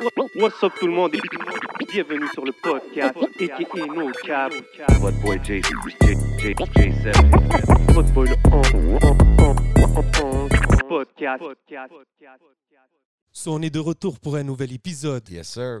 [0.00, 1.14] What's up tout le monde?
[1.14, 1.20] Et
[1.92, 4.52] bienvenue sur le podcast aka No Cap.
[5.00, 5.70] Votre boy J, J,
[6.38, 7.92] J, J7.
[7.92, 8.36] Votre boy le
[10.88, 11.44] podcast.
[13.30, 15.28] So, on est de retour pour un nouvel épisode.
[15.28, 15.80] Yes, sir.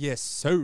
[0.00, 0.60] Yes, sir.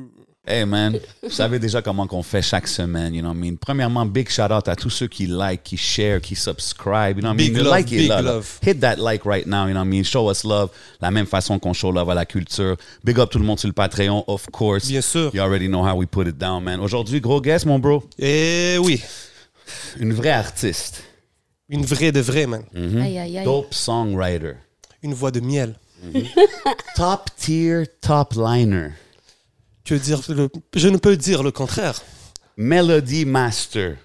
[0.47, 3.57] Hey man, vous savez déjà comment qu'on fait chaque semaine, you know what I mean?
[3.57, 7.30] Premièrement, big shout out à tous ceux qui like, qui share, qui subscribe, you know
[7.30, 7.59] what I Big mean?
[7.59, 8.59] Le love, like big love.
[8.62, 10.05] Hit that like right now, you know what I mean?
[10.05, 10.70] Show us love,
[11.01, 12.77] la même façon qu'on show love à la culture.
[13.02, 14.87] Big up tout le monde sur le Patreon, of course.
[14.87, 15.35] Bien sûr.
[15.35, 16.79] You already know how we put it down, man.
[16.79, 18.05] Aujourd'hui, gros guest, mon bro.
[18.19, 19.02] Et oui,
[19.99, 21.02] Une vraie artiste.
[21.68, 22.62] une vraie de vraie, man.
[22.77, 23.45] Aïe, aïe, aïe.
[23.45, 24.52] Dope songwriter.
[25.02, 25.74] Une voix de miel.
[26.96, 28.90] Top tier, top liner.
[29.85, 32.01] Que dire le- Je ne peux dire le contraire.
[32.57, 33.96] Melody Master.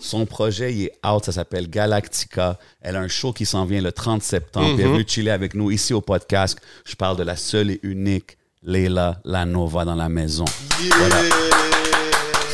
[0.00, 2.58] Son projet, il est out, ça s'appelle Galactica.
[2.80, 4.74] Elle a un show qui s'en vient le 30 septembre.
[4.76, 6.58] puis Elle est venue chiller avec nous ici au podcast.
[6.84, 10.44] Je parle de la seule et unique Leila Lanova dans la maison.
[10.96, 11.22] Voilà.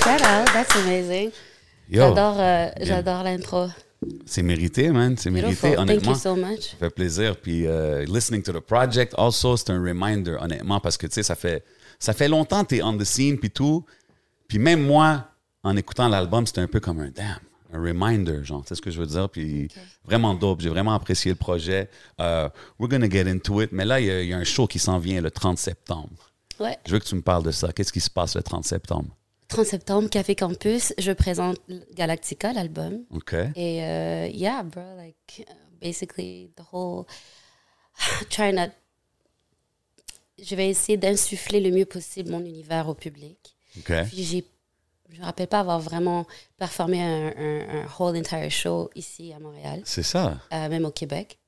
[0.02, 1.30] Shout out, that's amazing.
[1.91, 3.66] J'adore, euh, j'adore l'intro.
[4.25, 5.14] c'est mérité, man.
[5.19, 5.70] C'est mérité, Beautiful.
[5.77, 6.12] Thank honnêtement.
[6.12, 6.60] you so much.
[6.70, 7.36] Ça fait plaisir.
[7.36, 11.22] Puis euh, listening to the project, also, c'est un reminder, honnêtement, parce que, tu sais,
[11.22, 11.62] ça fait,
[12.05, 13.84] ça fait longtemps que tu es on the scene, puis tout.
[14.48, 15.27] Puis même moi,
[15.62, 17.38] en écoutant l'album, c'était un peu comme un damn,
[17.72, 19.28] un reminder, genre, tu sais ce que je veux dire?
[19.28, 19.69] Puis
[20.05, 20.60] vraiment dope.
[20.60, 21.88] J'ai vraiment apprécié le projet.
[22.20, 23.70] Euh, we're gonna get into it.
[23.72, 25.58] Mais là, il y, a- il y a un show qui s'en vient le 30
[25.58, 26.30] septembre.
[26.60, 26.77] Ouais.
[26.86, 27.72] Je veux que tu me parles de ça.
[27.72, 29.08] Qu'est-ce qui se passe le 30 septembre?
[29.48, 31.58] 30 septembre, Café Campus, je présente
[31.94, 33.00] Galactica, l'album.
[33.10, 33.34] OK?
[33.56, 37.06] Et euh, yeah, bro, like, uh, basically, the whole.
[38.31, 38.71] Try not.
[40.43, 43.56] Je vais essayer d'insuffler le mieux possible mon univers au public.
[43.78, 43.93] OK?
[44.09, 44.45] Puis j'ai.
[45.11, 49.39] Je me rappelle pas avoir vraiment performé un, un, un whole entire show ici à
[49.39, 50.41] Montréal, C'est ça.
[50.53, 51.39] euh, même au Québec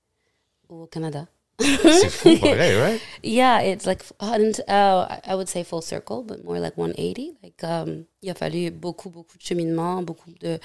[0.68, 1.26] ou au Canada.
[1.58, 3.00] C'est fou, pareil, right?
[3.24, 4.26] Yeah, it's like uh,
[4.68, 7.38] I I would say full circle, but more like 180.
[7.42, 10.60] Like, um, il a fallu beaucoup, beaucoup de cheminement, beaucoup de,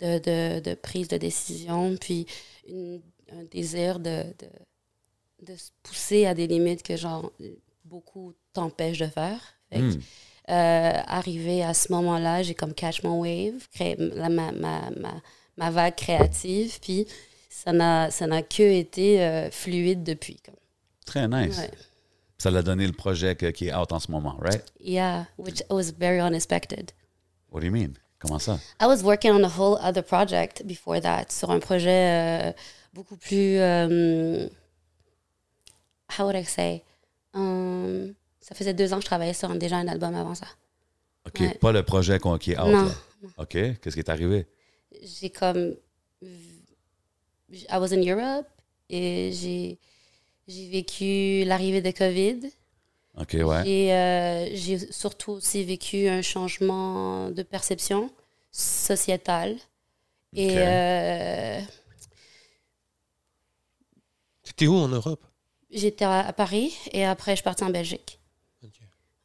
[0.00, 2.26] de, de, de prise de décision, puis
[2.68, 3.00] une-
[3.32, 4.46] un désir de, de,
[5.42, 7.32] de se pousser à des limites que, genre,
[7.84, 9.40] beaucoup t'empêchent de faire.
[9.70, 9.94] Fait que,
[10.50, 15.14] euh, arrivé à ce moment-là, j'ai comme catch my wave, créé la- ma, ma, ma,
[15.56, 17.06] ma vague créative, puis
[17.50, 20.36] ça n'a ça n'a que été euh, fluide depuis.
[20.44, 20.54] Comme.
[21.06, 21.58] Très nice.
[21.58, 21.70] Ouais.
[22.38, 24.64] Ça l'a donné le projet que- qui est out en ce moment, right?
[24.80, 26.92] Yeah, which was very unexpected.
[27.50, 27.94] What do you mean?
[28.18, 28.58] Comment ça?
[28.80, 32.52] I was working on a whole other project before that, sur un projet euh,
[32.92, 33.58] beaucoup plus.
[36.18, 36.82] How would I say?
[37.34, 40.46] Um, ça faisait deux ans que je travaillais sur un- déjà un album avant ça.
[41.26, 41.54] OK, Ouais.
[41.54, 42.84] pas le projet qu'on- qui est out, Non.
[42.86, 42.92] là.
[43.38, 44.46] OK, qu'est-ce qui est arrivé?
[45.02, 45.76] J'ai comme.
[46.22, 48.46] I was in Europe
[48.90, 49.78] et j'ai
[50.46, 52.50] j'ai vécu l'arrivée de COVID.
[53.16, 53.62] OK, ouais.
[53.64, 58.10] J'ai euh, j'ai surtout aussi vécu un changement de perception
[58.50, 59.56] sociétale.
[60.36, 60.56] Et Ok.
[60.56, 61.60] euh,
[64.42, 65.24] C'était où en Europe?
[65.74, 68.18] J'étais à, Paris et après je partie en Belgique.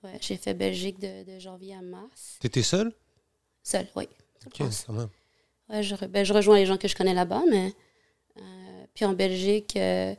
[0.03, 2.37] Ouais, j'ai fait Belgique de, de janvier à mars.
[2.39, 2.93] T'étais seul
[3.63, 4.07] Seule, oui.
[4.57, 5.09] seule Ok, quand même.
[5.69, 7.73] Ouais, je, ben, je rejoins les gens que je connais là-bas, mais.
[8.37, 10.15] euh, puis en Belgique, euh,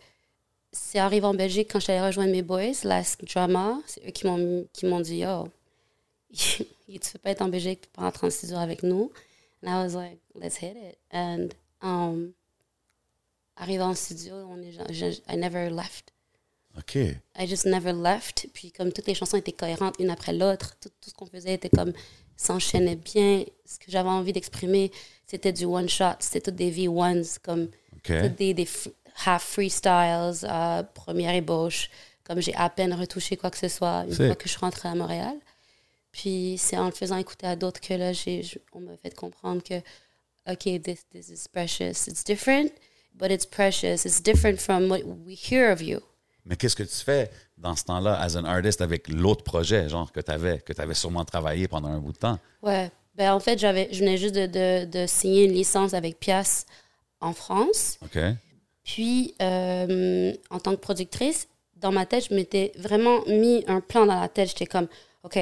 [0.71, 3.79] c'est arrivé en Belgique quand j'allais rejoindre mes boys, Last Drama.
[3.87, 5.49] C'est eux qui m'ont qui m'ont dit Yo,
[6.35, 6.65] tu
[7.12, 9.11] peux pas être en Belgique pendant 36 heures avec nous.
[9.65, 10.99] And I was like, let's hit it.
[11.12, 11.49] And
[11.83, 12.33] um,
[13.57, 16.12] arrivé en studio, on est, je- I never left.
[16.78, 16.97] OK.
[16.97, 18.48] I just never left.
[18.53, 21.55] Puis comme toutes les chansons étaient cohérentes une après l'autre, tout, tout ce qu'on faisait
[21.55, 21.93] était comme
[22.37, 23.44] s'enchaînait bien.
[23.67, 24.90] Ce que j'avais envie d'exprimer,
[25.26, 27.69] c'était du one shot, c'était toutes des V1s, comme
[28.05, 28.69] toutes des,
[29.26, 31.90] half freestyles, euh, première ébauche.
[32.25, 34.88] Comme j'ai à peine retouché quoi que ce soit une fois que je suis rentrée
[34.88, 35.37] à Montréal.
[36.12, 38.43] Puis c'est en le faisant écouter à d'autres que là, j'ai,
[38.73, 39.78] on m'a fait comprendre que,
[40.50, 42.08] OK, this, this is precious.
[42.08, 42.73] It's different,
[43.14, 44.05] but it's precious.
[44.05, 46.00] It's different from what we hear of you.
[46.44, 50.10] Mais qu'est-ce que tu fais dans ce temps-là, as an artist, avec l'autre projet, genre,
[50.10, 52.38] que tu avais, que tu avais sûrement travaillé pendant un bout de temps?
[52.62, 52.90] Ouais.
[53.14, 56.64] Ben, en fait, j'avais, je venais juste de, de, de signer une licence avec Pias
[57.20, 57.98] en France.
[58.02, 58.19] OK?
[58.82, 64.06] Puis, euh, en tant que productrice, dans ma tête, je m'étais vraiment mis un plan
[64.06, 64.48] dans la tête.
[64.48, 64.88] J'étais comme,
[65.22, 65.38] OK,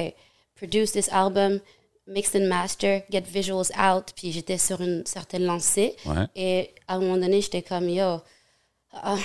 [0.55, 1.59] produce this album,
[2.07, 4.11] mix and master, get visuals out.
[4.15, 5.95] Puis j'étais sur une certaine lancée.
[6.05, 6.25] Ouais.
[6.35, 8.17] Et à un moment donné, j'étais comme, yo,
[8.93, 9.19] uh,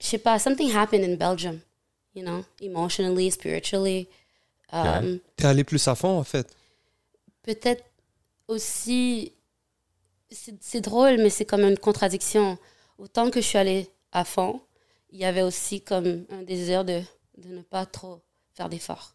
[0.00, 1.60] je sais pas, something happened in Belgium,
[2.14, 4.08] you know, emotionally, spiritually.
[4.72, 6.56] Um, T'es allé plus à fond, en fait.
[7.42, 7.84] Peut-être
[8.48, 9.32] aussi,
[10.30, 12.58] c'est c'est drôle, mais c'est comme une contradiction.
[12.98, 14.60] Autant que je suis allée à fond,
[15.10, 17.02] il y avait aussi comme un désir de,
[17.38, 18.20] de ne pas trop
[18.54, 19.14] faire d'efforts.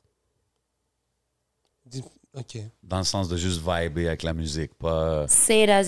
[2.83, 5.27] Dans le sens de juste vibrer avec la musique, pas,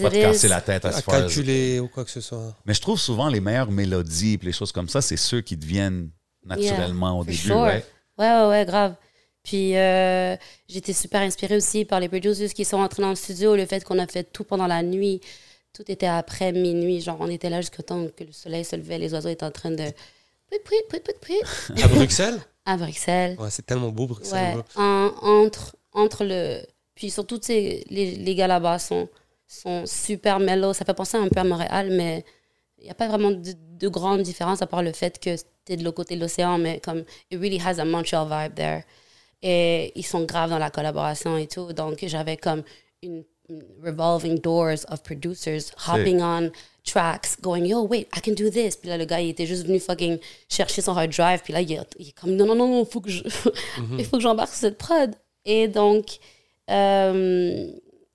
[0.03, 1.13] pas te casser la tête à À se faire.
[1.21, 2.55] calculer ou quoi que ce soit.
[2.65, 5.57] Mais je trouve souvent les meilleures mélodies et les choses comme ça, c'est ceux qui
[5.57, 6.09] deviennent
[6.45, 7.37] naturellement au début.
[7.37, 7.59] sure.
[7.59, 7.83] ouais.
[8.17, 8.95] Ouais, ouais, ouais, grave.
[9.43, 10.35] Puis euh,
[10.67, 13.83] j'étais super inspirée aussi par les producers qui sont entrés dans le studio, le fait
[13.83, 15.21] qu'on a fait tout pendant la nuit.
[15.73, 16.99] Tout était après minuit.
[17.01, 19.51] Genre, on était là jusqu'au temps que le soleil se levait, les oiseaux étaient en
[19.51, 19.83] train de.
[21.81, 22.39] À Bruxelles?
[22.65, 23.37] À Bruxelles.
[23.39, 24.57] Ouais, c'est tellement beau, Bruxelles.
[24.57, 24.81] Ouais, bro.
[24.81, 25.13] en-
[25.45, 26.61] entre, entre le.
[26.95, 29.07] Puis surtout, tu sais, les, les gars là-bas sont,
[29.47, 30.73] sont super mellow.
[30.73, 32.23] Ça fait penser un peu à Montréal, mais
[32.79, 35.77] il n'y a pas vraiment de, de grande différence à part le fait que c'était
[35.77, 38.83] de l'autre côté de l'océan, mais comme, it really has a Montreal vibe there.
[39.43, 41.71] Et ils sont graves dans la collaboration et tout.
[41.73, 42.63] Donc, j'avais comme
[43.03, 43.23] une,
[43.81, 46.51] revolving doors of producers hopping on
[46.83, 48.75] tracks, going, yo, wait, I can do this.
[48.75, 51.41] Puis là, le gars, il était juste venu fucking chercher son hard drive.
[51.43, 53.23] Puis là, il est, il est comme, non, non, non, faut que je,
[53.97, 55.15] il faut que j'embarque sur cette prod.
[55.47, 56.19] Et donc,
[56.67, 57.71] um,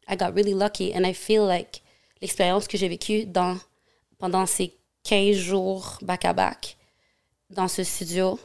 [0.07, 0.93] I got really lucky.
[0.95, 1.83] And I feel like
[2.21, 3.57] l'expérience que j'ai vécue dans,
[4.19, 6.77] pendant ces 15 jours back-à-back
[7.51, 8.39] dans ce studio,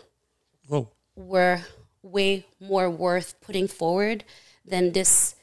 [0.69, 0.87] Wow.
[1.15, 1.59] were
[2.03, 4.23] way more worth putting forward
[4.69, 5.35] than this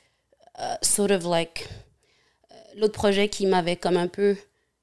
[0.58, 1.66] uh, sort of like
[2.50, 4.36] euh, l'autre projet qui m'avait comme un peu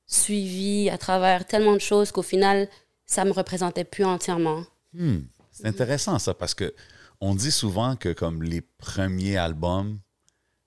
[0.07, 2.67] suivi à travers tellement de choses qu'au final
[3.05, 4.63] ça me représentait plus entièrement.
[4.93, 5.19] Hmm.
[5.51, 6.73] C'est intéressant ça parce que
[7.21, 9.99] on dit souvent que comme les premiers albums,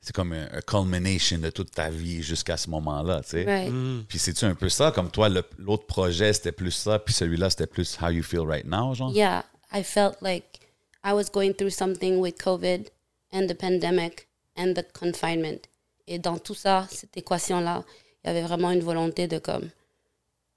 [0.01, 3.45] c'est comme un, un culmination de toute ta vie jusqu'à ce moment-là, tu sais.
[3.45, 4.07] Right.
[4.07, 5.29] Puis c'est-tu un peu ça, comme toi,
[5.59, 9.13] l'autre projet c'était plus ça, puis celui-là c'était plus How You Feel Right Now, genre?
[9.13, 10.61] Yeah, I felt like
[11.03, 12.85] I was going through something with COVID
[13.33, 15.61] and the pandemic and the confinement.
[16.07, 17.85] Et dans tout ça, cette équation-là,
[18.23, 19.71] il y avait vraiment une volonté de comme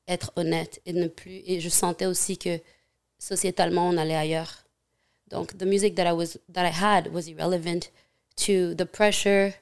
[0.07, 1.41] être honnête et ne plus.
[1.45, 2.59] Et je sentais aussi que
[3.17, 4.66] sociétalement, on allait ailleurs.
[5.29, 7.89] Donc, the music that I was that I had was irrelevant
[8.45, 9.55] to the pressure,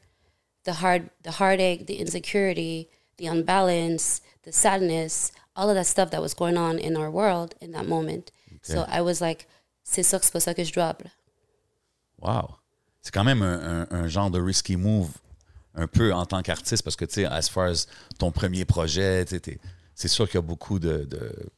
[0.64, 6.22] the hard, the heartache, the insecurity, the unbalance, the sadness, all of that stuff that
[6.22, 8.32] was going on in our world in that moment.
[8.62, 9.48] So I was like,
[9.84, 10.96] c'est ça que c'est pas ça que je là.
[12.22, 12.56] Wow.
[13.02, 15.12] C'est quand même un, un- un genre de risky move
[15.76, 17.86] un peu en tant qu'artiste parce que, tu sais, as far as
[18.18, 19.26] ton premier projet,
[19.94, 21.50] c'est sûr qu'il y a beaucoup de, de-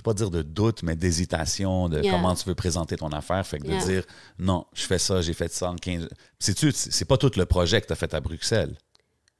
[0.00, 2.12] je vais pas dire de doute, mais d'hésitation de Yeah.
[2.12, 3.46] comment tu veux présenter ton affaire.
[3.46, 4.04] Fait que de dire,
[4.38, 6.08] non, je fais ça, j'ai fait ça en 15...
[6.38, 8.78] C'est-tu, c'est pas tout le projet que tu as fait à Bruxelles.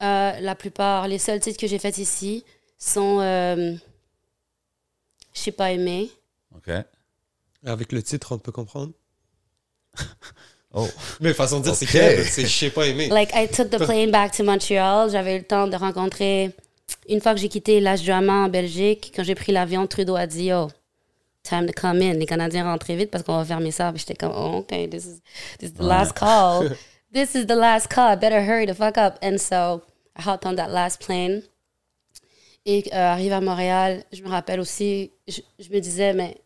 [0.03, 2.45] Euh, la plupart, les seuls titres que j'ai faits ici
[2.77, 3.75] sont euh,
[5.33, 6.11] Je sais pas aimé.
[6.55, 6.71] OK?
[7.65, 8.93] Avec le titre, on peut comprendre.
[10.73, 10.87] Oh,
[11.21, 11.91] Mais façon de dire, c'est Ok.
[11.91, 13.09] clair, c'est je sais pas aimer.
[13.09, 15.11] Like, I took the plane back to Montreal.
[15.11, 16.55] J'avais eu le temps de rencontrer.
[17.09, 20.27] Une fois que j'ai quitté l'âge drama en Belgique, quand j'ai pris l'avion, Trudeau a
[20.27, 20.69] dit Yo,
[21.43, 22.15] time to come in.
[22.15, 23.93] Les Canadiens rentrez vite parce qu'on va fermer ça.
[23.93, 25.21] Puis j'étais comme Oh, OK, this is,
[25.59, 26.69] this is the last call.
[27.13, 28.13] this is the last call.
[28.13, 29.19] I better hurry the fuck up.
[29.23, 29.83] And so
[30.17, 31.43] I hopped on that last plane.
[32.67, 36.37] Et euh, arrivé à Montréal, je me rappelle aussi, je, je me disais, mais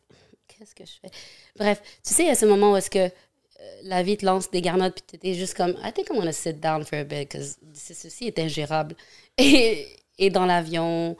[0.46, 1.10] qu'est-ce que je fais?
[1.56, 3.10] Bref, tu sais, il y a ce moment où est-ce que euh,
[3.82, 6.32] la vie te lance des garnottes, puis tu étais juste comme, I think I'm gonna
[6.32, 8.94] sit down for a bit, because ceci est ingérable.
[9.38, 11.16] Et, et dans l'avion,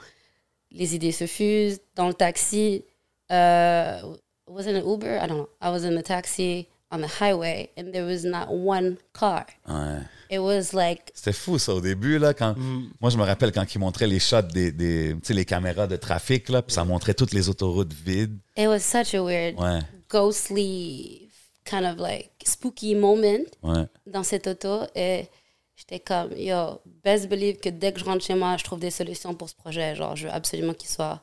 [0.70, 1.80] les idées se fusent.
[1.94, 2.84] Dans le taxi,
[3.32, 4.00] euh,
[4.46, 5.16] was it an Uber?
[5.22, 5.48] I don't know.
[5.62, 9.46] I was in the taxi on the highway, and there was not one car.
[9.68, 10.00] ouais.
[10.30, 12.54] It was like, C'était fou, ça, au début, là, quand...
[13.00, 15.86] Moi, je me rappelle quand ils montraient les shots des, des tu sais, les caméras
[15.86, 18.36] de trafic, là, puis ça montrait toutes les autoroutes vides.
[18.56, 21.30] it was such a weird, Ouais, ghostly,
[21.64, 23.44] kind of like spooky moment.
[23.62, 23.86] ouais.
[24.06, 25.26] dans cette auto et
[25.76, 28.90] j'étais comme, yo, best believe que dès que je rentre chez moi, je trouve des
[28.90, 29.94] solutions pour ce projet.
[29.94, 31.20] Genre, je veux absolument qu'il soit,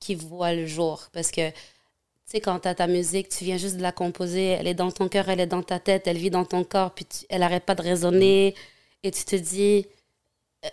[0.00, 1.08] qu'il voit le jour.
[1.12, 1.56] Parce que, tu
[2.26, 5.08] sais, quand t'as ta musique, tu viens juste de la composer, elle est dans ton
[5.08, 7.74] cœur, elle est dans ta tête, elle vit dans ton corps, puis elle arrête pas
[7.74, 8.54] de résonner.
[9.02, 9.86] Et tu te dis,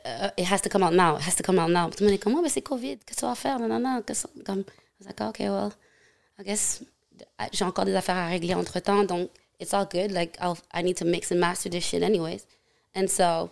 [0.05, 1.89] euh, it has to come out now, it has to come out now.
[1.89, 3.59] Tout le monde est comme, oh, mais c'est COVID, qu'est-ce que tu vas faire?
[3.59, 4.01] Non, non, non.
[4.05, 4.63] qu'est-ce que- Comme,
[5.03, 5.69] like, OK, well,
[6.39, 6.83] I guess
[7.51, 10.11] j'ai encore des affaires à régler entre temps, donc it's all good.
[10.11, 10.37] Like
[10.73, 12.45] I need to mix and master this shit anyways,
[12.95, 13.51] and so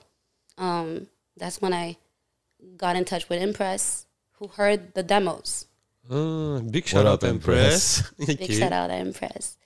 [0.57, 1.97] um, that's when I
[2.77, 4.05] got in touch with Impress,
[4.39, 5.65] who heard the demos.
[6.09, 8.03] Ah, big shout up, out Impress?
[8.17, 9.57] Big shout out à Impress.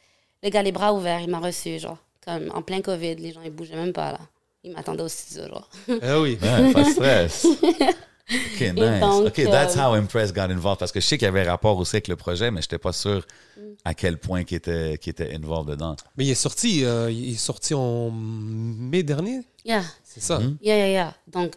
[0.42, 3.42] Le gars les bras ouverts, il m'a reçu genre comme en plein COVID, les gens,
[3.44, 4.20] ils bougeaient même pas, là.
[4.64, 5.70] Ils m'attendaient au studio, genre.
[5.90, 6.38] Eh oui.
[6.42, 7.48] Ouais, pas de stress.
[8.32, 9.00] OK, nice.
[9.00, 10.80] donc, OK, that's euh, how Impress got involved.
[10.80, 12.78] Parce que je sais qu'il y avait rapport aussi avec le projet, mais je n'étais
[12.78, 13.26] pas sûr
[13.58, 13.62] Mm.
[13.84, 15.96] à quel point qu'il était, qu'il était involved dedans.
[16.16, 20.40] Mais il est sorti, euh, il est sorti en mai dernier, Yeah, c'est ça.
[20.40, 20.58] Mhm.
[20.62, 21.14] yeah, yeah, yeah.
[21.28, 21.56] Donc,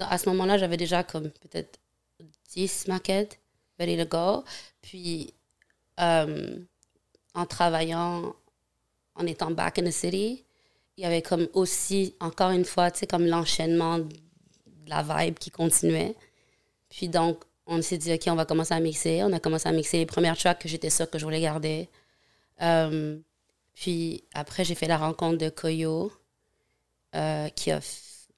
[0.00, 1.78] à ce moment-là, j'avais déjà comme peut-être
[2.54, 3.38] 10 maquettes
[3.78, 4.44] ready to go.
[4.82, 5.32] Puis,
[6.00, 6.58] euh,
[7.34, 8.34] en travaillant,
[9.14, 10.44] en étant back in the city,
[10.98, 14.00] il y avait comme aussi, encore une fois, tu sais, comme l'enchaînement
[14.86, 16.14] de la vibe qui continuait.
[16.88, 19.22] Puis donc, on s'est dit, OK, on va commencer à mixer.
[19.22, 21.88] On a commencé à mixer les premières tracks que j'étais sûre que je voulais garder.
[22.62, 23.18] Euh,
[23.74, 26.12] puis après, j'ai fait la rencontre de Koyo,
[27.14, 28.28] euh, qui, a, f-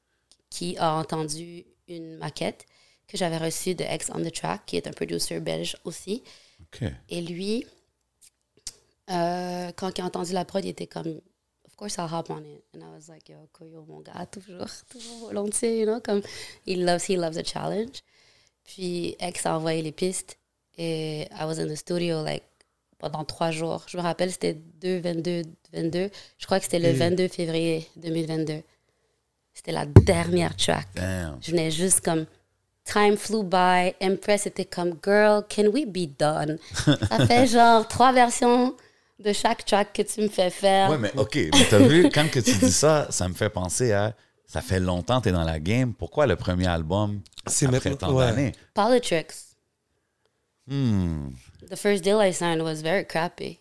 [0.51, 2.67] qui a entendu une maquette
[3.07, 6.23] que j'avais reçue de X on the Track, qui est un producer belge aussi.
[7.09, 7.67] Et lui,
[9.11, 11.21] euh, quand il a entendu la prod, il était comme,
[11.79, 12.65] course I'll hop on it.
[12.75, 16.23] And I was like, yo, Koyo, mon gars, toujours, toujours volontiers, you know, comme,
[16.67, 18.03] he loves, he loves a challenge.
[18.65, 20.37] Puis X a envoyé les pistes
[20.77, 22.45] et I was in the studio, like,
[22.99, 23.85] pendant trois jours.
[23.87, 25.43] Je me rappelle, c'était 2, 22,
[25.73, 26.11] 22.
[26.39, 28.63] Je crois que c'était le Et- 22 février 2022.
[29.55, 30.87] C'était la dernière track.
[30.95, 31.39] Damn.
[31.41, 32.27] Je venais juste comme
[32.85, 33.95] time flew by.
[34.01, 36.59] Empress était comme girl, can we be done?
[37.09, 38.77] Ça fait genre trois versions
[39.19, 40.91] de chaque track que tu me fais faire.
[40.91, 41.35] Ouais, mais OK.
[41.37, 44.15] Mais t'as vu, quand que tu dis ça, ça me fait penser à.
[44.47, 45.93] Ça fait longtemps que t'es dans la game.
[45.93, 48.25] Pourquoi le premier album C'est après tant ouais.
[48.25, 48.53] d'années?
[48.73, 49.35] Politics.
[50.67, 51.33] Hmm.
[51.69, 53.61] The first deal I signed was very crappy.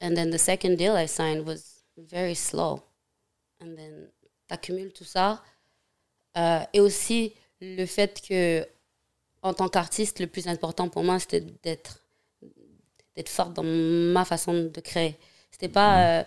[0.00, 2.84] And then the second deal I signed was very slow.
[3.60, 4.08] And then
[4.46, 5.42] t'accumules tout ça.
[6.36, 8.64] Euh, et aussi le fait que,
[9.42, 11.99] en tant qu'artiste, le plus important pour moi, c'était d'être
[13.20, 13.62] d'être forte dans
[14.16, 15.16] ma façon de créer.
[15.50, 16.22] C'était pas euh,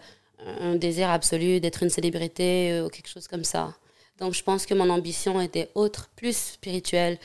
[0.70, 3.74] un désir absolu d'être une célébrité ou quelque chose comme ça.
[4.20, 7.18] Donc je pense que mon ambition était autre, plus spirituelle,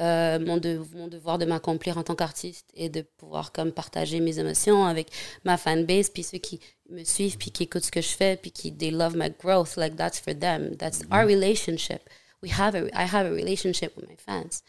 [0.00, 4.20] euh, mon, de- mon devoir de m'accomplir en tant qu'artiste et de pouvoir comme partager
[4.20, 5.06] mes émotions avec
[5.44, 8.50] ma fanbase, puis ceux qui me suivent, puis qui écoutent ce que je fais, puis
[8.50, 10.76] qui they love my growth, like that's for them.
[10.76, 12.02] That's our relationship.
[12.42, 14.62] We have a, I have a relationship with my fans.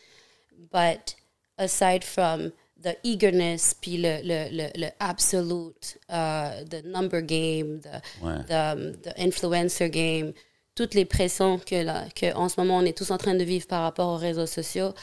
[0.72, 1.16] But
[1.58, 2.52] aside from
[2.86, 8.44] the eagerness, puis le, le, le, le absolute, uh, the number game, the, Ouais.
[8.48, 10.34] the, the influencer game,
[10.76, 13.44] toutes les pressions que, là, que en ce moment on est tous en train de
[13.44, 14.94] vivre par rapport aux réseaux sociaux,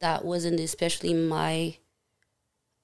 [0.00, 1.78] that wasn't especially my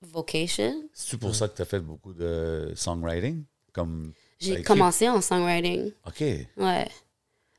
[0.03, 0.89] vocation.
[0.95, 3.45] C'est pour ça que t'as fait beaucoup de songwriting?
[3.73, 4.13] Comme.
[4.39, 5.93] J'ai commencé en songwriting.
[6.07, 6.21] OK.
[6.57, 6.89] Ouais.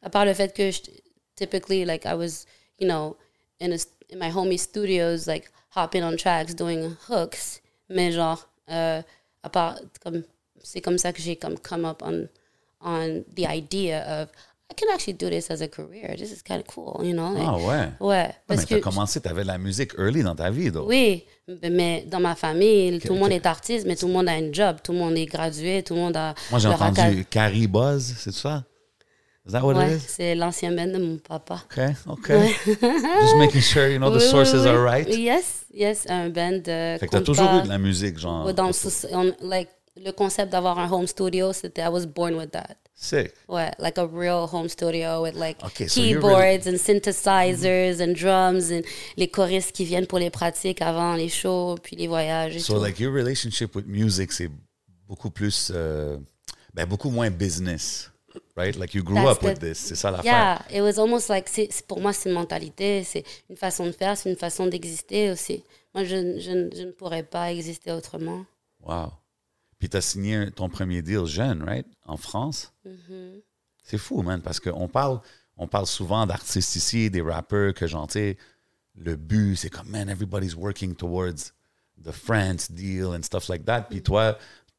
[0.02, 0.80] À part le fait que je,
[1.36, 2.46] typically, like, I was,
[2.80, 3.18] you know,
[3.60, 3.78] in, a,
[4.14, 7.62] in my homie studios, like, hopping on tracks, doing hooks.
[7.90, 9.02] Mais genre, euh,
[9.44, 10.24] à part, comme,
[10.64, 12.28] c'est comme ça que j'ai comme come up on,
[12.82, 14.30] on the idea of,
[14.72, 16.16] I can actually do this as a career.
[16.16, 17.36] This is kind of cool, you know?
[17.40, 17.66] Ah ouais.
[17.66, 17.90] Ouais.
[18.00, 20.88] Ouais, Parce mais que, commencé, t'avais de la musique early dans ta vie, donc.
[20.88, 21.26] oui,
[21.64, 24.54] mais dans ma famille, tout le monde est artiste, mais tout le monde a un
[24.54, 26.36] job, tout le monde est gradué, tout le monde a.
[26.52, 28.64] Moi, j'ai entendu Carrie Buzz, c'est ça?
[29.50, 30.06] Is that what Ouais, it is?
[30.08, 31.64] c'est l'ancien band de mon papa.
[31.66, 32.30] OK, OK.
[32.68, 34.68] Just making sure, you know, the Oui, sources oui.
[34.70, 35.08] are right.
[35.10, 36.98] Yes, yes, un band de.
[37.00, 38.54] Fait que t'as toujours eu de la musique, genre.
[38.54, 38.70] Dans
[39.12, 42.76] on- like, le concept d'avoir un home studio, c'était, I was born with that.
[42.94, 43.34] Sick.
[43.48, 48.72] Ouais, like a real home studio with like Okay, so keyboards and synthesizers and drums
[48.72, 48.82] and
[49.18, 52.74] les choristes qui viennent pour les pratiques avant les shows, puis les voyages et So,
[52.76, 52.84] tout.
[52.84, 54.50] like, your relationship with music, c'est
[55.08, 55.72] beaucoup plus.
[55.74, 56.18] euh,
[56.74, 58.12] ben, beaucoup moins business.
[58.56, 58.76] Right?
[58.76, 59.78] Like, you grew That's up with this.
[59.78, 60.66] C'est ça l'affaire.
[60.70, 61.50] Yeah, it was almost like,
[61.88, 65.64] pour moi, c'est une mentalité, c'est une façon de faire, c'est une façon d'exister aussi.
[65.94, 68.46] Moi, je, je, je ne pourrais pas exister autrement.
[68.82, 69.12] Wow.
[69.80, 71.88] Puis t'as signé ton premier deal jeune, right?
[72.06, 72.74] En France?
[72.86, 73.42] Mm-hmm.
[73.84, 75.20] C'est fou, man, parce qu'on parle,
[75.58, 78.38] on parle souvent d'artistes ici, des rappeurs, que tu sais,
[78.96, 81.54] le but, c'est comme, man, everybody's working towards
[82.04, 83.84] the France deal and stuff like that.
[83.90, 84.38] Puis toi,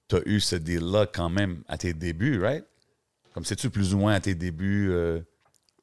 [0.08, 2.64] t'as eu ce deal-là quand même à tes débuts, right?
[3.34, 4.88] Comme sais-tu plus ou moins à tes débuts?
[4.90, 5.20] euh,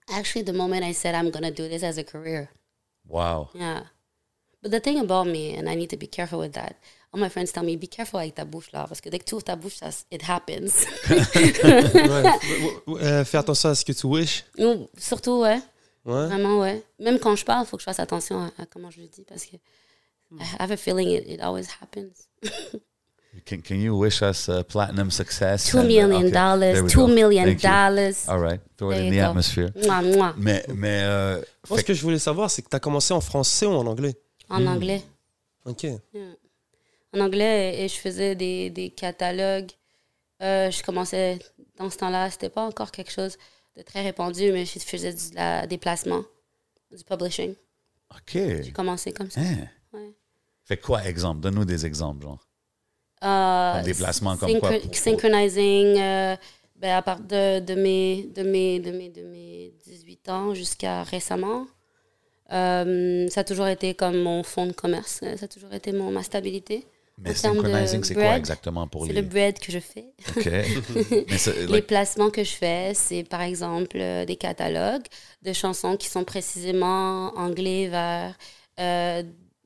[0.10, 2.50] Actually, the moment I said I'm going to do this as a career,
[3.08, 3.50] wow.
[3.54, 3.84] Yeah.
[4.62, 6.76] But the thing about me, and I need to be careful with that,
[7.14, 9.26] all my friends tell me, be careful avec ta bouche là, parce que dès que
[9.26, 10.86] tu ouvres ta bouche, ça, it happens.
[12.88, 13.04] Ouais.
[13.04, 14.46] Euh, fais attention à ce que tu wish.
[14.58, 15.60] Ou, Surtout, ouais.
[16.06, 16.26] Ouais.
[16.28, 16.84] Vraiment, ouais.
[17.00, 19.08] Même quand je parle, il faut que je fasse attention à, à comment je le
[19.08, 19.58] dis, parce que
[20.32, 22.28] I have a feeling it, it always happens.
[23.46, 25.70] Can, can you wish us uh, platinum success?
[25.70, 27.08] Two and, uh, million dollars, two go.
[27.08, 27.70] million Thank you.
[27.70, 28.28] dollars.
[28.28, 28.60] All right.
[28.78, 29.30] Throw it in the go.
[29.30, 29.72] atmosphere.
[29.76, 30.34] Mouah, mouah.
[30.38, 33.22] Mais, mais euh, Moi, ce que je voulais savoir, c'est que tu as commencé en
[33.22, 34.16] français ou en anglais?
[34.50, 35.04] En anglais.
[35.66, 35.86] OK.
[37.14, 39.72] En anglais, et je faisais des, des catalogues.
[40.42, 41.40] Euh, je commençais
[41.78, 43.38] dans ce temps-là, c'était pas encore quelque chose
[43.76, 46.24] de très répandu, mais je faisais du, la, des placements,
[46.96, 47.56] du publishing.
[48.12, 48.34] OK.
[48.34, 49.42] J'ai commencé comme ça.
[49.42, 49.68] Hein?
[49.94, 50.12] Ouais.
[50.64, 51.42] Fait quoi, exemple?
[51.42, 52.40] Donne-nous des exemples, genre.
[53.24, 56.36] Euh, Comme des placements comme quoi, pour- Synchronizing, euh,
[56.76, 61.04] ben, à part de, de, mes, de, mes, de, mes, de mes 18 ans jusqu'à
[61.04, 61.66] récemment.
[62.54, 65.20] Euh, ça a toujours été comme mon fonds de commerce.
[65.38, 66.86] Ça a toujours été mon, ma stabilité.
[67.20, 69.22] Mais En synchronizing, c'est quoi exactement pour C'est les...
[69.22, 70.06] le bread que je fais.
[70.38, 70.46] OK.
[71.30, 75.08] Mais c'est, Les placements que je fais, c'est par exemple euh, des catalogues
[75.42, 78.38] de chansons qui sont précisément anglais vers
[78.80, 79.24] euh,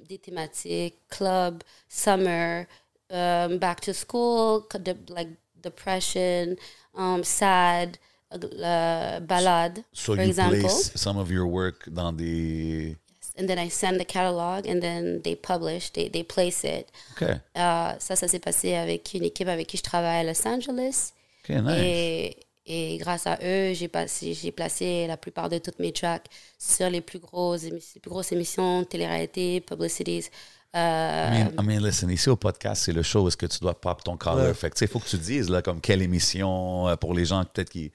[0.08, 2.66] des thématiques club, summer,
[3.12, 4.68] um, back to school,
[5.10, 5.30] like
[5.62, 6.56] depression,
[6.96, 7.98] um, sad,
[8.32, 10.60] uh, ballade, so for you example.
[10.60, 12.96] place some of your work dans des...
[13.38, 16.90] And then I send the catalog and then they publish, they, they place it.
[17.14, 17.30] OK.
[17.56, 21.14] Euh, ça, ça s'est passé avec une équipe avec qui je travaille à Los Angeles.
[21.44, 21.78] OK, nice.
[21.80, 26.26] Et, et grâce à eux, j'ai passé- j'ai placé la plupart de toutes mes tracks
[26.60, 30.30] sur les plus grosses, les plus grosses émissions, télé-réalité, publicities.
[30.74, 33.46] Euh, I mean, I mean, listen, ici au podcast, c'est le show où est-ce que
[33.46, 34.38] tu dois pop ton color.
[34.48, 34.54] Ouais.
[34.54, 37.44] Fait que, il faut que tu dises, là, comme quelle émission euh, pour les gens
[37.44, 37.92] peut-être qui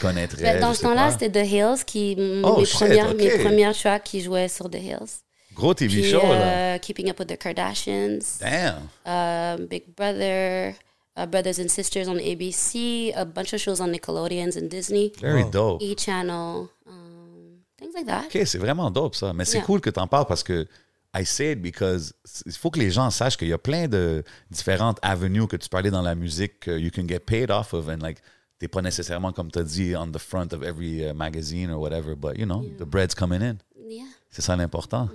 [0.00, 0.42] connaîtraient.
[0.42, 3.16] ben, dans ce temps-là, c'était The Hills, qui, Oh, mes, shit, premières, ok.
[3.16, 5.22] mes premières tracks qui jouaient sur The Hills.
[5.54, 6.74] Gros TV Puis, show, là.
[6.74, 8.74] euh, Keeping Up with the Kardashians, Damn.
[9.06, 10.74] euh, Big Brother,
[11.18, 15.44] uh, Brothers and Sisters on ABC, a bunch of shows on Nickelodeons and Disney, Very
[15.44, 15.50] Wow.
[15.50, 15.82] dope.
[15.82, 18.24] E Channel, um, things like that.
[18.26, 19.32] OK, c'est vraiment dope, ça.
[19.32, 19.64] Mais c'est Yeah.
[19.66, 20.68] cool que tu en parles parce que
[21.14, 22.12] I say it because
[22.46, 25.68] il faut que les gens sachent qu'il y a plein de différentes avenues que tu
[25.68, 28.18] peux aller dans la musique que you can get paid off of and like
[28.58, 31.80] t'es pas nécessairement comme tu as dit on the front of every uh, magazine or
[31.80, 33.56] whatever but you know the bread's coming in
[33.88, 34.04] Yeah.
[34.30, 35.08] c'est ça l'important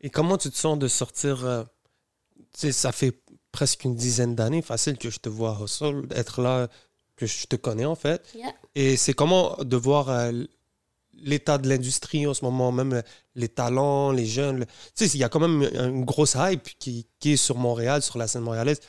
[0.00, 1.62] Et comment tu te sens de sortir euh,
[2.52, 3.12] Tu sais, ça fait
[3.52, 6.66] presque une dizaine d'années, facile que je te vois hustle, être là,
[7.14, 8.20] que je te connais en fait.
[8.34, 8.52] Yeah.
[8.74, 10.32] Et c'est comment de voir euh,
[11.22, 13.02] l'état de l'industrie en ce moment, même euh,
[13.34, 14.58] les talents, les jeunes.
[14.60, 17.56] le- Tu sais, il y a quand même une grosse hype qui, qui est sur
[17.56, 18.80] Montréal, sur la scène montréalaise.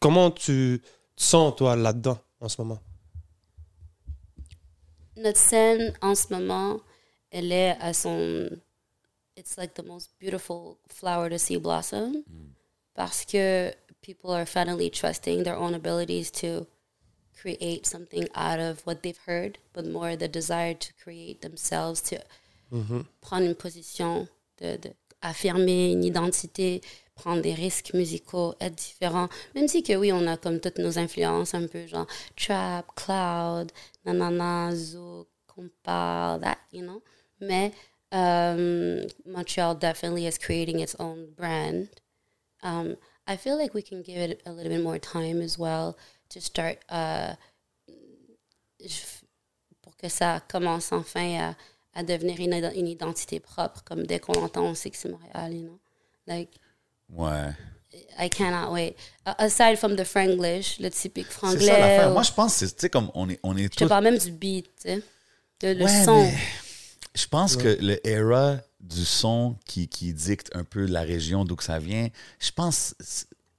[0.00, 0.80] Comment tu
[1.16, 2.78] te sens, toi, là-dedans, en ce moment?
[5.16, 6.80] Notre scène en ce moment,
[7.30, 8.48] elle est à son.
[9.36, 12.22] It's like the most beautiful flower to see blossom.
[12.94, 13.72] Parce que
[14.02, 16.66] people are finally trusting their own abilities to
[17.40, 22.18] create something out of what they've heard, but more the desire to create themselves, to
[23.20, 24.90] prendre une position, de, de
[25.22, 26.82] affirmer une identité,
[27.14, 29.28] prendre des risques musicaux, être différent.
[29.54, 33.72] Même si que oui, on a comme toutes nos influences, un peu genre trap, cloud,
[34.04, 37.02] nanana, zouk, compa, that, you know.
[37.40, 37.72] Mais
[38.12, 41.88] um, Montreal definitely is creating its own brand.
[42.62, 45.96] Um, I feel like we can give it a little bit more time as well
[46.32, 47.34] to start uh,
[48.80, 49.24] je-
[49.82, 51.54] pour que ça commence enfin
[51.94, 53.82] à, à devenir une, une identité propre.
[53.84, 55.78] Comme dès qu'on l'entend, on sait que c'est Montréal, you know?
[56.26, 56.50] Like,
[57.08, 57.50] ouais
[58.18, 58.94] I cannot wait.
[59.24, 61.66] A- aside from the franglish, le typique c'est franglais.
[61.66, 63.64] ça l'affaire ou- moi je pense que c'est tu sais comme on est on est
[63.64, 65.02] je te parle même du beat, tu sais.
[65.62, 66.14] Le Ouais, son.
[66.14, 66.34] mais
[67.14, 71.56] je pense que le era du son qui, qui dicte un peu la région d'où
[71.56, 72.94] que ça vient, je pense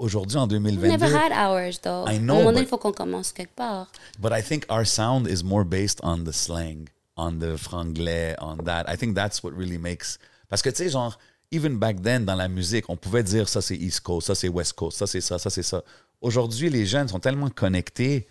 [0.02, 2.06] aujourd'hui en We 2022 never had ours, though.
[2.08, 3.88] I à un know, moment donné, but- il faut qu'on commence quelque part.
[4.20, 8.58] But I think our sound is more based on the slang, on the franglais, on
[8.66, 8.86] that.
[8.88, 10.18] I think that's what really makes.
[10.50, 11.18] Parce que tu sais, genre,
[11.52, 14.50] even back then, dans la musique, on pouvait dire ça c'est East Coast, ça c'est
[14.50, 15.84] West Coast, ça c'est ça, ça c'est ça.
[16.22, 18.28] Aujourd'hui, les jeunes sont tellement connectés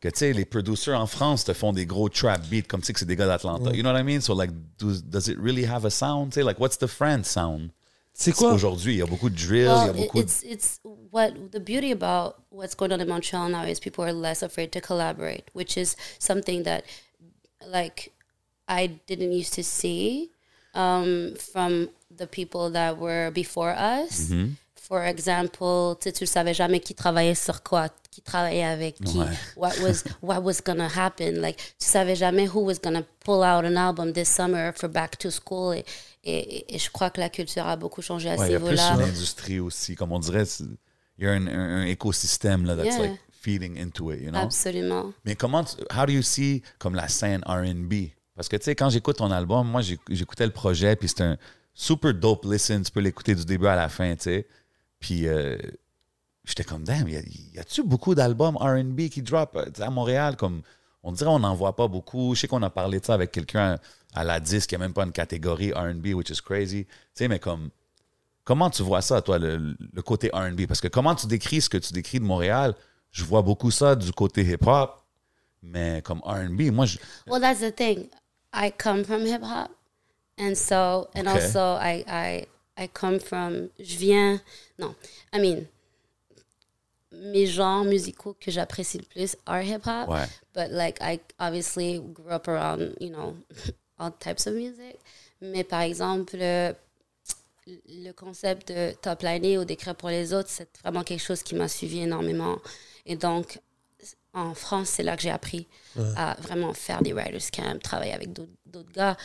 [0.00, 2.86] que tu sais, les producers en France te font des gros trap beats comme tu
[2.88, 3.70] sais que c'est des gars d'Atlanta.
[3.72, 4.20] You know what I mean?
[4.20, 6.32] So like, do- does it really have a sound?
[6.32, 7.70] Tu sais, like, what's the France sound?
[8.16, 8.52] C'est quoi?
[8.52, 10.24] Aujourd'hui, il y a beaucoup de drill, il y a Well, beaucoup de...
[10.24, 14.12] it's it's what the beauty about what's going on in Montreal now is people are
[14.12, 16.84] less afraid to collaborate, which is something that
[17.66, 18.12] like
[18.68, 20.30] I didn't used to see
[20.74, 24.28] um, from the people that were before us.
[24.30, 24.52] Mm-hmm.
[24.76, 29.26] For example, tu tu savais jamais qui travaillait sur quoi, qui travaillait avec qui, Ouais.
[29.56, 31.40] what was what was gonna happen?
[31.42, 35.16] Like tu savais jamais who was gonna pull out an album this summer for back
[35.18, 35.72] to school?
[35.72, 35.84] Et,
[36.24, 38.56] et, et je crois que la culture a beaucoup changé à Ouais, ce il y
[38.56, 38.94] a plus niveau-là.
[38.94, 40.44] une industrie aussi, comme on dirait,
[41.18, 43.06] il y a un, un- un écosystème là, that's Yeah.
[43.08, 44.38] like feeding into it, you know?
[44.40, 45.12] Absolument.
[45.24, 48.10] Mais comment, tu- how do you see comme la scène R&B?
[48.34, 51.36] Parce que tu sais, quand j'écoute ton album, moi j'écoutais le projet, puis c'est un
[51.74, 54.46] super dope listen, tu peux l'écouter du début à la fin, tu sais.
[54.98, 55.56] Puis euh,
[56.44, 57.16] j'étais comme, damn, y
[57.58, 60.36] a-tu beaucoup d'albums R&B qui drop euh, à Montréal?
[60.36, 60.62] Comme,
[61.04, 62.34] on dirait on n'en voit pas beaucoup.
[62.34, 63.78] Je sais qu'on a parlé de ça avec quelqu'un
[64.14, 66.84] à la disque, il n'y a même pas une catégorie R&B, which is crazy.
[66.86, 67.70] Tu sais, mais comme,
[68.44, 70.66] comment tu vois ça, toi, le, le côté R&B?
[70.66, 72.74] Parce que comment tu décris ce que tu décris de Montréal?
[73.10, 75.00] Je vois beaucoup ça du côté hip-hop,
[75.62, 78.08] Mais comme R&B, moi, je, Well, that's the thing.
[78.52, 79.70] I come from hip hop,
[80.38, 81.42] and so and Okay.
[81.44, 82.46] also I I
[82.78, 83.68] I come from.
[83.80, 84.40] Je viens.
[84.78, 84.94] Non,
[85.32, 85.66] I mean.
[87.32, 90.26] Mes genres musicaux que j'apprécie le plus are hip hop, Ouais.
[90.54, 93.36] but like I obviously grew up around you know
[93.98, 94.98] all types of music.
[95.40, 101.02] Mais par exemple, le, concept de top liner ou d'écrire pour les autres, c'est vraiment
[101.02, 102.58] quelque chose qui m'a suivi énormément.
[103.06, 103.58] Et donc,
[104.32, 105.66] en France, c'est là que j'ai appris
[106.16, 109.16] à vraiment faire des writers camp, travailler avec d'autres gars.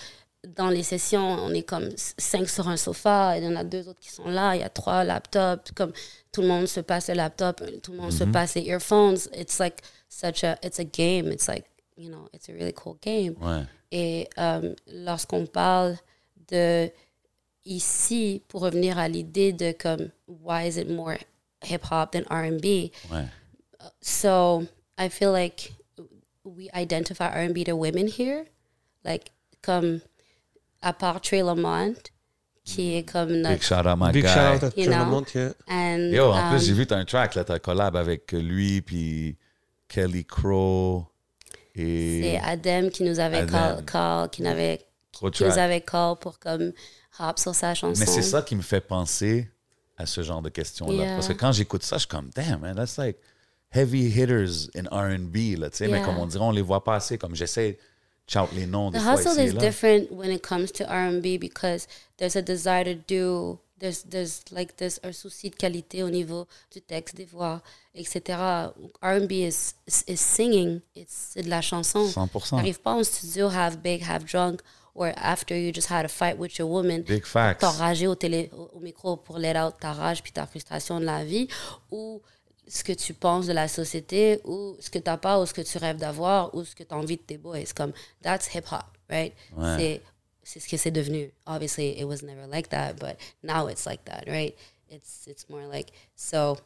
[0.47, 3.63] Dans les sessions, on est comme cinq sur un sofa, et il y en a
[3.65, 5.91] deux autres qui sont là, il y a trois laptops, comme
[6.32, 9.17] tout le monde se passe le laptop, tout le monde se passe les earphones.
[9.34, 11.30] It's like such a, it's a game.
[11.32, 11.65] It's like,
[11.97, 13.36] you know, it's a really cool game.
[13.41, 13.65] ouais.
[13.91, 15.97] Et euh, lorsqu'on parle
[16.49, 16.89] de
[17.65, 21.17] ici, pour revenir à l'idée de comme, why is it more
[21.63, 22.91] hip hop than R&B?
[23.12, 23.25] Ouais.
[24.02, 24.65] So
[24.97, 25.73] I feel like
[26.43, 28.45] we identify R&B to women here,
[29.04, 30.02] like comme
[30.82, 31.96] à part Trey Lamont,
[32.63, 34.30] qui est comme Big notre shout out my Big guy.
[34.30, 35.06] shout out à You know?
[35.06, 35.52] Mont, yeah.
[35.68, 38.32] and Yo, en um, plus, j'ai vu, t'as un track, là, t'as un collab avec
[38.32, 39.38] lui, puis
[39.88, 41.06] Kelly Crow
[41.76, 42.39] c'est et...
[42.39, 46.74] Adem qui nous avait call, call- qui, n'avait- Gros qui nous avait call pour comme
[47.20, 48.00] hop sur sa chanson.
[48.00, 49.50] Mais c'est ça qui me fait penser
[49.98, 50.94] à ce genre de questions-là.
[51.04, 51.13] Yeah.
[51.15, 53.18] Parce que quand j'écoute ça, je suis comme, damn, man, that's like
[53.72, 55.88] heavy hitters in R&B, là, tu sais.
[55.88, 57.18] Mais comme on dirait, on les voit pas assez.
[57.18, 57.78] Comme j'essaie
[58.30, 61.88] shout les noms the hustle is different when it comes to R&B because
[62.18, 66.48] there's a desire to do there's there's like there's un souci de qualité au niveau
[66.72, 67.62] du texte des voix
[67.96, 72.50] etc R&B is, is is singing it's c'est de la chanson 100%.
[72.50, 74.62] t'arrives pas en studio half big half drunk
[74.96, 77.62] or after you just had a fight with your woman Big facts.
[77.62, 81.06] t'enrager au, télé, au, au micro pour let out ta rage puis ta frustration de
[81.06, 81.48] la vie
[81.89, 82.22] ou
[82.69, 85.62] ce que tu penses de la société ou ce que t'as pas ou ce que
[85.62, 87.73] tu rêves d'avoir ou ce que tu as envie de tes boys.
[87.75, 89.34] Comme, that's hip-hop, right?
[89.58, 89.75] Ouais.
[89.77, 90.01] C'est,
[90.43, 91.32] c'est ce que c'est devenu.
[91.47, 94.55] Obviously, it was never like that, but now it's like that, right?
[94.88, 96.60] It's, it's more like, so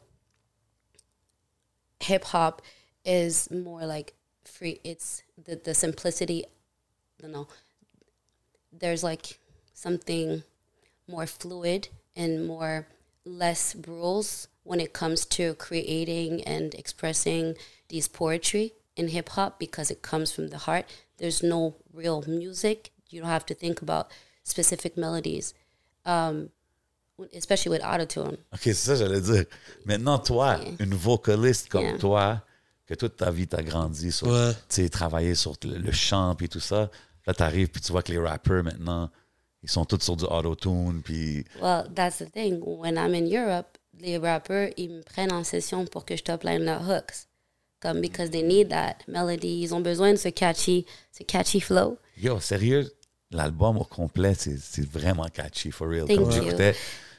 [2.00, 2.60] hip-hop
[3.04, 4.12] is more like
[4.44, 4.80] free.
[4.84, 6.44] It's the, the simplicity,
[7.22, 7.48] you know,
[8.72, 9.38] there's like
[9.72, 10.42] something
[11.08, 12.86] more fluid and more
[13.24, 17.54] less rules when it comes to creating and expressing
[17.88, 20.86] these poetry in hip hop because it comes from the heart.
[21.18, 22.90] There's no real music.
[23.10, 24.06] You don't have to think about
[24.42, 25.54] specific melodies,
[26.04, 26.48] um,
[27.32, 28.36] especially with autotune.
[28.52, 29.44] OK, c'est ça que j'allais dire.
[29.84, 31.98] Maintenant, toi, une vocaliste comme Yeah.
[31.98, 32.42] toi,
[32.86, 34.52] que toute ta vie, t'as grandi sur, Ouais.
[34.68, 36.90] tu sais, travaillé sur le, le chant puis tout ça.
[37.26, 39.10] Là, t'arrives puis tu vois que les rappers, maintenant,
[39.62, 41.44] ils sont tous sur du auto-tune puis...
[41.62, 42.60] Well, that's the thing.
[42.62, 46.42] When I'm in Europe, les rappers, ils me prennent en session pour que je top
[46.42, 47.26] line leurs hooks.
[47.80, 49.60] Comme, because they need that melody.
[49.60, 51.98] Ils ont besoin de ce catchy, ce catchy flow.
[52.16, 52.90] Yo, sérieux,
[53.30, 56.06] l'album au complet, c'est c'est vraiment catchy, for real.
[56.06, 56.42] Thank Comme you.
[56.42, 56.74] j'écoutais,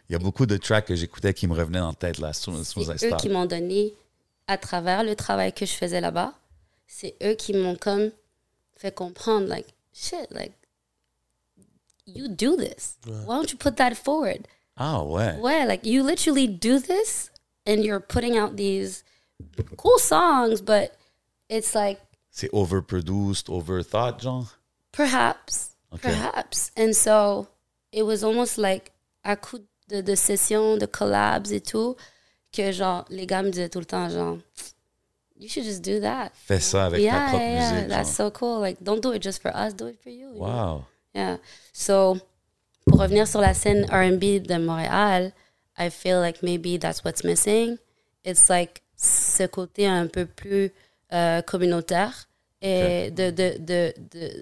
[0.09, 2.63] il y a beaucoup de tracks que j'écoutais qui me revenaient en tête, là, sous,
[2.63, 3.93] sous C'est eux qui m'ont donné,
[4.47, 6.33] à travers le travail que je faisais là-bas,
[6.87, 8.11] c'est eux qui m'ont comme
[8.75, 10.53] fait comprendre, like, shit, like,
[12.07, 12.97] you do this.
[13.05, 14.47] Why don't you put that forward?
[14.77, 15.39] Ah ouais.
[15.39, 17.29] Ouais, like, you literally do this
[17.65, 19.03] and you're putting out these
[19.77, 20.95] cool songs, but
[21.49, 24.49] it's like, C'est overproduced, overthought, genre?
[24.91, 25.75] Perhaps.
[25.93, 26.09] Okay.
[26.09, 26.71] Perhaps.
[26.75, 27.47] And so
[27.91, 28.91] it was almost like
[29.23, 31.95] à coup de, de sessions, de collabs et tout,
[32.51, 34.39] que genre, les gars me disaient tout le temps, genre,
[35.37, 36.33] you should just do that.
[36.35, 37.71] Fais ça avec ta yeah, propre yeah, yeah.
[37.71, 37.89] musique.
[37.89, 38.29] That's genre.
[38.29, 38.59] so cool.
[38.59, 40.27] Like, don't do it just for us, do it for you.
[40.27, 40.39] you know?
[40.41, 40.85] Wow.
[41.13, 41.37] Yeah.
[41.71, 42.19] So,
[42.85, 45.31] pour revenir sur la scène R&B de Montréal,
[45.77, 47.77] I feel like maybe that's what's missing.
[48.23, 50.71] It's like ce côté un peu plus
[51.13, 52.27] euh, communautaire
[52.61, 54.41] et de, de, de, de-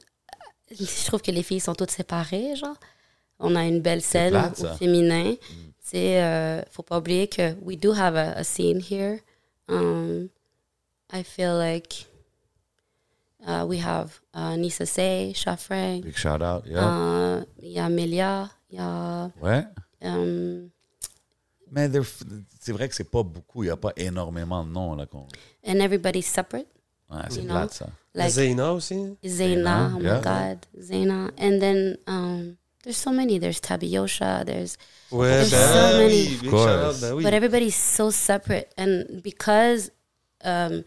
[0.72, 2.78] je trouve que les filles sont toutes séparées, genre.
[3.40, 5.36] On a une belle scène plate, féminin.
[5.36, 5.46] Tu
[5.82, 9.20] sais, euh, faut pas oublier que we do have a, a scene here.
[9.68, 10.30] Um,
[11.12, 12.06] I feel like
[13.46, 16.64] uh, we have uh, Nisa Say, Shafrang, Big shout out.
[16.66, 16.80] Yeah.
[16.86, 19.32] euh, il y a Amelia, il y a.
[19.42, 19.66] ouais.
[20.02, 20.70] um,
[21.72, 22.04] Mais there-
[22.60, 23.64] c'est vrai que c'est pas beaucoup.
[23.64, 24.96] Il n'y a pas énormément de noms.
[24.96, 25.28] Là, qu'on...
[25.66, 26.68] and everybody's separate.
[27.10, 27.70] Ouais, c'est You plate, know?
[27.70, 27.90] ça.
[28.16, 29.18] Like Zayna aussi.
[29.26, 30.22] Zaina, oh my yeah.
[30.22, 31.32] God, Zaina.
[31.38, 33.40] And then um, there's so many.
[33.40, 34.78] There's Tabiyosha, there's.
[35.12, 36.36] Ouais, There's ben so oui, many.
[36.36, 37.02] Of course.
[37.02, 37.24] ben oui.
[37.24, 38.72] But everybody's so separate.
[38.78, 39.90] And because
[40.44, 40.84] um,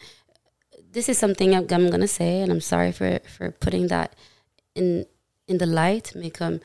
[0.96, 4.16] this is something I'm, I'm to say, and I'm sorry for, for putting that
[4.74, 5.04] in,
[5.46, 6.58] in the light, mais comme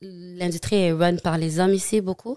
[0.00, 2.36] l'industrie est run par les hommes ici beaucoup.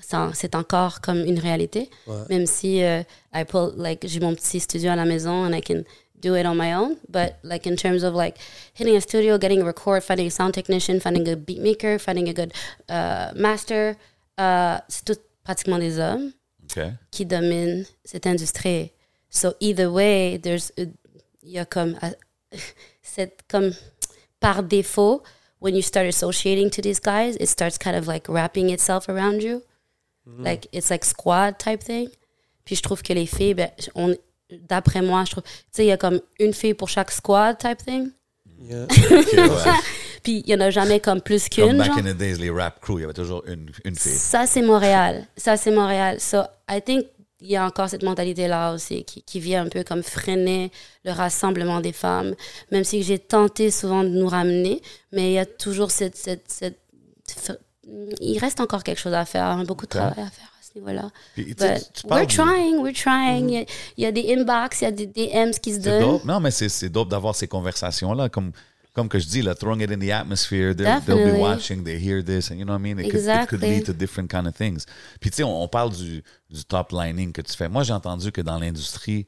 [0.00, 1.88] C'est encore comme une réalité.
[2.06, 2.24] Ouais.
[2.28, 5.62] Même si euh, I pull, like, j'ai mon petit studio à la maison and I
[5.62, 5.84] can
[6.20, 6.96] do it on my own.
[7.08, 8.36] But like in terms of like
[8.74, 12.28] hitting a studio, getting a record, finding a sound technician, finding a beat maker, finding
[12.28, 12.52] a good
[12.88, 13.96] uh, master,
[14.36, 16.32] uh, c'est tout pratiquement des hommes
[17.12, 18.90] qui dominent cette industrie.
[19.34, 20.92] So either way, there's il
[21.42, 22.12] y a comme uh,
[23.02, 23.72] cette comme
[24.40, 25.22] par défaut
[25.60, 29.42] when you start associating to these guys, it starts kind of like wrapping itself around
[29.42, 29.62] you.
[30.26, 32.08] Like it's like squad type thing.
[32.64, 34.16] Puis je trouve que les filles, ben, on,
[34.50, 37.58] d'après moi, je trouve, tu sais, il y a comme une fille pour chaque squad
[37.58, 38.10] type thing.
[38.58, 38.86] Yeah.
[39.36, 39.72] Ouais.
[40.22, 41.76] Puis il y en a jamais comme plus Comme qu'une.
[41.78, 41.98] back genre.
[41.98, 44.12] in the days, les rap crew, il y avait toujours une, une fille.
[44.12, 45.26] Ça, c'est Montréal.
[45.36, 46.18] Ça, c'est Montréal.
[46.18, 47.04] So, I think
[47.40, 50.70] il y a encore cette mentalité-là aussi qui, qui vient un peu comme freiner
[51.04, 52.34] le rassemblement des femmes.
[52.70, 54.80] Même si j'ai tenté souvent de nous ramener,
[55.12, 56.16] mais il y a toujours cette...
[56.16, 56.80] cette, cette-
[58.20, 60.78] il reste encore quelque chose à faire, hein, beaucoup de travail à faire à ce
[60.78, 61.10] niveau-là.
[62.20, 63.48] We're trying, we're trying.
[63.50, 63.64] Il y a-
[63.98, 66.00] il y, a des inbox, il y a des DMs qui se donnent.
[66.00, 66.24] dope.
[66.24, 68.30] Non, mais c'est c'est dope d'avoir ces conversations-là.
[68.30, 68.52] Comme,
[68.94, 71.98] comme que je dis, là, throwing it in the atmosphere, they'll, they'll be watching, they
[71.98, 72.98] hear this, and you know what I mean?
[73.00, 73.68] It, could, it could Exactly.
[73.68, 74.86] lead to different kind of things.
[75.20, 77.68] Puis tu sais, on, on parle du, du top lining que tu fais.
[77.68, 79.26] Moi, j'ai entendu que dans l'industrie,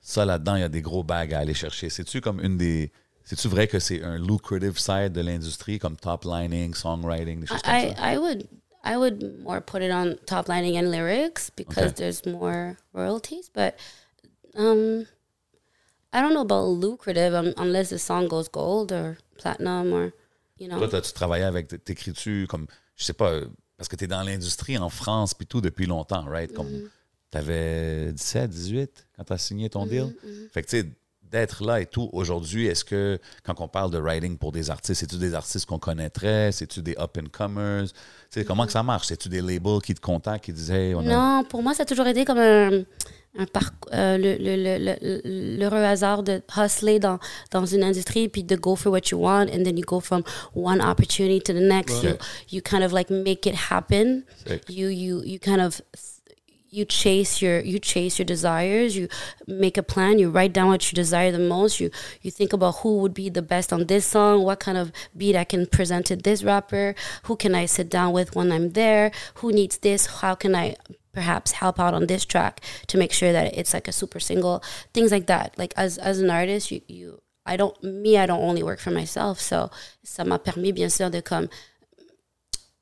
[0.00, 1.88] ça là-dedans, il y a des gros bags à aller chercher.
[1.90, 2.92] C'est-tu comme une des.
[3.24, 7.60] C'est-tu vrai que c'est un lucrative side de l'industrie, comme top lining, songwriting, des choses
[7.62, 8.14] comme I, ça?
[8.14, 8.46] I would
[8.84, 11.94] I would more put it on top lining and lyrics because Okay.
[11.96, 13.50] there's more royalties.
[13.52, 13.74] But
[14.54, 15.06] um,
[16.12, 20.12] I don't know about lucrative um, unless the song goes gold or platinum or
[20.58, 20.86] you know.
[20.86, 22.66] Toi, tu travaillé avec, t'écris-tu comme,
[22.96, 23.40] je sais pas,
[23.76, 26.52] parce que tu es dans l'industrie en France puis tout depuis longtemps, right?
[26.52, 26.88] Comme, Mm-hmm.
[27.30, 30.04] t'avais 17, 18 quand t'as signé ton deal?
[30.24, 30.48] mm-hmm.
[30.50, 30.86] Fait que, tu sais,
[31.30, 35.00] d'être là et tout, aujourd'hui, est-ce que, quand on parle de writing pour des artistes,
[35.00, 36.52] c'est-tu des artistes qu'on connaîtrait?
[36.52, 37.88] C'est-tu des up-and-comers?
[38.46, 39.08] Comment que ça marche?
[39.08, 41.02] C'est-tu des labels qui te contactent, qui disent, hey, on a...
[41.02, 42.82] Non, pour moi, ça a toujours été comme un,
[43.38, 47.18] un parcours, euh, le, le, le, le- l'heureux hasard de hustler dans,
[47.52, 50.22] dans une industrie, puis de go for what you want, and then you go from
[50.54, 52.02] one opportunity to the next.
[52.02, 52.16] You,
[52.48, 54.24] you kind of like make it happen.
[54.44, 54.64] Sick.
[54.68, 55.80] You, you, you kind of
[56.70, 59.08] you chase your you chase your desires you
[59.46, 62.74] make a plan you write down what you desire the most you you think about
[62.82, 66.04] who would be the best on this song what kind of beat i can present
[66.04, 70.04] to this rapper who can i sit down with when i'm there who needs this
[70.20, 70.76] how can i
[71.18, 72.54] perhaps help out on this track
[72.86, 74.62] to make sure that it's like a super single
[74.94, 75.46] things like that.
[75.58, 77.08] Like as as an artist you you
[77.52, 79.40] i don't me i don't only work for myself.
[79.40, 79.70] So
[80.04, 81.48] ça m'a permis bien sûr de comme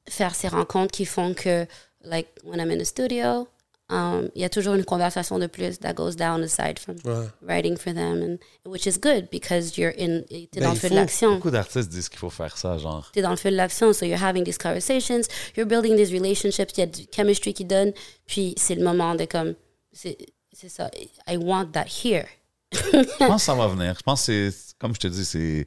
[0.09, 1.67] faire ces rencontres qui font que,
[2.03, 3.49] like, when I'm in the studio,
[3.89, 7.27] um, il y a toujours une conversation de plus that goes down aside from Ouais.
[7.43, 8.39] writing for them, and
[8.71, 11.35] which is good because you're in, t'es Ben, dans le feu de l'action.
[11.37, 13.11] Beaucoup d'artistes disent qu'il faut faire ça, genre.
[13.13, 15.23] T'es dans le feu de l'action, so you're having these conversations,
[15.57, 17.93] you're building these relationships, il y a du chemistry qui donne,
[18.27, 19.55] puis c'est le moment de comme,
[19.93, 20.17] c'est
[20.53, 20.91] c'est ça,
[21.29, 22.27] I want that here.
[22.73, 23.95] Je pense que ça va venir.
[23.97, 25.67] Je pense que c'est, comme je te dis, c'est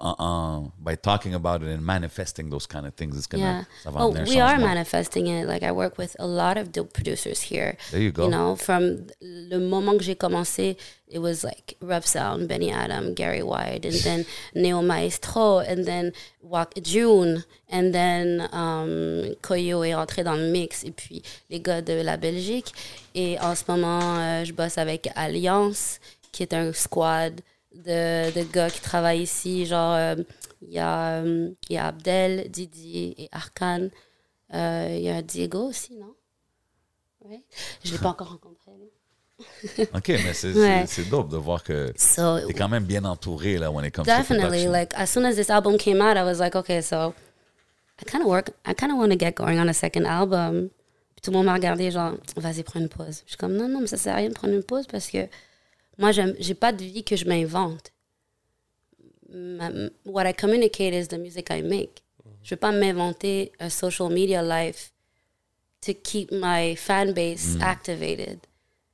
[0.00, 3.90] en- by talking about it and manifesting those kind of things, it's gonna, Yeah.
[3.92, 5.46] va Oh, we are manifesting it.
[5.46, 7.76] Like I work with a lot of dope producers here.
[7.90, 8.24] There you go.
[8.24, 10.76] You know, from le moment que j'ai commencé,
[11.08, 16.12] it was like Rough Sound, Benny Adam, Gary White, and then Neo Maestro, and then
[16.42, 21.82] Walk June, and then um, Koyo est entré dans le mix, et puis les gars
[21.82, 22.72] de la Belgique.
[23.14, 25.98] Et en ce moment, euh, je bosse avec Alliance,
[26.32, 27.40] qui est un squad
[27.80, 29.66] de, de gars qui travaillent ici.
[29.66, 30.14] Genre, euh,
[30.62, 33.88] il y, a, euh, y a Abdel, Didier et Arkan.
[34.52, 36.14] Euh, Il y a Diego aussi, non?
[37.24, 37.40] Ouais.
[37.84, 38.72] Je ne l'ai pas encore rencontré.
[39.94, 40.84] OK, mais c'est, Ouais.
[41.10, 44.10] dope de voir que So, t'es quand même bien entouré là when it comes to
[44.10, 47.14] definitely, like, as soon as this album came out, I was like, okay, so
[48.00, 50.68] I kind of work, I kind of want to get going on a second album.
[51.14, 53.22] Puis tout le monde m'a regardé, genre, vas-y, prends une pause.
[53.24, 55.08] Je suis comme, non, non, mais ça sert à rien de prendre une pause parce
[55.10, 55.26] que
[56.00, 57.92] moi, j'ai pas de vie que je m'invente.
[60.04, 62.02] What I communicate is the music I make.
[62.42, 64.92] Je veux pas m'inventer a social media life
[65.82, 68.38] to keep my fan base activated.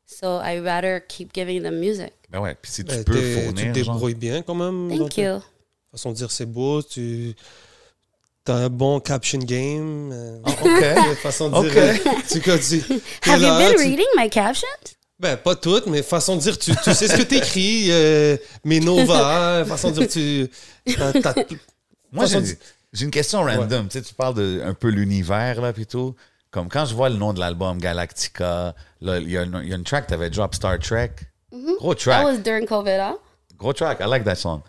[0.04, 2.12] So I rather keep giving them music.
[2.30, 4.54] Ben ouais, puis si tu Ben, peux t'es- tu fournir, te genre, débrouilles bien quand
[4.54, 4.96] même.
[4.98, 5.40] Thank ta you.
[5.90, 6.82] façon de dire c'est beau.
[6.82, 7.34] Tu
[8.46, 10.10] as un bon caption game.
[10.12, 10.38] euh,
[11.12, 11.16] OK.
[11.22, 11.76] façon de dire.
[11.76, 11.94] euh,
[12.28, 12.50] tu, tu, t'es
[13.30, 14.96] Have you là, been tu- reading my captions?
[15.18, 18.80] Ben, pas toutes, mais façon de dire, tu, tu sais ce que t'écris, euh, mais
[18.80, 20.94] Nova, façon de dire, tu.
[20.94, 21.34] t'as- t'as-
[22.12, 22.56] Moi, j'ai, de-
[23.00, 23.88] une question random.
[23.88, 26.14] Tu sais, tu parles de un peu l'univers, là, puis tout.
[26.50, 29.68] Comme quand je vois le nom de l'album, Galactica, là, il y, a une- il
[29.70, 31.12] y a une track que t'avais drop Star Trek.
[31.78, 32.24] Gros That track.
[32.24, 33.16] was during COVID, huh?
[33.58, 33.98] Gros track.
[34.00, 34.60] I like that song.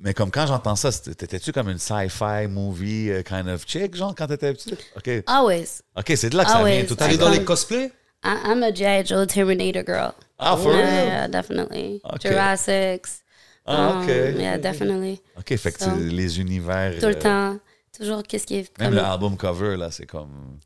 [0.00, 4.14] Mais comme quand j'entends ça, t'étais-tu comme une sci-fi movie euh, kind of chick, genre,
[4.16, 4.74] quand t'étais petit?
[4.96, 5.08] OK.
[5.28, 5.80] Always.
[5.96, 7.92] OK, c'est de là que ça ouais, vient dans les cosplays?
[8.24, 9.02] I, I'm a G.I.
[9.02, 10.14] Joe Terminator girl.
[10.38, 11.06] Ah, for yeah, real?
[11.06, 12.00] yeah, definitely.
[12.04, 12.28] Okay.
[12.30, 13.22] Jurassics.
[13.66, 14.08] Ah, um, ok.
[14.38, 15.20] Yeah, definitely.
[15.36, 16.98] OK, fait que So, tu- les univers...
[17.00, 17.60] Tout le euh, temps.
[17.96, 19.02] Toujours qu'est-ce qui est Même comme...
[19.02, 20.58] l'album cover, là, c'est comme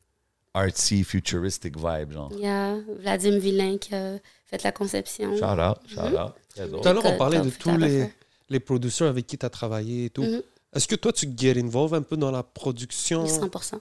[0.54, 2.30] artsy, futuristic vibe, genre.
[2.32, 5.36] Yeah, Vladimir Villain qui a fait la conception.
[5.36, 6.24] Shout out, shout Mm-hmm.
[6.24, 6.32] out.
[6.54, 6.80] Très drôle.
[6.82, 8.10] Tout à l'heure, on parlait de tous les,
[8.48, 10.22] les producers avec qui tu as travaillé et tout.
[10.22, 10.42] Mhm.
[10.74, 13.24] Est-ce que toi, tu get involved un peu dans la production?
[13.26, 13.80] 100%.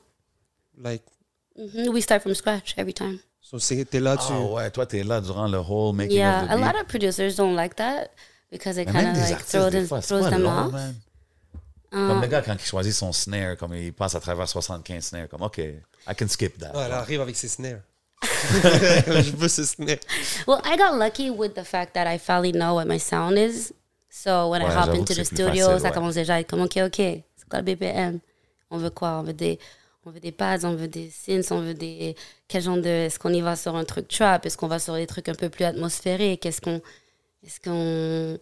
[0.82, 1.04] Like,
[1.58, 3.20] Mhm, We start from scratch every time.
[3.48, 4.32] So c'est- t'es là, tu...
[4.34, 6.66] Ah ouais, toi, t'es là durant le whole making Yeah, of the a beat.
[6.66, 8.10] lot of producers don't like that
[8.52, 10.72] because it kind of like artistes, throws them, fois, throws them long, off.
[10.74, 10.96] man.
[11.92, 15.04] Um, Comme le gars, quand il choisit son snare, comme il passe à travers 75
[15.06, 16.76] snares, comme, OK, I can skip that.
[16.76, 17.80] Ouais, elle arrive avec ses snares.
[18.24, 19.98] je veux ce snare.
[20.48, 23.72] Well, I got lucky with the fact that I finally know what my sound is.
[24.10, 25.94] So when I Ouais, hop j'avoue into the studio, facile, ça ouais.
[25.94, 28.20] commence déjà à être comme OK, OK, c'est quoi le BPM?
[28.72, 29.20] On veut quoi?
[29.20, 29.60] On veut des,
[30.06, 32.16] on veut des pads, on veut des synths, on veut des.
[32.48, 32.88] Quel genre de.
[32.88, 34.46] Est-ce qu'on y va sur un truc trap?
[34.46, 36.46] Est-ce qu'on va sur des trucs un peu plus atmosphériques?
[36.46, 36.82] Est-ce qu'on.
[37.44, 38.38] Est-ce qu'on.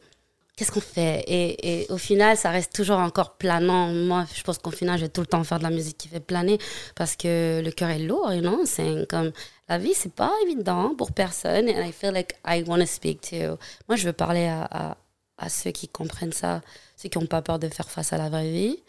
[0.56, 1.23] Qu'est-ce qu'on fait?
[1.26, 3.88] Et, et au final, ça reste toujours encore planant.
[3.88, 6.10] Moi, je pense qu'au final, je vais tout le temps faire de la musique qui
[6.10, 6.60] fait planer
[6.95, 8.65] parce que le cœur est lourd, you know?
[8.65, 9.32] C'est comme.
[9.69, 11.69] La vie, c'est pas évident pour personne.
[11.69, 13.58] And I feel like I want to speak to.
[13.88, 14.97] Moi, je veux parler à, à,
[15.38, 16.62] à ceux qui comprennent ça,
[16.97, 18.84] ceux qui n'ont pas peur de faire face à la vraie vie.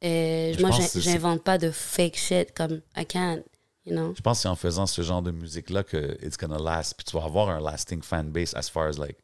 [0.00, 3.42] Et Je moi, pense j'ai- que c'est- j'invente pas de fake shit comme I can't,
[3.84, 4.14] you know?
[4.16, 6.94] Je pense que c'est en faisant ce genre de musique-là que it's gonna last.
[6.96, 9.16] Puis tu vas avoir un lasting fan base as far as like,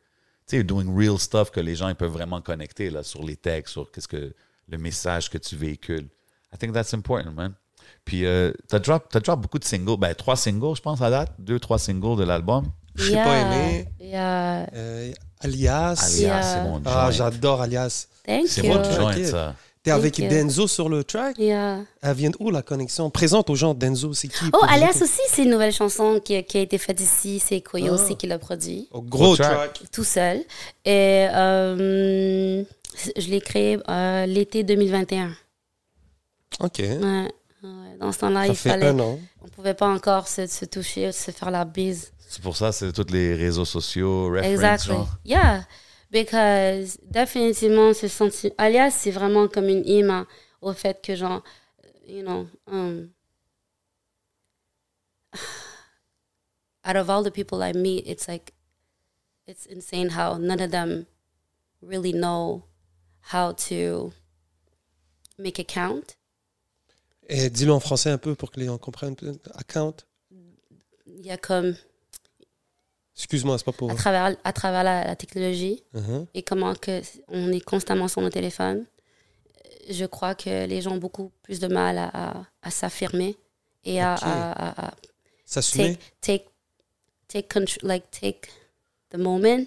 [0.48, 3.36] tu sais, doing real stuff que les gens ils peuvent vraiment connecter là, sur les
[3.36, 4.34] textes, sur qu'est-ce que
[4.68, 6.08] le message que tu véhicules.
[6.52, 7.52] I think that's important, man.
[8.04, 11.10] Puis euh, t'as drop, t'as drop beaucoup de singles, ben trois singles, je pense à
[11.10, 12.66] date, deux, trois singles de l'album.
[12.96, 13.88] Je t'ai pas aimé.
[14.00, 14.66] Yeah.
[14.74, 16.00] Euh, alias.
[16.04, 16.42] Alias, Yeah.
[16.42, 17.10] c'est mon Ah, joint.
[17.10, 18.06] j'adore Alias.
[18.26, 19.54] Thank C'est mon joint, ça.
[19.84, 20.26] T'es avec you.
[20.28, 21.36] Denzo sur le track?
[21.38, 21.80] Yeah.
[22.02, 23.10] Elle vient d'où la connexion?
[23.10, 24.44] Présente aux gens Denzo, c'est qui?
[24.54, 27.38] Oh, Alias aussi, c'est une nouvelle chanson qui, qui a été faite ici.
[27.38, 27.94] C'est Koyo Ah.
[27.94, 29.74] aussi qui l'a produit, Oh, gros Gros track.
[29.74, 29.90] track.
[29.92, 30.38] tout seul.
[30.86, 32.64] Et euh,
[33.16, 35.32] je l'ai créé euh, l'été 2021.
[36.60, 36.78] OK.
[36.78, 36.96] Ouais.
[37.62, 37.70] ouais.
[38.00, 38.86] Dans ce temps-là, Ça il fait fallait.
[38.86, 39.18] un an.
[39.44, 42.10] On pouvait pas encore se, se toucher, se faire la bise.
[42.26, 44.92] C'est pour ça, c'est tous les réseaux sociaux, reference, Exactly.
[44.92, 45.08] genre.
[45.26, 45.64] Yeah.
[46.14, 50.28] Because définitivement, ce senti alias, c'est vraiment comme une à-
[50.60, 51.42] au fait que, genre,
[52.06, 53.10] you know, um,
[56.84, 58.52] out of all the people I meet, it's like,
[59.48, 61.06] it's insane how none of them
[61.82, 62.62] really know
[63.32, 64.12] how to
[65.36, 66.16] make it count.
[67.28, 69.16] Et dis-le en français un peu pour que les gens comprennent.
[69.56, 70.04] Account.
[70.30, 71.74] Il y a comme,
[73.16, 73.90] Excuse-moi, c'est pas pour.
[73.90, 76.26] à travers, à travers la, la technologie, Mhm.
[76.34, 78.86] et comment que on est constamment sur nos téléphones,
[79.88, 83.36] je crois que les gens ont beaucoup plus de mal à, à, à s'affirmer
[83.84, 84.94] et à, à,
[85.44, 85.96] S'assumer.
[86.20, 86.46] take
[87.28, 88.48] take take like take
[89.10, 89.66] the moment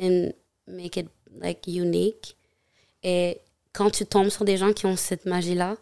[0.00, 0.32] and
[0.66, 1.06] make it
[1.40, 2.36] like unique.
[3.04, 3.40] Et
[3.72, 5.76] quand tu tombes sur des gens qui ont cette magie là,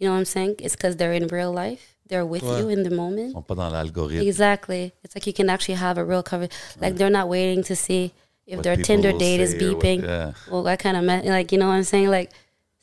[0.00, 0.54] you know what I'm saying?
[0.60, 1.93] It's because they're in real life.
[2.08, 2.60] They're with Ouais.
[2.60, 3.32] you in the Ils moment.
[3.32, 4.26] sont pas dans l'algorithme.
[4.26, 4.92] Exactly.
[5.04, 6.48] It's like you can actually have a real cover.
[6.80, 8.12] Like they're not waiting to see
[8.46, 10.02] if What their Tinder date is what- beeping.
[10.02, 10.32] yeah.
[10.50, 12.08] Well, what kind of me- like you know what I'm saying?
[12.10, 12.30] Like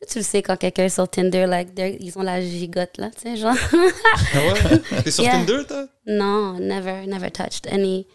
[0.10, 3.12] tu le sais quand quelqu'un est sur Tinder, like they're- ils ont la gigote là,
[3.12, 3.54] tu sais genre.
[4.34, 5.04] Ah ouais?
[5.04, 5.34] T'es sur Yeah.
[5.46, 5.86] Tinder, toi?
[6.08, 8.08] non, never, never touched any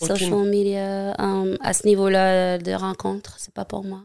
[0.00, 0.16] Aucune.
[0.16, 3.34] social media um, à ce niveau-là de rencontre.
[3.38, 4.00] C'est pas pour moi.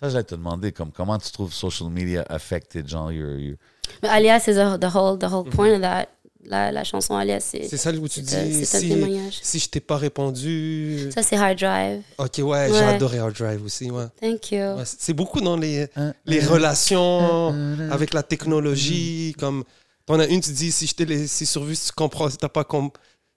[0.00, 3.56] Ça, j'allais te demander, comme, comment tu trouves social media affected, genre, your, your-
[4.02, 6.06] Mais Alias, c'est the, the whole the whole point of that.
[6.46, 9.38] La, la chanson Alias, c'est C'est ça où tu dis c'est si, témoignage.
[9.40, 11.08] si je t'ai pas répondu.
[11.14, 12.02] Ça, c'est Hard Drive.
[12.18, 12.68] Ok, ouais, Ouais.
[12.70, 13.90] j'ai adoré Hard Drive aussi.
[13.90, 14.04] Ouais.
[14.20, 14.58] Thank you.
[14.76, 17.48] Ouais, c'est beaucoup dans les, Hein, les relations
[17.90, 19.34] avec la technologie.
[19.38, 19.64] Comme
[20.04, 22.36] t'en as une, tu dis si je t'ai laissé sur vue, si tu comprends, si
[22.36, 22.90] t'as pas com-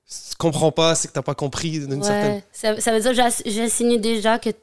[0.05, 2.41] si tu comprends pas, c'est que t'as pas compris d'une certaine.
[2.51, 4.55] Ça, ça veut dire que j'ass- j'insinue déjà que, que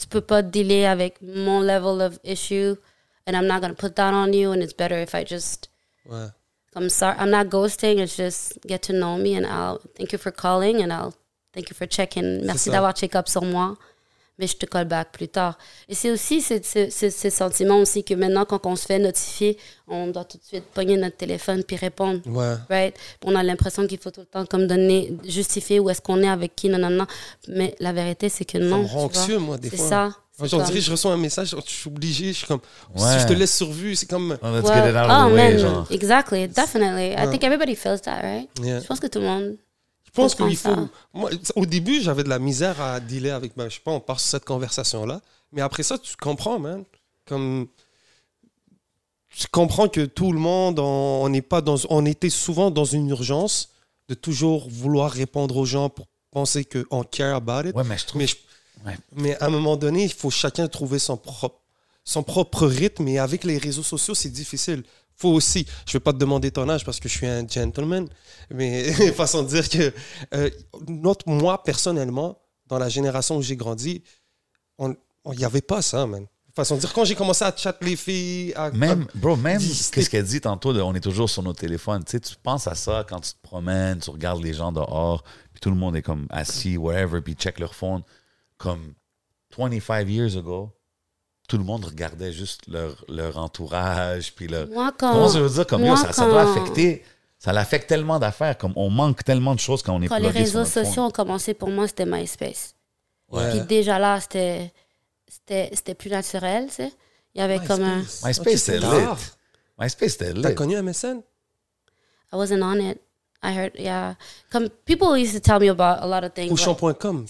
[0.00, 2.74] tu peux pas dealer avec mon level of issue
[3.26, 5.68] and I'm not going to put that on you and it's better if I just
[6.06, 6.30] Ouais.
[6.74, 10.18] I'm sorry I'm not ghosting it's just get to know me and I'll thank you
[10.18, 11.14] for calling and I'll
[11.52, 12.46] thank you for checking.
[12.46, 13.76] Merci d'avoir check up sur moi
[14.40, 15.56] mais je te call back plus tard
[15.88, 18.98] et c'est aussi ce, ce, ce- ce sentiment aussi que maintenant quand on se fait
[18.98, 22.54] notifier on doit tout de suite pogner notre téléphone puis répondre Ouais.
[22.70, 22.96] right?
[23.24, 26.28] On a l'impression qu'il faut tout le temps comme donner, justifier où est-ce qu'on est
[26.28, 27.06] avec qui, non, non, non.
[27.48, 28.82] Mais la vérité, c'est que Ça non.
[28.82, 29.88] me rend anxieux, moi, des C'est fois.
[29.88, 30.10] ça.
[30.38, 32.60] C'est dirait que je reçois un message, je suis obligé, je suis comme,
[32.96, 33.02] Ouais.
[33.12, 35.28] si je te laisse sur vue, c'est comme, Oh, let's get it out of oh,
[35.28, 35.86] the way, man, genre.
[35.90, 37.12] exactly, definitely.
[37.12, 38.48] I think everybody feels that, right?
[38.62, 38.80] Yeah.
[38.80, 39.56] Je pense que tout le monde.
[40.12, 40.88] Je pense qu'il faut.
[41.14, 43.56] Moi, au début, j'avais de la misère à dealer avec.
[43.56, 45.20] Ben, je sais pas, on part sur cette conversation-là.
[45.52, 46.84] Mais après ça, tu comprends, man.
[47.26, 47.68] Comme.
[49.28, 51.76] Tu comprends que tout le monde, on, on n'est pas dans.
[51.88, 53.68] On était souvent dans une urgence.
[54.08, 57.76] de toujours vouloir répondre aux gens pour penser qu'on care about it.
[57.76, 58.20] Ouais, mais je trouve.
[58.20, 58.36] Mais, je-
[58.84, 58.98] Ouais.
[59.14, 61.60] mais à un moment donné, il faut chacun trouver son propre,
[62.02, 63.06] son propre rythme.
[63.06, 64.82] Et avec les réseaux sociaux, c'est difficile.
[65.20, 68.08] Faut aussi, je vais pas te demander ton âge parce que je suis un gentleman,
[68.50, 69.92] mais façon de dire que
[70.34, 70.50] euh,
[70.88, 74.02] notre, moi, personnellement, dans la génération où j'ai grandi,
[74.78, 74.94] on
[75.34, 76.26] n'y avait pas ça, man.
[76.54, 80.10] Façon de dire, quand j'ai commencé à chat les filles, à, Même, bro, même qu'est-ce
[80.10, 82.02] qu'elle dit tantôt, de, on est toujours sur nos téléphones.
[82.04, 85.22] Tu sais, tu penses à ça quand tu te promènes, tu regardes les gens dehors,
[85.52, 88.02] puis tout le monde est comme assis, wherever, puis check leur phone.
[88.56, 88.94] Comme
[89.56, 90.72] 25 years ago,
[91.50, 94.68] tout le monde regardait juste leur, leur entourage, puis leur.
[94.68, 97.02] Moi, Comment quand, je veux dire, comme moi, yo, ça, ça doit affecter.
[97.40, 100.28] Ça l'affecte tellement d'affaires, comme on manque tellement de choses quand on est quand les
[100.28, 102.74] réseaux sociaux ont commencé, pour moi, c'était MySpace.
[103.30, 103.50] Ouais.
[103.50, 104.72] Puis déjà là, c'était
[105.26, 106.92] c'était c'était plus naturel, tu sais.
[107.34, 107.98] Il y avait comme un...
[108.24, 108.86] MySpace, c'était lit.
[109.78, 110.54] MySpace, c'était T'as lit.
[110.54, 111.20] connu MSN?
[112.32, 113.00] I wasn't on it.
[113.42, 114.16] I heard, yeah.
[114.52, 116.50] Comme, people used to tell me about a lot of things.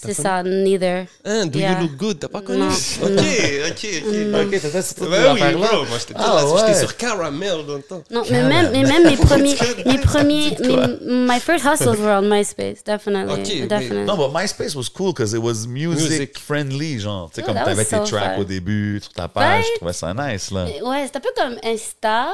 [0.01, 1.07] C'est ça, neither.
[1.23, 1.71] Hein, do Yeah.
[1.79, 2.19] you look good?
[2.19, 2.59] T'as pas connu?
[2.59, 2.67] Non.
[3.01, 4.45] Ok, ok, ok.
[4.45, 5.85] Ok, t'étais sur toutes ces Ben oui, bro.
[5.85, 6.79] Moi, j'étais Ah, j'étais ouais.
[6.79, 8.03] sur Caramel dans le temps.
[8.11, 9.55] Non, mais même, mais même mes premiers,
[9.85, 10.97] mes premiers, mes,
[11.27, 14.03] my first hustles were on MySpace, definitely, Ok, mais- definitely.
[14.05, 16.39] Non, but MySpace was cool because it was music, Music.
[16.39, 17.29] friendly, genre.
[17.29, 18.41] Tu sais, comme that t'avais was tes so tracks fun.
[18.41, 19.65] au début sur ta page, Right?
[19.65, 20.65] je trouvais ça nice, là.
[20.65, 22.31] Ouais, c'est un peu comme Insta,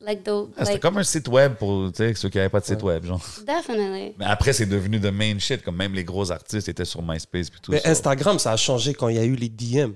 [0.00, 2.64] like the, Ah, C'était like, comme un site web pour ceux qui n'avaient pas de
[2.66, 3.20] site web, genre.
[3.46, 4.14] definitely.
[4.18, 7.50] Mais après, c'est devenu the main shit, comme même les gros artistes étaient sur MySpace
[7.50, 7.90] puis tout Mais ça.
[7.90, 9.92] Instagram, ça a changé quand il y a eu les DM.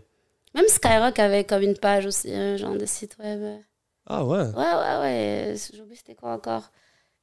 [0.54, 3.60] Même Skyrock avait comme une page aussi, un genre de site web.
[4.06, 4.38] Ah ouais?
[4.38, 5.54] Ouais, ouais, ouais.
[5.72, 6.70] J'ai oublié c'était quoi encore.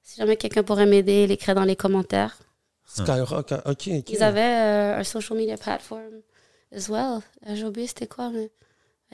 [0.01, 2.37] Si jamais quelqu'un pourrait m'aider, il écrit dans les commentaires.
[2.87, 4.09] Skyrock, hein, ok, ok.
[4.09, 6.21] Ils avaient euh, un social media platform
[6.75, 7.19] as well.
[7.47, 8.49] Euh, J'ai oublié c'était quoi, mais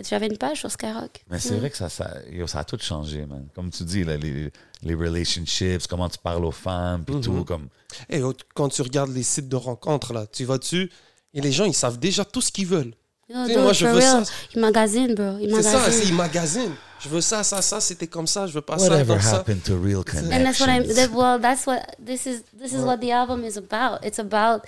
[0.04, 1.24] j'avais une page sur Skyrock.
[1.30, 1.60] Mais c'est Mm.
[1.60, 3.48] vrai que ça, ça, yo, ça a tout changé, man.
[3.56, 4.52] Comme tu dis, là, les,
[4.84, 7.22] les relationships, comment tu parles aux femmes, puis Mhm.
[7.22, 7.68] tout, comme...
[8.10, 8.22] Et
[8.54, 10.92] quand tu regardes les sites de rencontres, là, tu vas dessus
[11.34, 12.94] et les gens, ils savent déjà tout ce qu'ils veulent.
[13.28, 14.26] Yo, Tu sais, dude, moi, je veux real.
[14.26, 14.32] ça.
[14.54, 15.38] Ils magasinent, bro.
[15.40, 16.08] Ils C'est ça, c'est- magasinent.
[16.10, 16.76] ils magasinent.
[17.00, 19.38] Je veux ça, ça, ça, c'était comme ça, je veux pas ça, Whatever comme ça.
[19.38, 20.84] happened to real And that's what I'm.
[20.84, 20.96] connections?
[20.96, 22.44] That, well, that's what this is.
[22.58, 24.00] This is what the album is about.
[24.06, 24.62] It's about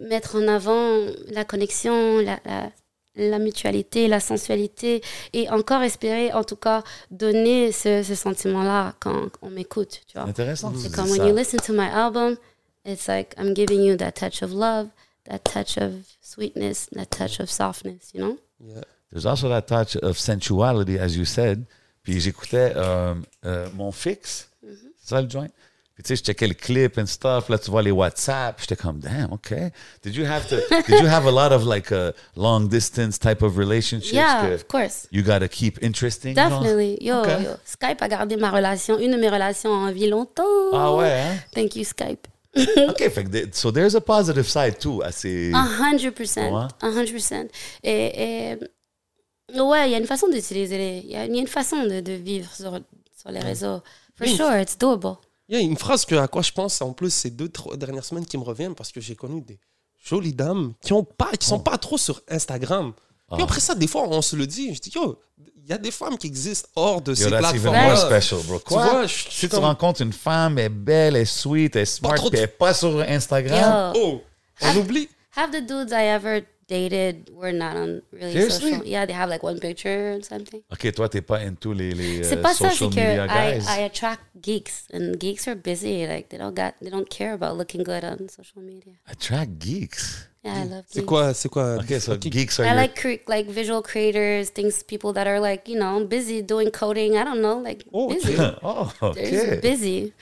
[0.00, 2.70] mettre en avant la connexion, la, la,
[3.16, 5.02] la mutualité, la sensualité,
[5.32, 10.02] et encore espérer, en tout cas, donner ce, ce sentiment-là quand on m'écoute.
[10.06, 10.28] Tu vois.
[10.28, 11.26] Intéressant C'est comme when ça.
[11.28, 12.36] you listen to my album,
[12.84, 14.88] it's like I'm giving you that touch of love,
[15.28, 18.12] that touch of sweetness, that touch of softness.
[18.14, 18.38] You know?
[18.60, 18.82] Yeah.
[19.10, 21.64] There's also that touch of sensuality, as you said.
[22.02, 23.14] Puis j'écoutais euh,
[23.44, 25.48] euh, mon fixe, c'est ça le joint?
[25.96, 27.48] Puis tu sais, je checkais le clip and stuff.
[27.48, 28.60] Là, tu vois les WhatsApp.
[28.60, 29.54] J'étais comme, damn, OK.
[30.02, 33.40] Did you have to, did you have a lot of like a long distance type
[33.42, 34.12] of relationships?
[34.12, 35.08] Yeah, of course.
[35.10, 36.34] You gotta keep interesting.
[36.36, 36.50] genre?
[36.50, 36.98] Definitely.
[37.00, 37.44] Yo, Okay.
[37.44, 37.50] yo.
[37.64, 40.44] Skype a gardé ma relation, une de mes relations en vie longtemps.
[40.74, 41.36] Ah ouais, hein?
[41.54, 42.26] Thank you, Skype.
[42.88, 45.50] OK, fait que so there's a positive side too à ces...
[45.54, 46.50] A hundred percent.
[46.52, 46.66] Ouais.
[46.82, 47.46] A hundred percent.
[47.82, 51.00] Et, et ouais, il y a une façon d'utiliser les.
[51.04, 52.78] Il y, a il y a une façon de, de vivre sur,
[53.18, 53.80] sur les réseaux.
[54.16, 54.34] For Oui.
[54.36, 55.16] sure, it's doable.
[55.48, 57.76] Il y a une phrase que, à quoi je pense, en plus, ces deux, trois
[57.76, 59.58] dernières semaines qui me reviennent parce que j'ai connu des
[60.04, 62.92] jolies dames qui ont pas, qui sont pas trop sur Instagram.
[63.32, 63.44] Puis Ah.
[63.44, 64.74] après ça, des fois, on se le dit.
[64.74, 65.18] Je dis, yo,
[65.56, 67.86] il y a des femmes qui existent hors de Yo, ces that's even plateformes.
[67.88, 68.58] more special, bro.
[68.58, 68.84] Tu Quoi?
[68.88, 71.82] vois, je je Si tu rencontres une femme, elle est belle, elle est sweet, elle
[71.82, 73.92] est smart, puis de- elle est pas sur Instagram.
[73.96, 74.20] Yo, oh,
[74.62, 75.08] on oublie.
[75.36, 78.72] half the dudes I ever dated We're not on really Seriously?
[78.72, 78.86] social.
[78.86, 80.62] Yeah, they have like one picture or something.
[80.72, 83.66] OK, toi, t'es pas into les, les C'est euh, pas social que media I, guys.
[83.68, 86.06] I attract geeks and geeks are busy.
[86.06, 88.94] Like they don't got they don't care about looking good on social media.
[89.08, 90.28] Attract geeks.
[90.44, 91.76] Yeah, I love C'est quoi, c'est quoi?
[91.80, 92.28] OK, so Ok.
[92.30, 92.76] geeks are I your...
[92.76, 97.16] like cre- like visual creators, things people that are like you know busy doing coding.
[97.16, 98.36] I don't know, like Oh, busy.
[98.62, 99.60] oh, They're just OK.
[99.60, 100.12] busy,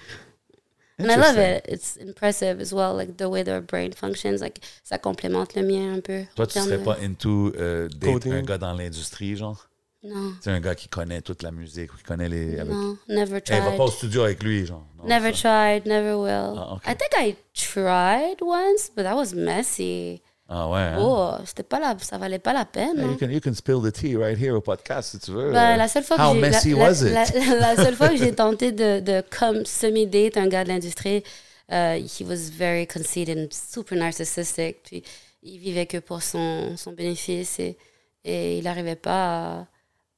[0.98, 1.64] and I love it.
[1.68, 4.38] It's impressive as well, like the way their brain functions.
[4.40, 6.24] Like ça complémente le mien un peu.
[6.36, 8.32] Toi, tu serais de- pas into euh, Coding.
[8.32, 9.68] un gars dans l'industrie, genre?
[10.06, 12.58] Non, C'est un gars qui connaît toute la musique, qui connaît les...
[12.58, 12.74] Avec...
[12.74, 13.76] no, never Hey, va tried.
[13.78, 14.86] pas au studio avec lui, genre.
[14.98, 15.38] Non, Never ça.
[15.80, 16.58] tried, never will.
[16.58, 16.90] Ah, okay.
[16.92, 20.20] I think I tried once, but that was messy.
[20.56, 20.98] Ah ouais, hein?
[21.00, 23.00] Oh, c'était pas la, ça valait pas la peine.
[23.00, 23.10] Hein.
[23.10, 25.50] you, can, you can spill the tea right here au podcast, si tu veux.
[25.50, 27.12] Ben, la seule fois How que j'ai la- messy la, was it?
[27.12, 31.24] la- la seule fois que j'ai tenté de, de comme semi-date un gars de l'industrie,
[31.72, 34.76] euh, he was very conceited and super narcissistic.
[34.84, 35.02] Puis
[35.42, 37.76] il vivait que pour son, son bénéfice et,
[38.24, 39.66] et il n'arrivait pas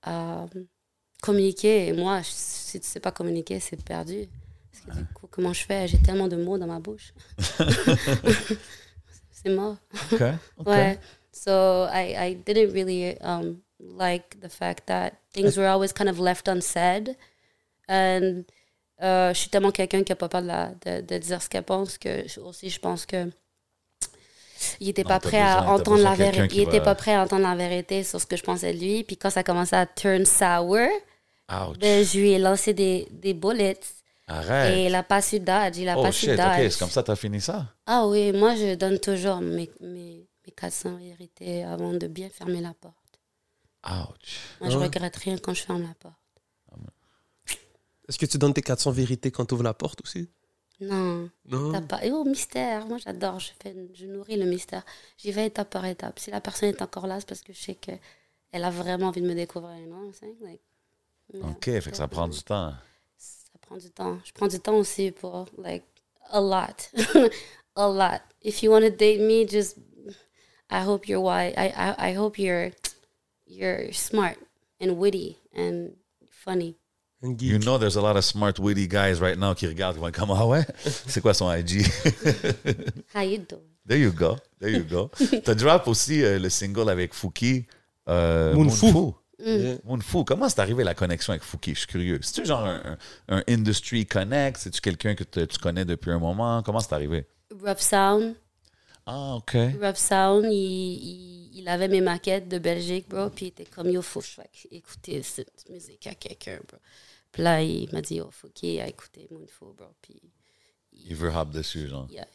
[0.03, 0.47] à, à
[1.23, 1.87] communiquer.
[1.89, 4.29] Et moi, si tu sais pas communiquer, c'est perdu.
[4.71, 5.89] Parce que du coup, comment je fais?
[5.89, 7.15] J'ai tellement de mots dans ma bouche.
[9.47, 9.77] c'est mort.
[10.13, 10.23] OK,
[10.59, 10.67] OK.
[10.67, 10.99] Ouais.
[11.33, 16.19] So I, I didn't really um, like the fact that things were always kind of
[16.19, 17.17] left unsaid.
[17.89, 18.45] And
[19.03, 21.49] euh, je suis tellement quelqu'un qui n'a pas peur de, la- de, de dire ce
[21.49, 23.31] qu'elle pense que je- aussi je pense que
[24.81, 26.49] il était Non, pas prêt besoin- à entendre la vérité.
[26.57, 28.79] Il était va- pas prêt à entendre la vérité sur ce que je pensais de
[28.79, 29.05] lui.
[29.05, 30.89] Puis quand ça commençait à turn sour,
[31.79, 33.79] ben, je lui ai lancé des, des bullets.
[34.29, 34.75] Arrête.
[34.77, 35.77] Et il n'a pas su dodge.
[35.79, 36.41] Il a oh pas su shit, dodge.
[36.67, 37.73] ok, c'est comme ça que t'as fini ça?
[37.87, 42.61] Ah oui, moi je donne toujours mes, mes, mes 400 vérités avant de bien fermer
[42.61, 42.95] la porte.
[43.87, 44.41] Ouch.
[44.61, 44.85] Moi je Ah ouais?
[44.87, 46.15] regrette rien quand je ferme la porte.
[48.09, 50.29] Est-ce que tu donnes tes 400 vérités quand tu ouvres la porte aussi?
[50.81, 51.73] Non, Non.
[51.73, 52.05] t'as pas.
[52.05, 54.85] Et oh, mystère, moi j'adore, je, fais, je nourris le mystère.
[55.19, 56.19] J'y vais étape par étape.
[56.19, 57.99] Si la personne est encore là, c'est parce que je sais qu'elle
[58.53, 59.77] a vraiment envie de me découvrir.
[60.43, 60.61] Like,
[61.33, 61.47] yeah.
[61.49, 62.75] Ok, fait que ça prend du temps.
[63.67, 64.19] Ça prend du temps.
[64.25, 65.83] Je prends du temps aussi pour, like,
[66.31, 66.91] a lot.
[67.77, 68.21] a lot.
[68.43, 69.77] If you want to date me, just,
[70.71, 71.55] I hope you're wise.
[71.57, 72.71] I, I, I hope you're,
[73.47, 74.39] you're smart
[74.81, 75.97] and witty and
[76.31, 76.77] funny.
[77.23, 80.13] You know there's a lot of smart, witty guys right now qui regardent qui vont
[80.13, 80.65] comme Ah ouais?
[81.09, 81.83] C'est quoi son IG?
[83.15, 83.63] How you doing?
[83.85, 84.37] There you go.
[84.61, 85.11] There you go.
[85.43, 87.67] T'as drop aussi euh, le single avec Fouki.
[88.09, 88.87] Euh, Moonfou.
[88.87, 89.15] Moonfou.
[89.39, 89.77] Yeah.
[89.85, 90.25] Moonfou.
[90.25, 91.75] Comment c'est arrivé la connexion avec Fouki?
[91.75, 92.19] Je suis curieux.
[92.23, 92.97] C'est-tu genre un,
[93.29, 94.57] un- un industry connect?
[94.59, 96.63] C'est-tu quelqu'un que te- tu connais depuis un moment?
[96.63, 97.27] Comment c'est arrivé?
[97.63, 98.35] Rough Sound.
[99.05, 99.53] Ah, OK.
[99.81, 103.29] Rough Sound, il, il, il avait mes maquettes de Belgique, bro.
[103.31, 106.79] Puis il était comme, yo, faut que je fasse écouter cette musique à quelqu'un, bro.
[107.31, 109.45] Puis là, il m'a dit, yo, qu'il ait écouté bro.
[110.01, 110.21] Puis,
[110.93, 112.09] Il veut hop dessus, genre.
[112.11, 112.27] yeah.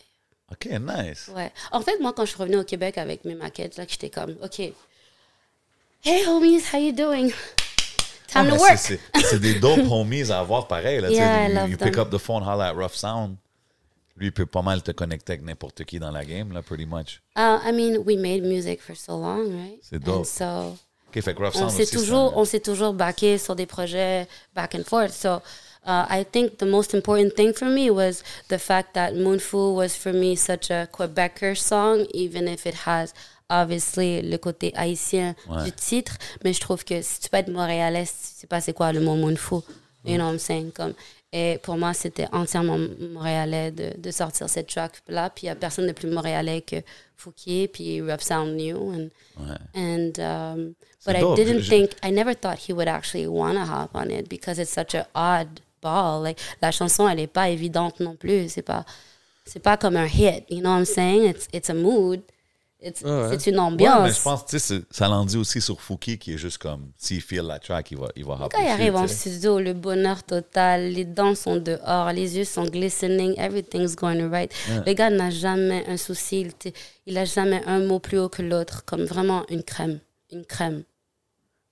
[0.52, 1.30] OK, nice.
[1.36, 1.52] Ouais.
[1.72, 4.38] En fait, moi, quand je suis revenue au Québec avec mes maquettes, là, j'étais comme,
[4.44, 4.62] OK.
[6.02, 7.32] Hey, homies, how you doing?
[8.34, 8.78] Ah, Time mais to work.
[8.78, 11.02] c'est- des dope homies à avoir pareil.
[11.02, 11.10] Là.
[11.12, 12.02] Yeah, I you, love you pick them.
[12.02, 13.38] up the phone, holla at Rough Sound.
[14.18, 16.86] Lui, il peut pas mal te connecter avec n'importe qui dans la game, là, pretty
[16.86, 17.22] much.
[17.36, 19.80] Uh, I mean, we made music for so long, right?
[19.82, 20.22] C'est dope.
[20.22, 20.78] And so,
[21.10, 23.66] OK, fait Rough on Sound s'est aussi, c'est toujours, on s'est toujours backé sur des
[23.66, 25.12] projets back and forth.
[25.12, 25.42] So,
[25.86, 29.96] uh, I think the most important thing for me was the fact that Moonful was
[29.96, 33.14] for me such a Quebecer song, even if it has
[33.52, 35.64] obviously le côté haïtien Ouais.
[35.66, 36.18] du titre.
[36.44, 39.02] Mais je trouve que si tu peux être montréalais, tu sais pas c'est quoi le
[39.02, 39.62] mot Moonful.
[40.04, 40.72] You know what I'm saying?
[40.72, 40.94] Comme,
[41.32, 42.80] et pour moi, c'était entièrement
[43.14, 45.30] montréalais de, de sortir cette track-là.
[45.30, 46.78] Puis il n'y a personne de plus montréalais que
[47.16, 48.78] Fouquier, puis Rough Sound New.
[48.78, 49.58] And, Ouais.
[49.76, 50.74] and um,
[51.06, 51.38] but dope.
[51.38, 54.28] I didn't Je- think I never thought he would actually want to hop on it
[54.28, 56.22] because it's such a odd ball.
[56.24, 58.50] Like la chanson, elle est pas évidente non plus.
[58.50, 58.84] C'est pas
[59.46, 60.46] c'est pas comme un hit.
[60.50, 61.26] You know what I'm saying?
[61.30, 62.22] It's it's a mood.
[62.84, 63.38] It's Ah ouais.
[63.40, 64.02] c'est une Ouais, ambiance.
[64.04, 66.92] mais je pense, tu sais, ça l'en dit aussi sur Fouki qui est juste comme,
[66.98, 69.74] s'il feel la track, il va, il va hop Quand il arrive en studio, le
[69.74, 74.52] bonheur total, les dents sont dehors, les yeux sont glistening, everything's going right.
[74.86, 76.72] Le gars n'a jamais un souci, il,
[77.06, 80.00] il a jamais un mot plus haut que l'autre, comme vraiment une crème,
[80.32, 80.84] une crème.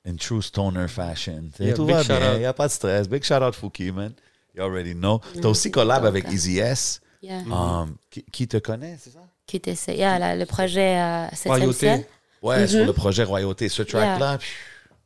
[0.07, 1.49] In true stoner fashion.
[1.59, 3.07] Yeah, tout va bien, il n'y a pas de stress.
[3.09, 4.13] Big shout out Fouki, man.
[4.55, 5.21] You already know.
[5.41, 6.31] T'as aussi collab avec.
[6.31, 7.01] Easy S.
[7.21, 7.41] Yeah.
[7.51, 9.19] Um, qui, qui te connaît, c'est ça?
[9.49, 9.95] Qui t'essaie.
[9.97, 12.05] Yeah, là, le projet euh, 7 Royauté.
[12.43, 12.85] Ouais, sur Mhm.
[12.85, 13.67] le projet Royauté.
[13.67, 14.47] Ce track-là, pff,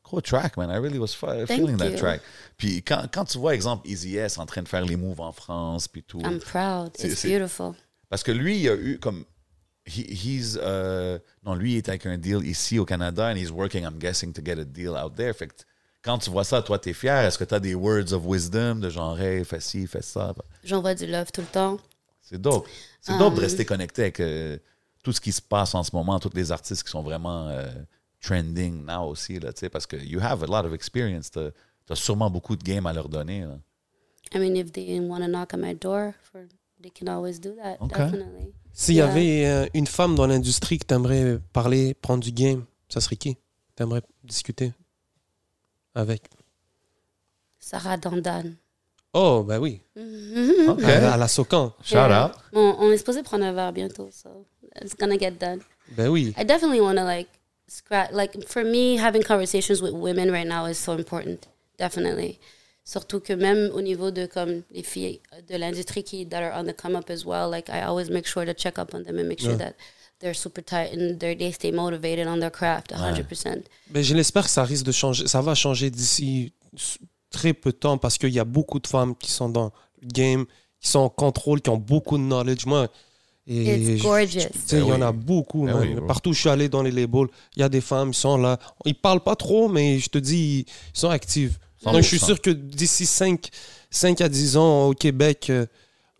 [0.04, 0.70] gros track, man.
[0.70, 1.16] I really was
[1.48, 2.20] feeling that track.
[2.58, 5.32] Puis quand, quand tu vois, exemple, Easy S en train de faire les moves en
[5.32, 6.20] France, puis tout.
[6.20, 6.92] I'm proud.
[7.00, 7.72] It's beautiful.
[8.10, 9.24] Parce que lui, il a eu comme.
[9.88, 10.60] he- he's.
[10.62, 13.98] euh, non, lui, il est avec un deal ici au Canada and he's working, I'm
[13.98, 15.34] guessing, to get a deal out there.
[15.34, 15.54] Fait que
[16.04, 17.26] quand tu vois ça, toi, t'es fier.
[17.26, 20.34] Est-ce que t'as des words of wisdom de genre, hey, fais ci, fais ça?
[20.66, 21.78] J'envoie du love tout le temps.
[22.34, 22.68] C'est dope.
[23.00, 24.58] C'est dope de Um, rester connecté avec euh,
[25.04, 27.68] tout ce qui se passe en ce moment, tous les artistes qui sont vraiment euh,
[28.22, 31.30] trending now aussi, là, tu sais, parce que you have a lot of experience.
[31.30, 31.52] T'as
[31.90, 33.42] as sûrement beaucoup de game à leur donner.
[33.42, 33.60] là.
[34.34, 36.42] I mean, if they want to knock on my door, for,
[36.82, 37.78] they can always do that.
[37.80, 38.06] Okay.
[38.06, 38.54] Definitely.
[38.72, 43.00] S'il y avait euh, une femme dans l'industrie que t'aimerais parler, prendre du game, ça
[43.00, 43.38] serait qui?
[43.76, 44.74] T'aimerais discuter
[45.94, 46.24] avec?
[47.60, 48.56] Sarah Dandan.
[49.14, 49.80] Oh, ben oui.
[50.68, 50.84] OK.
[50.84, 51.74] À, à la Socan.
[51.84, 52.32] Shout out.
[52.54, 54.46] On, on est supposé prendre un verre bientôt, so
[54.82, 55.60] it's gonna get done.
[55.96, 56.34] Ben oui.
[56.38, 57.30] I definitely want to like
[57.68, 58.12] scratch.
[58.12, 61.48] Like for me, having conversations with women right now is so important.
[61.78, 62.40] Definitely.
[62.86, 66.66] Surtout que même au niveau de comme les filles de l'industrie qui that are on
[66.66, 67.50] the come up as well.
[67.50, 69.58] Like I always make sure to check up on them and make sure Ouais.
[69.60, 69.76] that
[70.20, 73.68] they're super tight and their they stay motivated on their craft, a hundred percent.
[73.90, 75.28] Ben, je l'espère que ça risque de changer.
[75.28, 76.52] Ça va changer d'ici
[77.34, 79.72] très peu de temps parce qu'il y a beaucoup de femmes qui sont dans
[80.02, 80.46] le game,
[80.80, 82.66] qui sont en contrôle, qui ont beaucoup de knowledge.
[82.66, 82.88] Moi,
[83.46, 85.18] et il y en a oui.
[85.18, 85.66] beaucoup.
[85.66, 85.76] Man.
[85.82, 86.06] oui, bro.
[86.06, 87.28] Partout où je suis allé dans les labels,
[87.58, 88.58] il y a des femmes, ils sont là.
[88.86, 90.66] Ils parlent pas trop, mais je te dis,
[90.96, 91.58] ils sont actives.
[91.84, 92.26] Donc, je suis 100%.
[92.26, 93.50] sûr que d'ici 5,
[93.90, 95.66] 5 à 10 ans au Québec, euh,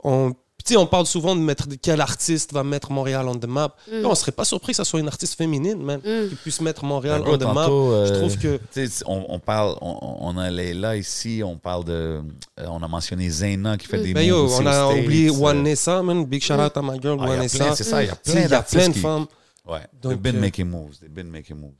[0.04, 0.34] on,
[0.66, 3.76] tu sais, on parle souvent de mettre quel artiste va mettre Montréal on the map.
[3.92, 4.02] Mm.
[4.02, 6.30] Là, on serait pas surpris que ça soit une artiste féminine, man, Mm.
[6.30, 7.68] qui puisse mettre Montréal Ben, on the map.
[7.70, 8.58] euh, Je trouve que.
[8.74, 12.22] tu sais, on, on parle, on, on a là ici, on parle de, euh,
[12.68, 15.30] on a mentionné Zayna qui fait des Ben moves yo, aussi on a States, oublié
[15.30, 16.26] euh, Wanessa, man.
[16.26, 17.58] Big shout out à ma girl, ah, il y a Wanessa.
[17.66, 19.26] plein, c'est ça, il y a plein y a plein de qui- femmes.
[19.66, 21.74] Ouais, Donc, they've been euh, making moves, they've been making moves.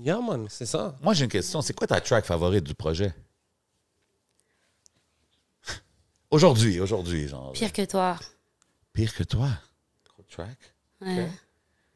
[0.00, 0.94] Yeah, man, c'est ça.
[1.02, 1.60] Moi, j'ai une question.
[1.62, 3.12] C'est quoi ta track favorite du projet?
[6.30, 7.52] Aujourd'hui, aujourd'hui, genre.
[7.52, 8.16] Pire que toi.
[8.92, 9.48] Pire que toi.
[10.08, 10.56] Gros track.
[11.00, 11.28] Ouais.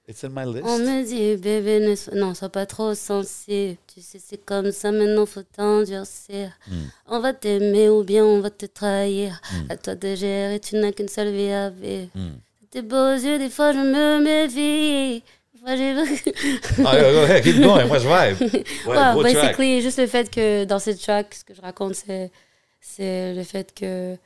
[0.07, 0.65] It's in my list.
[0.67, 3.77] On me dit, bébé, ne sois, non, sois pas trop sensible.
[3.87, 6.51] Tu sais, c'est comme ça, maintenant faut t'endurcir.
[6.69, 6.87] Hmm.
[7.07, 9.41] On va t'aimer ou bien on va te trahir.
[9.71, 12.11] À toi de gérer, tu n'as qu'une seule vie à vivre.
[12.15, 12.33] Hmm.
[12.71, 15.23] Tes beaux yeux, des fois je me méfie.
[15.61, 15.95] Fois j'ai.
[16.85, 17.87] Ah, keep going.
[17.87, 18.51] Moi, je vibe.
[18.87, 19.35] Ouais, Ouais, gros track.
[19.35, 22.31] basically, juste le fait que dans cette track, ce que je raconte, c'est,
[22.85, 24.17] c'est le fait que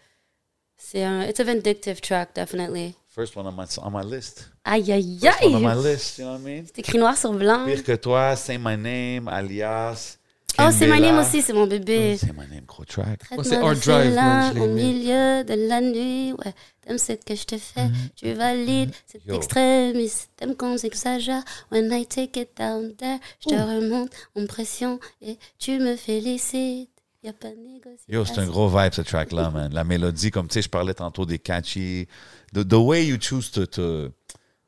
[0.77, 1.23] c'est un.
[1.23, 2.95] It's a vindictive track, definitely.
[3.09, 4.51] First one on my, on my list.
[4.65, 5.83] Aïe, aïe, First one on my aïe!
[5.93, 6.65] list, you know what I mean?
[6.67, 7.65] C'est écrit noir sur blanc.
[7.67, 10.17] Pire que toi, Say My Name, Alias.
[10.61, 12.17] Oh, c'est my name aussi, c'est mon bébé.
[12.17, 13.21] Say My Name, gros track.
[13.31, 16.53] Ouais, c'est Hard Drive, man, je l'ai au milieu de la nuit, ouais.
[16.81, 19.37] T'aimes ce que je te fais, tu valides, c'est Yo.
[19.37, 20.31] extrémiste.
[20.37, 23.19] T'aimes quand j'exagère, when I take it down there.
[23.41, 26.91] Je te remonte en pression et tu me félicites.
[27.23, 28.13] Y a pas de négociation.
[28.13, 29.73] Yo, c'est un gros vibe, ce track-là, man.
[29.73, 32.07] La mélodie, comme tu sais, je parlais tantôt des catchy.
[32.55, 34.11] The, the way you choose to, to,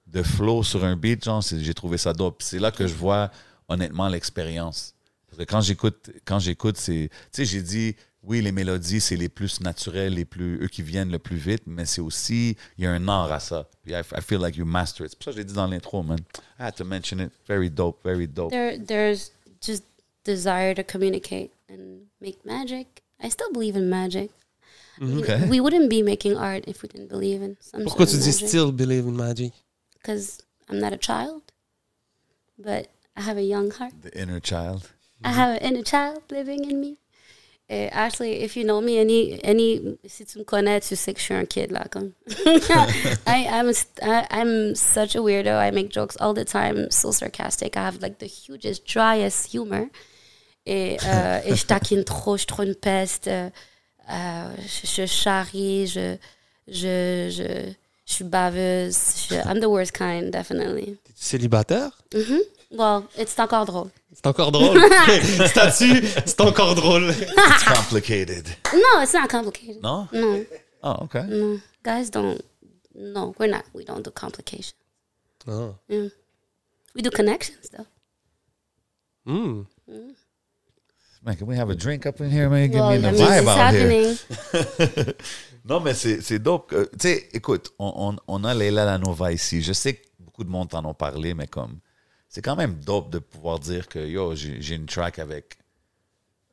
[0.07, 2.43] de flow sur un beat, genre, j'ai trouvé ça dope.
[2.43, 3.31] C'est là que je vois,
[3.69, 4.95] honnêtement, l'expérience.
[5.29, 7.09] Parce que quand j'écoute, quand j'écoute, c'est.
[7.09, 7.95] Tu sais, j'ai dit,
[8.25, 10.61] oui, les mélodies, c'est les plus naturels, les plus.
[10.61, 12.57] eux qui viennent le plus vite, mais c'est aussi.
[12.77, 13.69] Il y a un art à ça.
[13.85, 15.13] Puis I, I feel like you master it.
[15.13, 16.19] C'est pour ça que je l'ai dit dans l'intro, man.
[16.59, 17.31] I had to mention it.
[17.47, 18.51] Very dope, very dope.
[18.51, 19.31] There, there's
[19.65, 19.85] just
[20.25, 23.03] desire to communicate and make magic.
[23.23, 24.31] I still believe in magic.
[25.03, 25.47] Okay.
[25.49, 28.25] We wouldn't be making art if we didn't believe in some Pourquoi sort tu of
[28.25, 28.49] dis magic.
[28.49, 29.53] still believe in magic?
[29.95, 31.43] Because I'm not a child,
[32.59, 33.93] but I have a young heart.
[34.03, 34.91] The inner child.
[35.25, 36.99] I have an inner child living in me.
[37.71, 41.21] Eh, actually, if you know me, any, any, si tu me connais, tu sais que
[41.21, 42.15] je suis un kid là, comme.
[43.27, 45.57] I, I'm, I, I'm such a weirdo.
[45.57, 47.77] I make jokes all the time, so sarcastic.
[47.77, 49.89] I have like the hugest, driest humor.
[50.67, 53.29] Et, euh, et je taquine trop, je suis trop une peste.
[53.29, 53.51] Euh,
[54.11, 56.17] euh, je, je charrie, je,
[56.69, 57.73] je, je,
[58.07, 58.97] je suis baveuse.
[59.29, 60.97] Je, I'm the worst kind, definitely.
[61.05, 62.03] T'es-tu célibataire?
[62.73, 63.91] Well, it's encore drôle.
[64.13, 64.81] C'est encore drôle.
[65.49, 67.11] Statut, c'est encore drôle.
[67.11, 68.47] It's complicated.
[68.73, 69.83] No, it's not complicated.
[69.83, 70.09] No?
[70.13, 70.45] No.
[70.83, 71.25] Oh, okay.
[71.29, 72.41] No, guys don't.
[72.95, 73.65] No, we're not.
[73.75, 74.75] We don't do complications.
[75.49, 75.71] Ah.
[75.89, 76.09] Yeah.
[76.95, 77.87] We do connections though.
[79.27, 79.63] Hmm.
[81.23, 82.71] Man, can we have a drink up in here, man?
[82.71, 84.15] Give well, me I the vibe it's out here.
[84.95, 85.15] happening.
[85.65, 86.73] Non, mais c'est dope.
[86.73, 89.63] Euh, tu sais, écoute, on, on, on a Leila Lanova ici.
[89.63, 91.81] Je sais que beaucoup de monde t'en ont parlé, mais comme,
[92.31, 95.59] c'est quand même dope de pouvoir dire que, yo, j'ai une track avec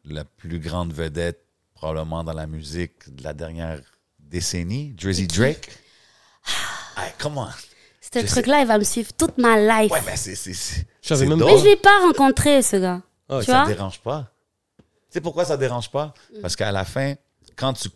[0.03, 1.39] la plus grande vedette,
[1.73, 3.79] probablement dans la musique de la dernière
[4.19, 5.69] décennie, Drizzy Drake.
[6.97, 7.47] Hey, come on.
[8.01, 9.91] Ce truc-là, il va me suivre toute ma life.
[9.91, 10.35] Ouais, mais c'est.
[10.35, 11.45] Je même pas.
[11.45, 13.01] Mais je l'ai pas rencontré, ce gars.
[13.29, 13.73] Ah, tu ça vois?
[13.73, 14.31] dérange pas?
[15.09, 16.13] Tu sais pourquoi ça dérange pas?
[16.41, 17.13] Parce qu'à la fin,
[17.55, 17.89] quand tu.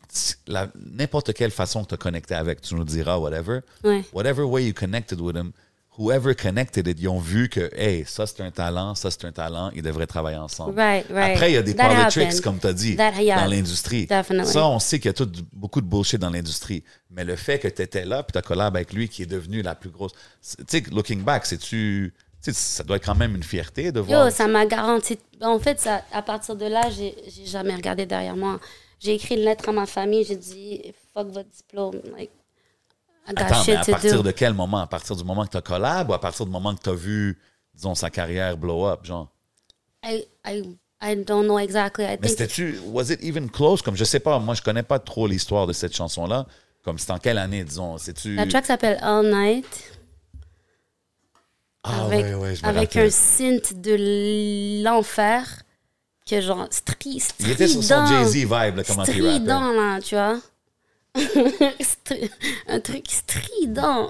[0.76, 3.60] N'importe quelle façon que tu as connecté avec, tu nous diras, whatever.
[3.84, 4.04] Ouais.
[4.14, 5.52] Whatever way you connected with him,
[5.98, 9.32] whoever connected it, ils ont vu que, hey, ça c'est un talent, ça c'est un
[9.32, 10.80] talent, ils devraient travailler ensemble.
[10.80, 11.36] Right, right.
[11.36, 12.42] Après, il y a des That politics, happened.
[12.42, 14.08] comme tu as dit, That- dans l'industrie.
[14.08, 14.52] definitely.
[14.52, 16.84] Ça, on sait qu'il y a tout, beaucoup de bullshit dans l'industrie.
[17.10, 19.28] Mais le fait que tu étais là, puis tu as collab avec lui, qui est
[19.28, 20.14] devenu la plus grosse.
[20.60, 22.14] Tu sais, looking back, c'est-tu.
[22.44, 24.26] Tu Ça doit être quand même une fierté de voir.
[24.26, 25.20] Yo, ça m'a garanti.
[25.42, 27.16] En fait, ça, à partir de là, j'ai
[27.46, 28.60] jamais regardé derrière moi.
[29.00, 30.24] J'ai écrit une lettre à ma famille.
[30.24, 32.00] J'ai dit, fuck votre diplôme.
[32.16, 32.30] Like,
[33.26, 34.24] Attends, mais à partir do.
[34.24, 34.80] de quel moment?
[34.80, 36.90] À partir du moment que tu as collab ou à partir du moment que tu
[36.90, 37.40] as vu,
[37.74, 39.32] disons, sa carrière blow up, genre?
[40.04, 40.64] I, I,
[41.02, 42.06] I don't know exactly.
[42.06, 43.82] I Mais c'était-tu, was it even close?
[43.82, 46.48] Comme je sais pas, moi je connais pas trop l'histoire de cette chanson-là.
[46.84, 47.98] Comme c'est en quelle année, disons?
[48.00, 48.36] C'est-tu.
[48.36, 50.01] la track s'appelle All Night.
[51.84, 55.46] Ah avec ouais, ouais, je me avec un synth de l'enfer
[56.30, 57.48] que genre stri, strident.
[57.48, 59.14] Il était sur son Jay-Z vibe, là, comment il.
[59.14, 60.38] Strident, là, tu vois.
[62.68, 64.08] Un truc strident.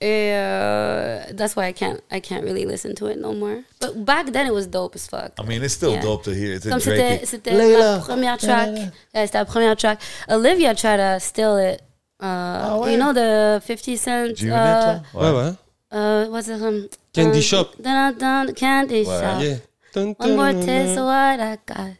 [0.00, 3.62] Et euh, that's why I can't, I can't really listen to it no more.
[3.80, 5.32] But back then it was dope as fuck.
[5.38, 6.02] I mean, it's still Yeah.
[6.02, 6.58] dope to hear.
[6.60, 8.70] Comme Drake c'était, c'était la première track.
[9.14, 9.98] Ouais, c'était la première track.
[10.28, 11.80] Olivia tried to steal it.
[12.22, 12.92] Uh, ouais?
[12.94, 14.34] You know the 50 Cent.
[14.36, 15.00] G-Unit, uh?
[15.18, 15.52] Ouais, ouais.
[15.94, 16.60] Uh, what's it?
[16.60, 17.74] Um, Candy um, Shop.
[17.80, 19.40] Dun, dun, dun, candy Shop.
[19.40, 19.56] Yeah.
[19.94, 21.96] Dun, One more taste of what I got.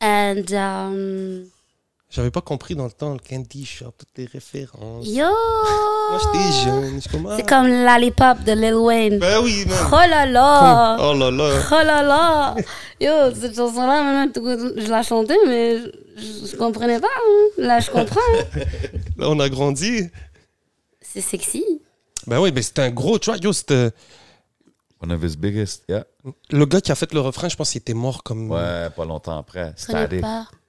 [0.00, 1.44] And um,
[2.10, 5.06] J'avais pas compris dans le temps le candy shop, toutes les références.
[5.06, 5.24] Yo!
[5.24, 7.00] Moi, j'étais jeune.
[7.36, 9.18] C'est comme Lollipop de Lil Wayne.
[9.18, 9.78] Ben oui, man.
[9.90, 10.96] Oh là là!
[11.00, 11.60] Oh là là.
[11.70, 12.54] Oh là là!
[13.00, 15.78] Yo, cette chanson-là, maintenant, je la chantais, mais
[16.16, 17.06] je, je comprenais pas.
[17.06, 17.48] hein.
[17.56, 18.20] Là, je comprends.
[19.16, 20.10] Là, on a grandi.
[21.00, 21.64] C'est sexy.
[22.26, 23.42] Ben oui, mais c'était un gros track.
[23.42, 23.90] Yo, c'était...
[25.00, 26.04] One of his biggest, yeah.
[26.50, 28.50] Le gars qui a fait le refrain, je pense qu'il était mort comme...
[28.50, 29.72] Ouais, pas longtemps après.
[29.76, 30.24] Static.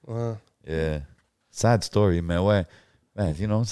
[0.08, 0.32] Ouais.
[0.66, 1.00] Yeah.
[1.50, 2.64] Sad story, mais ouais.
[3.16, 3.62] Man, you know,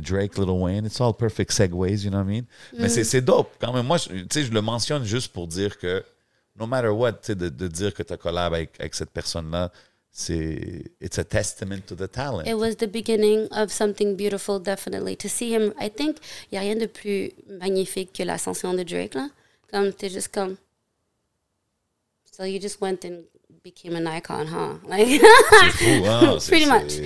[0.00, 2.44] Drake, Lil Wayne, it's all perfect segues, you know what I mean?
[2.76, 3.86] Mais c'est c'est dope quand même.
[3.86, 6.04] Moi, je- tu sais, je le mentionne juste pour dire que
[6.58, 9.10] no matter what, tu sais, de, de dire que tu as collab avec, avec cette
[9.10, 9.70] personne-là,
[10.12, 12.46] c'est it's a testament to the talent.
[12.46, 15.16] It was the beginning of something beautiful, definitely.
[15.16, 16.18] To see him, I think,
[16.50, 19.30] il n'y a rien de plus magnifique que l'ascension de Drake, là.
[19.70, 20.56] Comme, t'es juste comme...
[22.32, 23.24] So you just went and
[23.62, 24.74] became an icon, huh?
[24.84, 26.96] Like, Ouh, ah, Pretty much.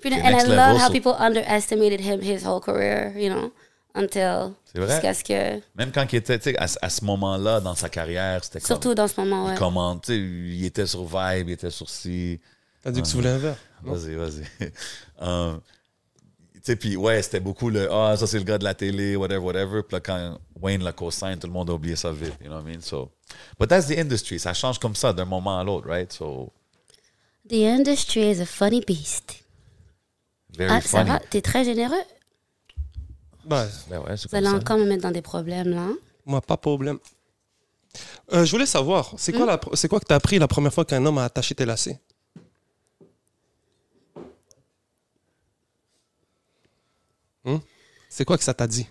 [0.00, 3.52] Pretty- and I love how so- people underestimated him his whole career, you know,
[3.94, 4.52] until...
[4.64, 4.92] C'est vrai.
[4.92, 5.60] Jusqu'à ce que...
[5.76, 8.66] Même quand il était, tu sais, à, à ce moment-là dans sa carrière, c'était comme.
[8.66, 9.52] Surtout dans ce moment, ouais.
[9.54, 12.40] il commente, tu sais, il était sur Vibe, il était sur si.
[12.82, 13.56] T'as dit que tu voulais un verre.
[13.82, 14.44] Vas-y, vas-y.
[15.20, 15.60] Um,
[16.54, 19.14] tu sais, puis ouais, c'était beaucoup le Ah, ça c'est le gars de la télé,
[19.16, 19.82] whatever, whatever.
[19.82, 22.56] Puis là, quand Wayne l'a co-sign, tout le monde a oublié ça vite, you know
[22.56, 22.80] what I mean?
[22.80, 23.10] So,
[23.58, 24.38] but that's the industry.
[24.40, 26.12] Ça change comme ça d'un moment à l'autre, right?
[26.12, 26.52] So,
[27.48, 29.42] The industry is a funny beast.
[30.56, 31.10] very Ah, ça funny.
[31.10, 31.18] va?
[31.28, 31.94] T'es très généreux?
[33.44, 35.82] Ben, Ben ouais, Vous allez encore me mettre dans des problèmes, là.
[35.82, 35.96] hein?
[36.24, 36.98] moi, pas de problème.
[38.32, 40.84] Euh, je voulais savoir, c'est quoi, pr- c'est quoi que t'as appris la première fois
[40.84, 42.00] qu'un homme a attaché tes lacets?
[47.44, 47.58] Hmm?
[48.08, 48.86] C'est quoi que ça t'a dit?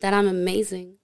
[0.00, 0.94] That I'm amazing.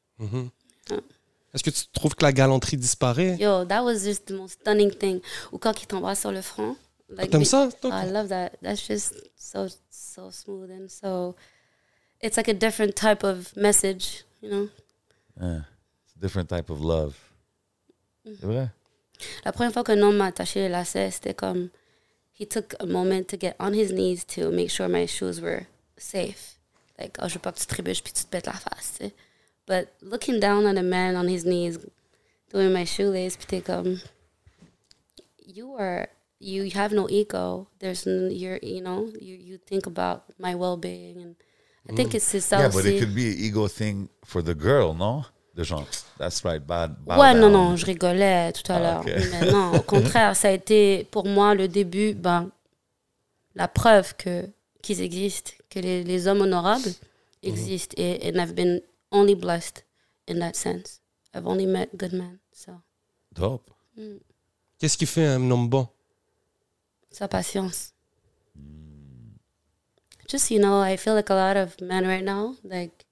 [1.53, 3.37] Est-ce que tu trouves que la galanterie disparaît?
[3.39, 5.21] Yo, that was just the most stunning thing.
[5.53, 6.77] Ou quand il t'embrasse sur le front.
[7.09, 7.69] Like, T'aimes me- ça?
[7.81, 7.91] toi?
[8.05, 8.51] I love that.
[8.63, 11.35] That's just so so smooth and so.
[12.21, 14.69] It's like a different type of message, you know.
[15.41, 15.63] Yeah.
[16.05, 17.17] It's a different type of love.
[18.27, 18.37] Mm-hmm.
[18.41, 18.71] C'est vrai?
[19.45, 21.71] La première fois qu'un homme m'a attaché les lacets, c'était comme.
[22.33, 25.67] He took a moment to get on his knees to make sure my shoes were
[25.99, 26.59] safe.
[26.99, 29.05] Like, oh, je veux pas que tu trébuches puis tu te pètes la face, tu
[29.05, 29.13] sais.
[29.67, 31.79] But looking down on a man on his knees,
[32.51, 34.01] doing my shoelace, puis t'es comme.
[35.47, 36.09] You are.
[36.39, 37.69] You have no ego.
[37.81, 41.21] There's, n- you're, you know, you, you think about my well being.
[41.21, 41.37] And
[41.89, 42.77] I think it's c'est ça yeah, aussi.
[42.77, 45.25] but it could be an ego thing for the girl, no?
[45.57, 45.87] De genre,
[46.19, 46.95] that's right, bad.
[47.05, 47.53] bow Ouais, non, down.
[47.53, 49.05] non, je rigolais tout à Ah, l'heure.
[49.05, 52.51] Mais non, au contraire, ça a été pour moi le début, ben,
[53.57, 54.49] la preuve que
[54.83, 56.93] qu'ils existent, que les, les hommes honorables
[57.43, 57.95] existent.
[57.99, 59.85] Et and I've been only blessed
[60.29, 61.01] in that sense.
[61.35, 62.39] I've only met good men.
[62.53, 62.73] So,
[63.33, 63.71] Dope.
[64.79, 65.89] Qu'est-ce qui fait un homme bon?
[67.11, 67.93] sa patience.
[70.31, 73.05] Just, you know, I feel like a lot of men right now, like,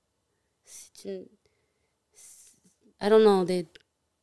[3.01, 3.67] I don't know, they,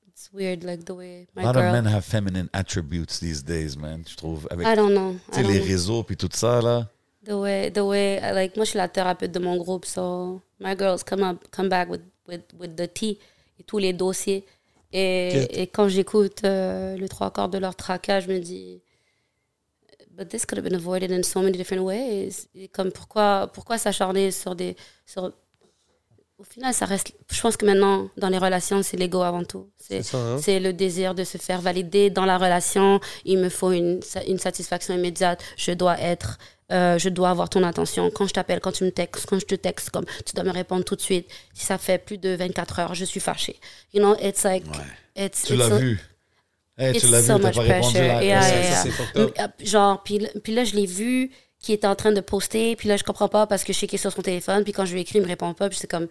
[0.07, 1.65] it's weird, like the way A my lot girl.
[1.65, 4.03] of men have feminine attributes these days, man.
[4.07, 4.47] Je trouve.
[4.51, 5.15] Avec I don't know.
[5.31, 6.87] tu sais, les réseaux puis tout ça, là.
[7.23, 10.41] the way the way I- like moi je suis la thérapeute de mon groupe so
[10.59, 13.17] my girls come up come back with with with the tea
[13.59, 14.45] et tous les dossiers
[14.93, 18.79] et, et quand j'écoute euh, le trois quarts de leur tracas je me dis
[20.15, 23.77] but this could have been avoided in so many different ways et comme pourquoi pourquoi
[23.77, 25.31] s'acharner sur des sur
[26.37, 29.69] au final ça reste je pense que maintenant dans les relations c'est l'ego avant tout
[29.87, 30.37] c'est hein?
[30.59, 32.99] le désir de se faire valider dans la relation.
[33.23, 35.43] Il me faut une, une satisfaction immédiate.
[35.57, 36.37] Je dois être,
[36.71, 38.09] euh, je dois avoir ton attention.
[38.09, 40.51] Quand je t'appelle, quand tu me textes, quand je te texte, comme tu dois me
[40.51, 41.29] répondre tout de suite.
[41.53, 43.59] Si ça fait plus de 24 heures, je suis fâchée.
[43.93, 44.63] You know, it's like,
[45.15, 45.99] it's, Tu l'as vu.
[46.77, 48.13] Hey, tu it's l'as so vu, t'as much pas répondu pressure.
[48.15, 48.23] là.
[48.23, 48.83] Yeah, Ouais, yeah.
[49.15, 49.27] Euh,
[49.63, 52.89] Genre, puis, là- puis là, je l'ai vu qui était en train de poster, puis
[52.89, 54.85] là, je comprends pas parce que je sais qu'il est sur son téléphone, puis quand
[54.85, 56.07] je lui écris, il me répond pas, puis c'est comme,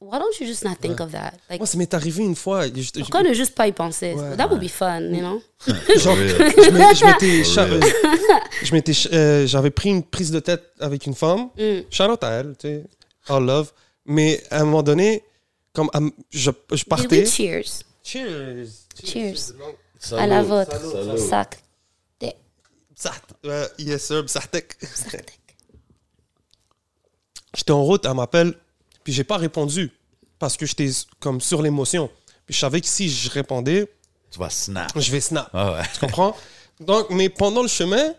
[0.00, 1.32] why don't you just not think of that?
[1.48, 2.66] Like, Moi, ça m'est arrivé une fois.
[2.68, 4.12] je- je- pourquoi ne juste pas y penser?
[4.12, 4.36] Ouais.
[4.36, 5.42] That would be fun, you know?
[5.96, 6.16] Genre,
[8.62, 11.80] je m'étais euh, j'avais pris une prise de tête avec une femme Mm.
[11.90, 12.84] shout out à elle tu sais
[13.28, 13.72] all love
[14.04, 15.22] mais à un moment donné
[15.72, 15.90] comme
[16.30, 17.82] je, je Did partais we cheers?
[18.02, 18.66] cheers
[19.04, 19.52] Cheers.
[19.98, 20.22] Salut.
[20.22, 20.72] À la vôtre.
[20.80, 21.18] Salut.
[21.18, 21.58] Sac.
[23.44, 24.74] Ouais, yes sir bsahtek.
[27.54, 28.54] j'étais en route elle m'appelle
[29.04, 29.92] puis j'ai pas répondu
[30.38, 30.90] parce que j'étais
[31.20, 32.10] comme sur l'émotion
[32.46, 33.86] puis je savais que si je répondais
[34.30, 34.90] Tu vas snap.
[34.98, 35.82] je vais snap Ah ouais.
[35.92, 36.34] Tu comprends?
[36.80, 38.14] Donc, mais pendant le chemin,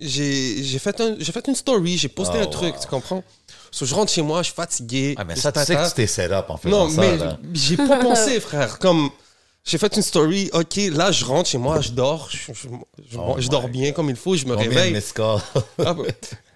[0.00, 2.80] j'ai j'ai fait, un- j'ai fait une story, j'ai posté Oh, un truc, wow.
[2.82, 3.24] tu comprends?
[3.70, 5.14] So, je rentre chez moi, je suis fatigué.
[5.18, 5.88] Ah, mais ça, tu sais que tata.
[5.90, 7.00] tu t'es set up en faisant Non, ça.
[7.02, 7.18] mais
[7.52, 8.78] j'ai pas pensé, frère.
[8.78, 9.10] Comme,
[9.66, 12.68] J'ai fait une story, ok, là je rentre chez moi, je dors, je, je-
[13.10, 14.92] je- Oh je dors bien comme il faut, je me Combien réveille.
[15.84, 15.94] Ah,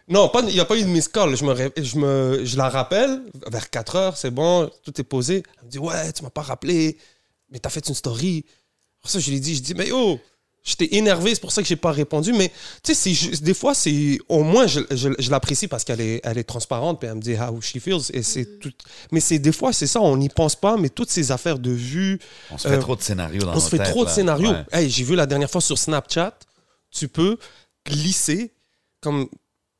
[0.08, 1.36] non, il n'y a pas eu de miss call.
[1.36, 5.42] Je, me, je, me, je la rappelle vers 4 heures, c'est bon, tout est posé.
[5.58, 6.98] Elle me dit Ouais, tu m'as pas rappelé,
[7.50, 8.44] mais t'as fait une story.
[9.00, 10.18] Pour ça, je lui ai dit Je dis, mais oh,
[10.62, 12.32] j'étais énervé, c'est pour ça que j'ai pas répondu.
[12.32, 12.50] Mais
[12.82, 16.38] tu sais, des fois, c'est au moins, je, je, je l'apprécie parce qu'elle est, elle
[16.38, 18.10] est transparente, puis elle me dit how she feels.
[18.12, 18.72] Et c'est tout.
[19.12, 21.70] Mais c'est des fois, c'est ça, on n'y pense pas, mais toutes ces affaires de
[21.70, 22.18] vues,
[22.50, 24.50] On se fait Euh, trop de scénarios dans on se fait trop de scénarios.
[24.50, 24.64] Ouais.
[24.72, 26.38] Hey, j'ai vu la dernière fois sur Snapchat,
[26.90, 27.36] tu peux
[27.86, 28.52] glisser
[29.00, 29.28] comme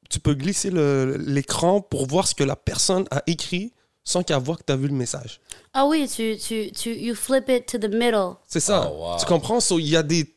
[0.09, 0.70] tu peux glisser
[1.18, 3.72] l'écran pour voir ce que la personne a écrit
[4.03, 5.41] sans qu'elle voit que tu as vu le message.
[5.72, 8.35] Ah oui, tu, tu, tu, you flip it to the middle.
[8.49, 8.91] C'est ça.
[8.91, 9.16] Oh, wow.
[9.20, 9.61] Tu comprends?
[9.61, 10.35] So, Il y a des.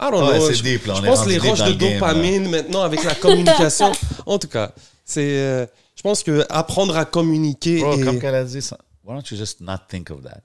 [0.00, 0.46] I don't know.
[0.46, 0.94] c'est je deep, là.
[0.94, 3.92] On je est pense les roches de game, dopamine maintenant avec la communication.
[4.26, 4.72] en tout cas,
[5.04, 5.38] c'est.
[5.38, 5.66] euh,
[5.96, 7.80] je pense que apprendre à communiquer.
[7.80, 10.42] Bro, et- comme qu'elle a dit, ça, why don't you just not think of that?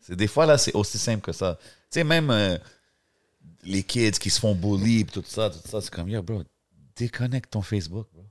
[0.00, 1.58] C'est des fois, là, c'est aussi simple que ça.
[1.60, 2.56] Tu sais, même euh,
[3.64, 6.42] les kids qui se font bully, tout ça, tout ça, c'est comme, yo, bro,
[6.96, 8.22] déconnecte ton Facebook, bro.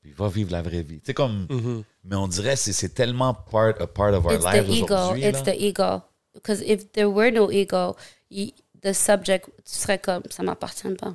[0.00, 1.00] Puis va vivre la vraie vie.
[1.00, 1.82] Tu sais, comme, Mhm.
[2.04, 4.70] mais on dirait que c'est- c'est tellement part, a part of our It's the lives
[4.76, 4.84] ego.
[4.84, 5.24] aujourd'hui.
[5.24, 6.02] It's the ego.
[6.34, 7.96] Because if there were no ego,
[8.30, 8.48] you,
[8.82, 11.14] the subject, tu serais comme, ça m'appartient pas.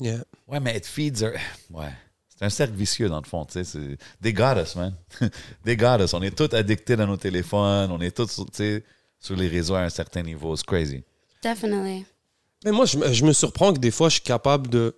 [0.00, 0.24] Yeah.
[0.48, 1.32] Ouais, mais it feeds our-
[1.70, 1.90] Ouais.
[2.28, 3.64] C'est un cercle vicieux, dans le fond, tu sais.
[3.64, 4.94] c'est- They got us, man.
[5.64, 6.14] They got us.
[6.14, 7.90] On est tous addictés dans nos téléphones.
[7.92, 8.84] On est tous, tu sais,
[9.18, 10.56] sur les réseaux à un certain niveau.
[10.56, 11.04] C'est crazy.
[11.42, 12.06] Definitely.
[12.64, 14.96] Mais moi, je, me- je me surprends que des fois, je suis capable de.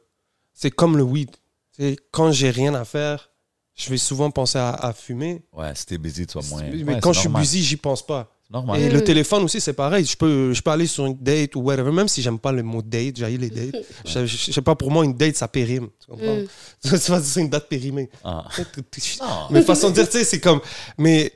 [0.54, 1.30] C'est comme le weed.
[1.72, 3.30] C'est quand j'ai rien à faire,
[3.74, 5.42] je vais souvent penser à, à fumer.
[5.52, 6.62] Ouais, si t'es busy, tu vas moins.
[6.62, 8.30] mais Ouais, quand je suis busy, j'y pense pas.
[8.52, 8.80] Normal.
[8.80, 10.04] Et le téléphone aussi, c'est pareil.
[10.04, 12.62] Je peux, je peux aller sur une date ou whatever, même si j'aime pas le
[12.62, 13.82] mot date, j'ai les dates.
[14.04, 15.88] je, je- je sais pas, pour moi, une date, ça périme.
[16.00, 16.36] Tu comprends?
[16.36, 17.20] Mm.
[17.22, 18.10] c'est une date périmée.
[18.22, 18.44] Ah.
[19.20, 19.26] Non.
[19.50, 20.60] Mais façon de dire, tu sais, c'est comme.
[20.98, 21.32] Mais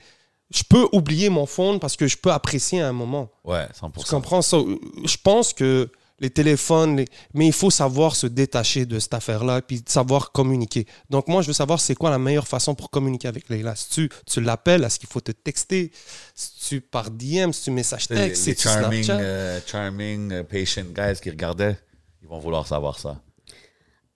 [0.50, 3.30] je peux oublier mon phone parce que je peux apprécier à un moment.
[3.44, 3.92] Ouais, 100%.
[4.04, 4.42] Tu comprends?
[4.42, 4.58] Ça?
[5.04, 7.04] Je pense que les téléphones, les-
[7.34, 10.86] mais il faut savoir se détacher de cette affaire-là puis savoir communiquer.
[11.10, 13.76] Donc, moi, je veux savoir c'est quoi la meilleure façon pour communiquer avec Leila.
[13.76, 15.90] Si tu, tu l'appelles, est-ce qu'il faut te texter?
[16.34, 19.22] Si tu par DM, si tu message Les, texte, les si tu charming, Snapchat.
[19.24, 21.76] euh, charming, euh, patient guys qui regardaient,
[22.22, 23.20] ils vont vouloir savoir ça.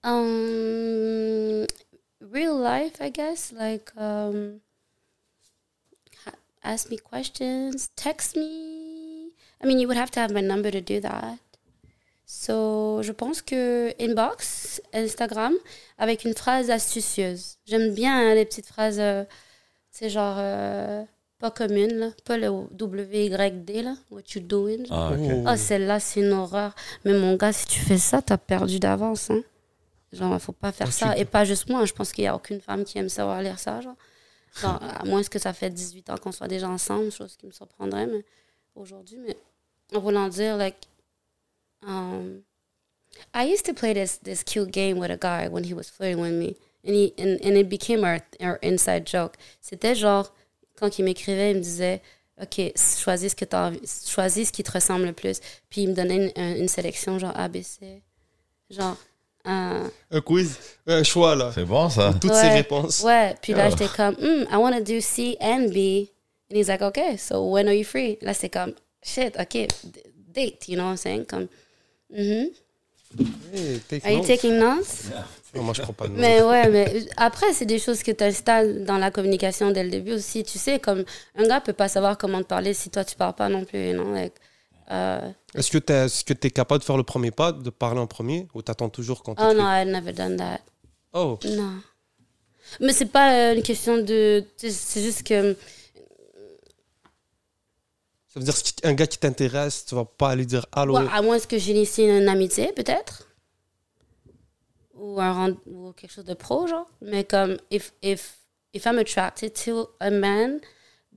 [0.03, 1.65] Um,
[2.33, 3.51] real life, I guess.
[3.55, 4.59] Like, um,
[6.25, 6.33] ha-
[6.63, 9.29] ask me questions, text me.
[9.63, 11.37] I mean, you would have to have my number to do that.
[12.33, 15.53] So, je pense que inbox, Instagram,
[15.97, 17.57] avec une phrase astucieuse.
[17.65, 19.25] J'aime bien hein, les petites phrases, euh,
[19.89, 21.03] c'est genre euh,
[21.39, 22.09] pas communes, là.
[22.23, 24.85] pas le WYD, là, what you doing.
[24.85, 25.11] genre.
[25.11, 25.17] Ah.
[25.19, 25.43] Oh.
[25.45, 26.73] Ah, celle-là, c'est une horreur.
[27.03, 29.29] Mais mon gars, si tu fais ça, t'as perdu d'avance.
[29.29, 29.41] Hein.
[30.13, 31.17] Genre, faut pas faire Ah, ça.
[31.17, 31.83] Et pas juste moi.
[31.83, 33.81] Je pense qu'il y a aucune femme qui aime savoir lire ça.
[33.81, 33.95] Genre.
[34.61, 37.51] Genre, à moins que ça fait 18 ans qu'on soit déjà ensemble, chose qui me
[37.51, 38.23] surprendrait mais
[38.73, 39.19] aujourd'hui.
[39.19, 39.35] Mais
[39.93, 40.77] en voulant dire, like,
[41.85, 42.43] um,
[43.33, 46.19] I used to play this this cute game with a guy when he was flirting
[46.21, 46.55] with me,
[46.85, 49.35] and he and, and it became our, our inside joke.
[49.61, 50.31] C'était genre
[50.79, 52.01] quand il m'écrivait, il me disait,
[52.41, 53.71] ok, choisis ce que t'as
[54.07, 57.19] choisis ce qui te ressemble le plus, puis il me donnait une, un- une sélection
[57.19, 58.01] genre ABC,
[58.69, 58.97] genre.
[59.47, 60.57] euh, Un quiz,
[60.87, 61.51] un choix, là.
[61.53, 62.13] C'est bon, ça.
[62.19, 62.41] Toutes Ouais.
[62.41, 63.01] ces réponses.
[63.03, 63.69] Ouais, puis là, Ah.
[63.69, 66.07] j'étais comme, Hmm, I want to do C and B.
[66.51, 68.17] And he's like, okay, so when are you free?
[68.21, 68.73] Là, c'est comme,
[69.03, 69.67] shit, ok,
[70.33, 71.25] date, you know what I'm saying?
[71.25, 71.47] Comme,
[72.13, 74.27] Hey, take Are you notes.
[74.27, 75.11] taking notes?
[75.53, 76.13] Non, moi, je prends pas de.
[76.13, 79.89] Mais ouais, mais après, c'est des choses que tu installes dans la communication dès le
[79.89, 80.43] début aussi.
[80.43, 81.03] Tu sais, comme
[81.35, 83.93] un gars peut pas savoir comment te parler si toi, tu parles pas non plus,
[83.93, 84.13] non?
[84.13, 84.33] Like,
[84.91, 88.47] euh, Est-ce que tu es, capable de faire le premier pas, de parler en premier,
[88.53, 90.61] ou t'attends toujours quand tu oh non, I've never done that.
[91.13, 91.73] Oh, Non.
[92.79, 94.45] Mais c'est pas une question de.
[94.57, 95.57] C'est juste que.
[98.33, 100.97] Ça veut dire qu'un gars qui t'intéresse, tu vas pas aller dire allô.
[100.97, 103.27] Ouais, à moins que j'initie une amitié, peut-être.
[104.93, 106.85] Ou, un rend- ou quelque chose de pro, genre.
[107.01, 108.37] Mais comme, if, if,
[108.73, 110.59] if I'm attracted to a man,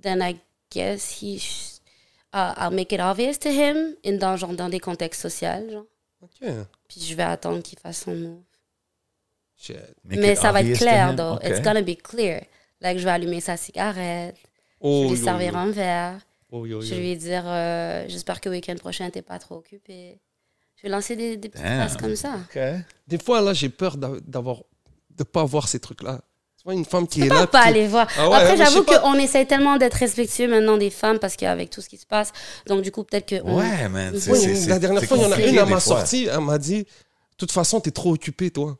[0.00, 0.36] then I
[0.70, 1.78] guess he sh-
[2.32, 5.86] uh, I'll make it obvious to him in dans, genre, dans des contextes sociaux, genre.
[6.22, 6.48] Ok.
[6.88, 8.42] Puis je vais attendre qu'il fasse son move.
[9.56, 9.76] Shit.
[10.04, 11.34] Make Mais ça va être clair, though.
[11.36, 11.44] Ok.
[11.44, 12.42] It's gonna be clear.
[12.80, 14.36] Like, je vais allumer sa cigarette,
[14.80, 15.58] Oh, je vais lui yo, servir yo.
[15.58, 16.20] un verre.
[16.57, 16.94] Oh, yo, Je yo.
[16.94, 20.20] vais lui dire, euh, j'espère que le week-end prochain, t'es pas trop occupé.
[20.76, 22.36] Je vais lancer des, des petites phrases comme ça.
[23.09, 24.59] Des fois, là, j'ai peur d'a- d'avoir,
[25.16, 26.20] de pas avoir ces trucs-là.
[26.59, 27.46] Tu vois, une femme qui est peux là.
[27.48, 28.07] pas aller voir.
[28.16, 29.00] Ah ouais, Après, j'avoue pas.
[29.00, 32.32] qu'on essaie tellement d'être respectueux maintenant des femmes parce qu'avec tout ce qui se passe,
[32.68, 33.42] donc du coup, peut-être que.
[33.44, 34.12] on- Ouais, man.
[34.14, 36.59] Oui, c'est- la dernière fois, il y en a une à ma sortie, elle m'a
[36.59, 38.78] dit De toute façon, t'es trop occupé, toi.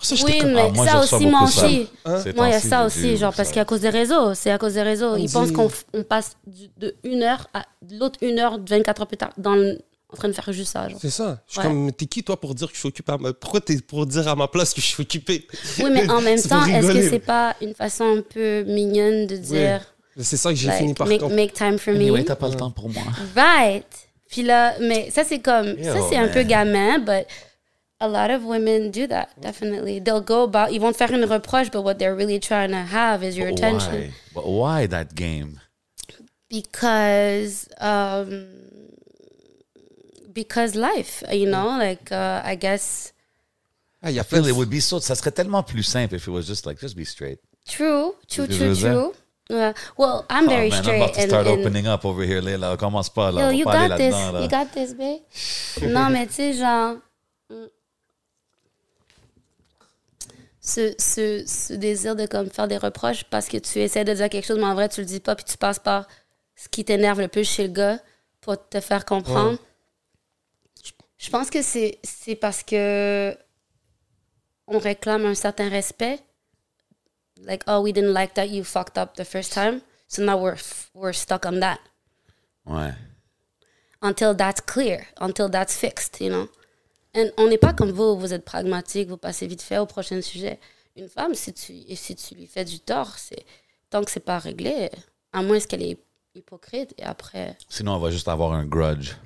[0.00, 1.88] Ça, Oui, comme- mais Ah, moi, ça aussi, moi aussi.
[2.04, 2.22] Hein?
[2.36, 4.74] Moi, il y a ça aussi, genre, parce qu'à cause des réseaux, c'est à cause
[4.74, 5.16] des réseaux.
[5.16, 9.06] Ils pensent qu'on on passe du- de une heure à l'autre une heure, 24 heures
[9.08, 9.78] plus tard, dans le-
[10.12, 10.88] en train de faire juste ça.
[10.88, 10.98] Genre.
[11.02, 11.40] C'est ça.
[11.46, 11.66] Je suis Ouais.
[11.66, 13.32] comme, t'es qui toi pour dire que je suis occupé à ma...
[13.32, 15.46] Pourquoi t'es pour dire à ma place que je suis occupé?
[15.80, 19.36] Oui, mais en même temps, est-ce que c'est pas une façon un peu mignonne de
[19.36, 19.80] dire,
[20.18, 21.34] C'est ça que j'ai like, fini par make, contre.
[21.34, 22.00] make time for me?
[22.00, 23.02] Anyway, t'as pas le temps pour moi.
[23.36, 23.84] Right.
[24.30, 27.26] Puis là, mais ça, c'est comme, ça, c'est un peu gamin, but
[28.00, 29.98] a lot of women do that, definitely.
[30.00, 32.84] They'll go about, ils vont te faire une reproche, but what they're really trying to
[32.84, 33.92] have is your attention.
[33.92, 34.12] Why?
[34.34, 35.60] But why that game?
[36.48, 38.46] Because, um,
[40.32, 43.12] because life, you know, like, uh, I guess,
[44.00, 45.00] Ah, il y a I feel it would be so.
[45.00, 47.40] Ça serait tellement plus simple if it was just like just be straight.
[47.66, 49.12] true, true, que true, true.
[49.50, 49.72] Yeah.
[49.96, 52.40] well, I'm Oh, very man, I'm about to and- start and- opening up over here,
[52.40, 52.76] Leila.
[52.76, 53.40] Commence pas là.
[53.40, 54.12] Yo, you got this.
[54.14, 54.42] là-dedans, là.
[54.42, 55.20] You got this, babe.
[55.92, 57.00] non, mais tu sais, genre.
[60.68, 64.28] Ce, ce, ce désir de comme faire des reproches parce que tu essaies de dire
[64.28, 66.06] quelque chose, mais en vrai, tu le dis pas, puis tu passes par
[66.56, 67.98] ce qui t'énerve le plus chez le gars
[68.42, 69.58] pour te faire comprendre.
[70.84, 73.34] Je- Je pense que c'est c'est parce que
[74.66, 76.20] on réclame un certain respect.
[77.40, 79.80] Like, oh, we didn't like that you fucked up the first time.
[80.08, 80.58] So now we're,
[80.94, 81.78] we're stuck on that
[82.66, 82.92] Ouais.
[84.02, 86.48] until that's clear, until that's fixed, you know?
[87.18, 90.20] And on n'est pas comme vous, vous êtes pragmatique, vous passez vite fait au prochain
[90.22, 90.58] sujet.
[90.96, 93.44] Une femme, si tu, et si tu lui fais du tort, c'est
[93.90, 94.90] tant que c'est pas réglé,
[95.32, 95.98] à moins qu'elle est
[96.34, 99.16] hypocrite, et après, Sinon, on va juste avoir un grudge.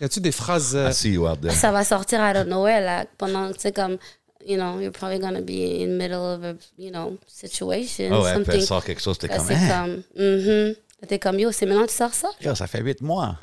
[0.00, 0.74] Y a-tu des phrases...
[0.74, 1.52] euh, I see you out there.
[1.54, 3.96] ça va sortir out of nowhere, là, pendant, tu sais, comme,
[4.44, 8.24] you know, you're probably gonna be in the middle of a, you know, situation, Oh,
[8.24, 9.86] ouais, puis elle sort quelque chose, t'es comme, c'est hein?
[10.16, 10.74] comme, mhm.
[11.02, 12.28] Là, T'es comme, yo, c'est maintenant que tu sors ça?
[12.40, 13.38] Yo, ça fait huit mois.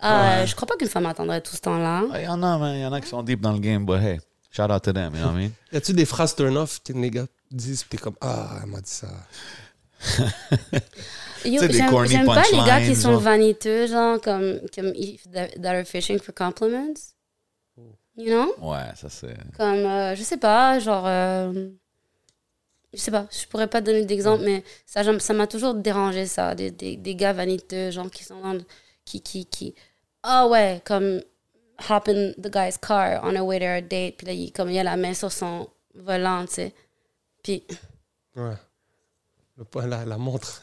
[0.00, 2.04] Ah, Je crois pas qu'une femme attendrait tout ce temps-là.
[2.18, 2.74] Il y en a, man.
[2.76, 4.18] Il y en a qui sont deep dans le game, but hey,
[4.50, 5.50] shout out to them, you know what I mean?
[5.72, 8.90] Y a-tu des phrases turn-off que les gars disent, t'es comme, ah, elle m'a dit
[8.90, 9.08] ça.
[11.44, 13.20] Yo, sais, des J'aime pas les gars qui sont genre.
[13.20, 17.14] vaniteux, genre comme, comme if that, are fishing for compliments.
[18.16, 18.54] You know?
[18.60, 19.36] Ouais, ça c'est.
[19.56, 21.04] Comme, euh, je sais pas, genre.
[21.06, 21.68] euh,
[22.92, 26.54] je sais pas, je pourrais pas donner d'exemple, mais ça ça m'a toujours dérangé, ça.
[26.54, 28.58] Des, des, des gars vaniteux, genre qui sont dans.
[29.04, 29.74] qui, qui
[30.22, 31.20] ah ouais, comme.
[31.88, 34.70] Hop in the guy's car on a way to a date, puis là, il, comme
[34.70, 36.74] il a la main sur son volant, tu sais.
[37.42, 37.64] Puis,
[38.36, 38.52] Ouais.
[39.56, 40.60] Le point, la, la montre.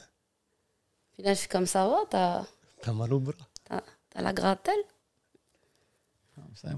[1.14, 2.46] puis là, je suis comme ça, va, t'as
[2.84, 3.34] T'as mal au bras.
[3.68, 3.82] t'as-
[4.12, 4.80] t'as la gratelle?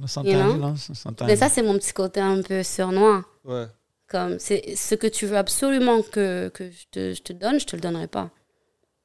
[0.07, 0.75] Sometimes, You know?
[1.27, 3.25] Mais ça, c'est mon petit côté un peu surnois.
[3.43, 3.67] Ouais.
[4.07, 7.65] Comme, c'est ce que tu veux absolument que, que je, te, je te donne, je
[7.65, 8.29] te le donnerai pas.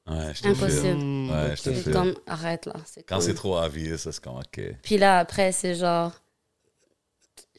[0.06, 0.94] Ouais, je te Impossible.
[1.02, 1.56] Hmm, Ouais, ok.
[1.56, 2.74] je te C'est comme, arrête là.
[3.06, 3.24] Quand cool.
[3.24, 4.60] c'est trop obvious, ça, c'est comme, OK.
[4.82, 6.12] Puis là, après, c'est genre,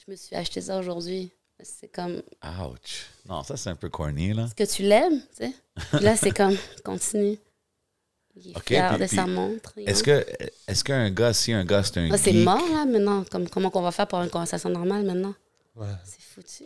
[0.05, 1.31] je me suis acheté ça aujourd'hui.
[1.63, 3.07] C'est comme, Ouch.
[3.27, 4.45] Non, ça, c'est un peu corny, là.
[4.45, 5.53] est-ce que tu l'aimes, tu sais?
[5.93, 7.39] Puis là, c'est comme, continue.
[8.35, 9.73] Il est Ok, fier puis- de puis sa montre.
[9.77, 10.25] Est-ce que,
[10.67, 13.23] est-ce qu'un gars, si un gars, c'est un Là, c'est mort, là, maintenant.
[13.31, 15.33] Comme, comment qu'on va faire pour une conversation normale, maintenant?
[15.75, 15.87] Ouais.
[16.03, 16.65] C'est foutu.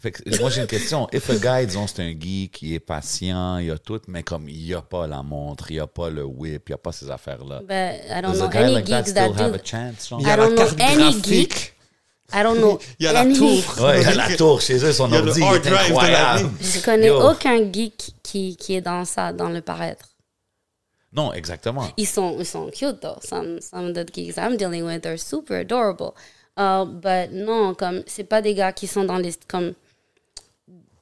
[0.00, 1.08] Fait que, moi, j'ai une question.
[1.12, 4.48] If a guy, disons, c'est un geek, il est patient, il a tout, mais comme
[4.48, 7.62] il a pas la montre, il a pas le whip, il a pas ces affaires-là.
[7.64, 9.54] Ben, I don't Does know any like that geeks that have do.
[9.54, 10.08] a chance?
[10.08, 10.20] genre?
[10.20, 11.74] Il y a I la don't know any geek.
[12.32, 13.48] I don't know Il y a la tour.
[13.80, 16.50] Ouais, il y a la tour chez eux, son y ordi, est incroyable.
[16.60, 17.30] Je connais Yo.
[17.30, 20.10] aucun geek qui, qui est dans ça, dans le paraître.
[21.12, 21.88] Non, exactement.
[21.96, 23.18] Ils sont, ils sont cute, though.
[23.24, 26.14] Some, some of the geeks I'm dealing with are super adorable.
[26.56, 29.32] Uh, but non, comme, c'est pas des gars qui sont dans les.
[29.48, 29.72] Comme,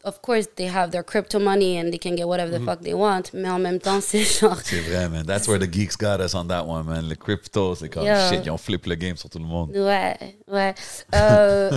[0.06, 2.94] of course, they have their crypto money and they can get whatever the fuck they
[2.94, 4.60] want, mais en même temps, c'est genre.
[4.64, 5.26] C'est vrai, man.
[5.26, 7.08] That's where the geeks got us on that one, man.
[7.08, 9.70] Le crypto, c'est comme shit, ils ont flip le game sur tout le monde.
[9.74, 10.74] Ouais, ouais.
[11.14, 11.70] Euh,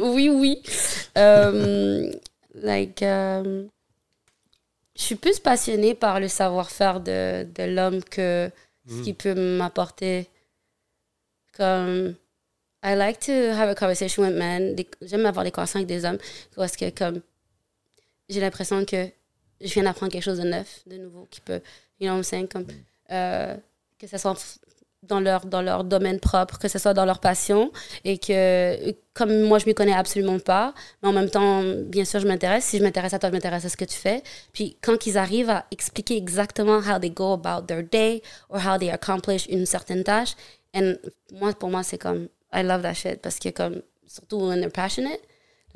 [0.00, 0.62] oui, oui.
[1.18, 2.12] Euh,
[2.54, 3.64] like, euh,
[4.96, 8.50] je suis plus passionnée par le savoir-faire de, de l'homme que
[8.88, 10.28] ce qui peut m'apporter.
[11.56, 12.14] Comme,
[12.84, 14.76] I like to have a conversation with men.
[15.02, 16.18] J'aime avoir des conversations avec des hommes
[16.54, 17.20] parce que, comme,
[18.28, 19.08] j'ai l'impression que
[19.60, 21.60] je viens d'apprendre quelque chose de neuf, de nouveau, qui peut,
[22.00, 22.66] you know what I'm saying, comme,
[23.10, 23.56] euh,
[23.98, 24.36] que ce soit
[25.02, 27.70] dans leur, dans leur domaine propre, que ce soit dans leur passion,
[28.04, 32.20] et que comme moi, je m'y connais absolument pas, mais en même temps, bien sûr,
[32.20, 32.64] je m'intéresse.
[32.64, 34.22] Si je m'intéresse à toi, je m'intéresse à ce que tu fais.
[34.52, 38.78] Puis quand ils arrivent à expliquer exactement how they go about their day or how
[38.78, 40.34] they accomplish une certaine tâche,
[40.74, 40.94] and
[41.32, 44.70] moi, pour moi, c'est comme, I love that shit, parce que comme, surtout when they're
[44.70, 45.20] passionate,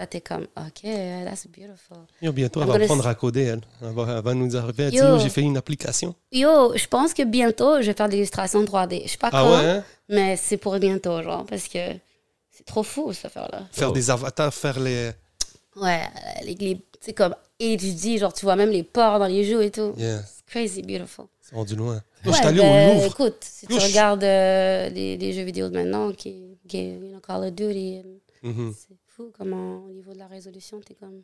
[0.03, 0.83] là, t'es comme, OK,
[1.25, 1.99] that's beautiful.
[2.21, 3.61] Yo, bientôt, elle va apprendre à coder, elle.
[3.81, 4.91] Elle va, elle va nous arriver.
[4.91, 6.15] Yo, j'ai fait une application.
[6.33, 9.03] Yo, je pense que bientôt, je vais faire de l'illustration 3D.
[9.05, 9.85] Je sais pas Ah quand, ouais, hein?
[10.09, 11.79] mais c'est pour bientôt, genre, parce que
[12.51, 13.63] C'est trop fou, cette affaire-là.
[13.73, 13.93] Faire Oh.
[13.93, 15.11] des avatars, faire les.
[15.75, 16.03] Ouais,
[16.45, 19.71] les, les- c'est comme HD, genre tu vois même les porcs dans les joues et
[19.71, 19.95] tout.
[19.97, 21.25] Yeah, It's crazy beautiful.
[21.41, 21.95] c'est rendu loin.
[22.25, 23.07] Yo, Ouais, je suis allé ben, au Louvre.
[23.07, 27.21] Écoute, si tu regardes euh, les, les jeux vidéo de maintenant, qui, qui you know,
[27.27, 28.03] Call of Duty,
[28.43, 28.75] Mhm.
[29.37, 31.23] Comment au niveau de la résolution, t'es comme.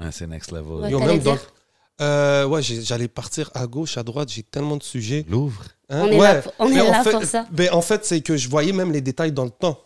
[0.00, 0.72] Ouais, c'est next level.
[0.82, 1.52] Ouais, Yo, même dans- dire?
[2.00, 5.24] Euh, ouais, j'allais partir à gauche, à droite, j'ai tellement de sujets.
[5.28, 5.62] Louvre.
[5.88, 6.02] Hein?
[6.04, 6.34] On est Ouais.
[6.34, 7.46] là pour- on est Mais en là fait- pour ça.
[7.52, 9.78] ben, en fait, c'est que je voyais même les détails dans le temps.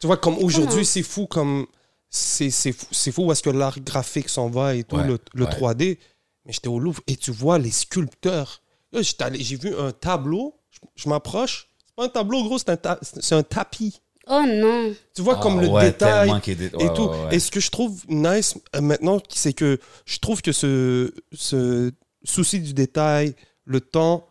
[0.00, 1.66] Tu vois, comme aujourd'hui, c'est fou comme.
[2.14, 5.06] C'est c'est fou, c'est fou où est-ce que l'art graphique s'en va et tout, Ouais,
[5.06, 5.50] le, le ouais.
[5.50, 5.98] 3D.
[6.44, 8.60] Mais j'étais au Louvre et tu vois les sculpteurs.
[8.92, 11.68] J'ai vu un tableau, je, je m'approche.
[11.86, 14.00] C'est pas un tableau, gros, c'est un, ta- c'est un tapis.
[14.28, 14.94] Oh non!
[15.14, 17.02] Tu vois, comme Ah le ouais, détail et ouais, tout.
[17.02, 17.34] ouais, ouais.
[17.36, 21.90] Et ce que je trouve nice euh, maintenant, c'est que je trouve que ce, ce
[22.24, 24.26] souci du détail, le temps,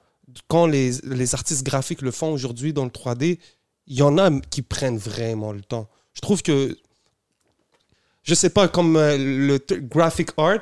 [0.47, 3.37] quand les, les artistes graphiques le font aujourd'hui dans le 3D,
[3.87, 5.89] il y en a qui prennent vraiment le temps.
[6.13, 6.77] Je trouve que,
[8.23, 10.61] je sais pas, comme euh, le graphic art,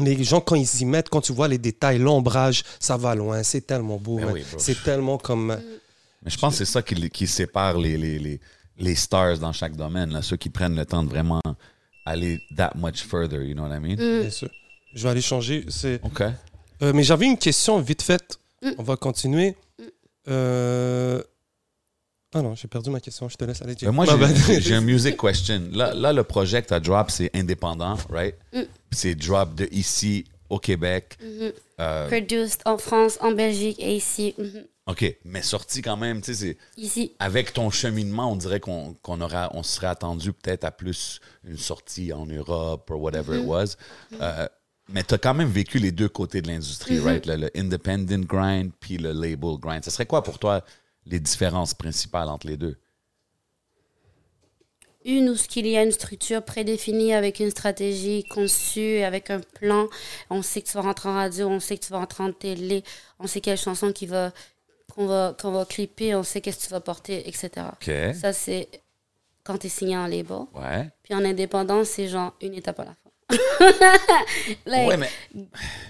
[0.00, 3.42] les gens, quand ils y mettent, quand tu vois les détails, l'ombrage, ça va loin.
[3.42, 4.16] C'est tellement beau.
[4.16, 4.58] Ben oui, bro.
[4.58, 5.58] c'est tellement comme.
[6.24, 8.40] Mais je pense que c'est ça qui, qui sépare les, les, les,
[8.78, 11.40] les stars dans chaque domaine, là, ceux qui prennent le temps de vraiment
[12.04, 13.96] aller that much further, you know what I mean?
[13.96, 14.20] Mm.
[14.22, 14.50] Bien sûr.
[14.94, 15.64] Je vais aller changer.
[15.68, 16.00] C'est.
[16.04, 16.22] OK.
[16.82, 18.38] Euh, mais j'avais une question vite faite.
[18.62, 18.70] Mm.
[18.78, 19.56] On va continuer.
[19.78, 19.84] Mm.
[20.28, 21.22] Euh,
[22.34, 23.28] Ah non, j'ai perdu ma question.
[23.28, 23.74] Je te laisse aller.
[23.82, 24.34] Mais moi, Ma bad.
[24.36, 25.62] j'ai- un music question.
[25.72, 28.34] Là, là le projet que tu as drop, c'est indépendant, right?
[28.52, 28.62] Mm.
[28.90, 31.18] C'est drop de ici au Québec.
[31.80, 34.34] Euh, Produced en France, en Belgique et ici.
[34.38, 34.64] Mhm.
[34.86, 37.12] OK, mais sorti quand même, tu sais, Ici.
[37.20, 41.56] avec ton cheminement, on dirait qu'on qu'on aura, on serait attendu peut-être à plus une
[41.56, 43.42] sortie en Europe ou whatever Mm-hmm.
[43.42, 43.76] it was.
[44.20, 44.48] Euh,
[44.88, 47.04] mais tu as quand même vécu les deux côtés de l'industrie, Mm-hmm.
[47.04, 47.26] right?
[47.26, 49.84] Le, le independent grind puis le label grind.
[49.84, 50.64] Ce serait quoi pour toi
[51.06, 52.76] les différences principales entre les deux?
[55.04, 59.88] Une où il y a une structure prédéfinie avec une stratégie conçue, avec un plan.
[60.30, 62.32] On sait que tu vas rentrer en radio, on sait que tu vas rentrer en
[62.32, 62.84] télé,
[63.18, 64.32] on sait quelle chanson qui va,
[64.94, 67.50] qu'on va, qu'on va clipper, on sait qu'est-ce que tu vas porter, etc.
[67.72, 68.14] OK.
[68.14, 68.68] Ça, c'est
[69.42, 70.46] quand tu es signé en label.
[70.54, 70.88] Ouais.
[71.02, 72.98] Puis en indépendant, c'est genre une étape à la fois.
[74.66, 75.08] like, ouais, mais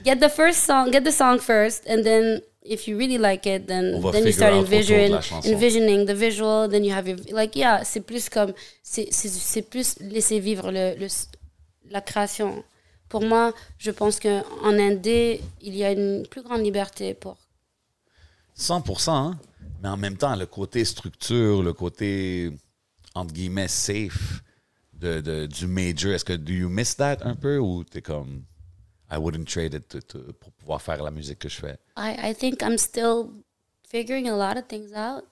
[0.05, 3.67] get the first song, get the song first, and then if you really like it,
[3.67, 6.69] then then you start envisioning, the visual.
[6.69, 8.53] Then you have your like yeah, c'est plus comme
[8.85, 11.09] c'est c'est c'est plus laisser vivre le, le
[11.91, 12.63] la création.
[13.09, 17.37] Pour moi, je pense que en indé, il y a une plus grande liberté pour
[18.63, 19.39] 100%, hein?
[19.83, 22.51] mais en même temps, le côté structure, le côté,
[23.15, 24.43] entre guillemets, safe
[24.95, 28.45] de, de- du major, est-ce que do you miss that un peu ou t'es comme,
[29.11, 31.79] I wouldn't trade it to- to- pour pouvoir faire la musique que je fais?
[31.97, 33.31] I, I think I'm still
[33.89, 35.25] figuring a lot of things out.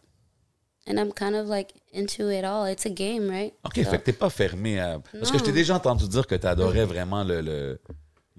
[0.86, 2.64] And I'm kind of like into it all.
[2.66, 3.52] It's a game, right?
[3.64, 4.98] OK, So- fait que t'es pas fermé à...
[5.12, 7.80] Parce que je t'ai déjà entendu dire que t'adorais vraiment le, le,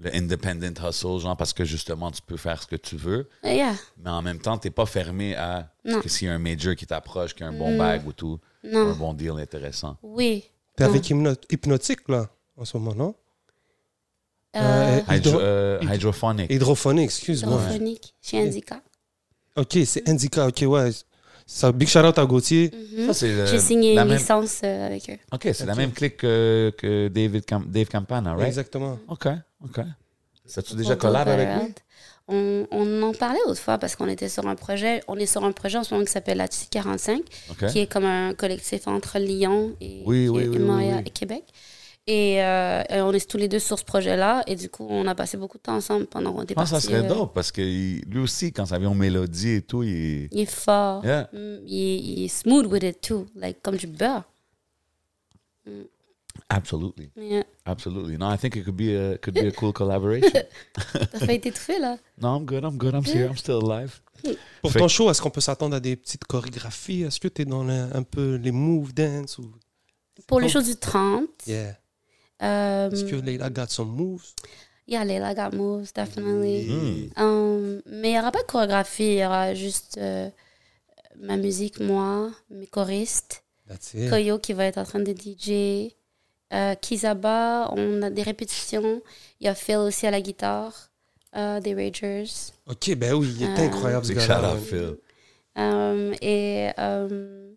[0.02, 3.74] le independent hustle, genre parce que justement, tu peux faire ce que tu veux, yeah.
[4.02, 5.72] mais en même temps, t'es pas fermé à...
[5.84, 8.38] Que s'il y a un major qui t'approche, qui a un bon bag ou tout,
[8.64, 8.90] Non.
[8.90, 9.96] un bon deal intéressant.
[10.02, 10.44] Oui.
[10.76, 13.14] T'es avec Hypno- Hypnotique, là, en ce moment, non?
[14.56, 16.50] Euh, Euh, Hydro, euh, hydrophonic.
[16.50, 17.54] Hydrophonique, excuse-moi.
[17.60, 18.82] hydrophonique chez Indica.
[19.56, 20.46] Ok, c'est Indica.
[20.46, 20.90] Ok, ouais.
[21.46, 22.70] Ça, big shout out à Gauthier.
[23.12, 25.18] C'est, euh, J'ai signé la une même- licence euh, avec eux.
[25.32, 28.46] OK, c'est la même clique que, que David Cam- Dave Campana, right?
[28.48, 28.98] Exactement.
[29.08, 29.28] OK,
[29.64, 29.80] OK.
[30.56, 31.74] As-tu déjà collab avec lui?
[32.28, 35.02] On, on en parlait autrefois parce qu'on était sur un projet.
[35.08, 37.20] On est sur un projet en ce moment qui s'appelle Latitude 45,
[37.50, 37.66] OK.
[37.66, 41.00] qui est comme un collectif entre Lyon et, Oui, et- oui, et oui, Montréal oui,
[41.00, 41.02] oui.
[41.06, 41.44] et Québec.
[42.08, 44.42] Et, euh, et on est tous les deux sur ce projet-là.
[44.48, 46.80] Et du coup, on a passé beaucoup de temps ensemble pendant qu'on était Ah, ça
[46.80, 50.28] serait euh, dope parce que lui aussi, quand ça vient aux mélodies et tout, il
[50.32, 51.04] Il est fort.
[51.04, 51.28] Yeah.
[51.32, 53.26] Mm, il, est- il est smooth with it too.
[53.36, 54.24] Like, comme du beurre.
[56.48, 57.10] Absolutely.
[57.16, 57.44] Yeah.
[57.66, 58.16] Absolutely.
[58.18, 60.28] No, I think it could be a, could be a cool collaboration.
[61.12, 61.98] T'as failli t'étouffer, là.
[62.20, 62.64] no, I'm good.
[62.64, 62.94] I'm good.
[62.94, 63.26] I'm here.
[63.28, 64.00] I'm still alive.
[64.60, 67.02] Pour Fait- ton show, est-ce qu'on peut s'attendre à des petites chorégraphies?
[67.02, 69.52] Est-ce que tu es dans le- un peu les moves dance ou
[70.26, 71.76] Pour le show du 30, yeah
[72.42, 74.34] euh, Est-ce que Leila got some moves?
[74.86, 76.66] Yeah, Layla got moves, definitely.
[76.68, 77.22] Hmm.
[77.22, 80.28] Um, mais il n'y aura pas de chorégraphie, il y aura juste euh,
[81.18, 84.10] ma musique, moi, mes choristes, That's it.
[84.10, 85.92] Koyo qui va être en train de DJ,
[86.52, 89.00] euh, Kizaba, on a des répétitions,
[89.40, 90.90] il y a Phil aussi à la guitare,
[91.36, 92.24] euh, des Ragers.
[92.66, 94.54] Ok, ben oui, il est incroyable ce gars-là.
[94.54, 94.96] out Phil.
[95.54, 97.52] Um, et um,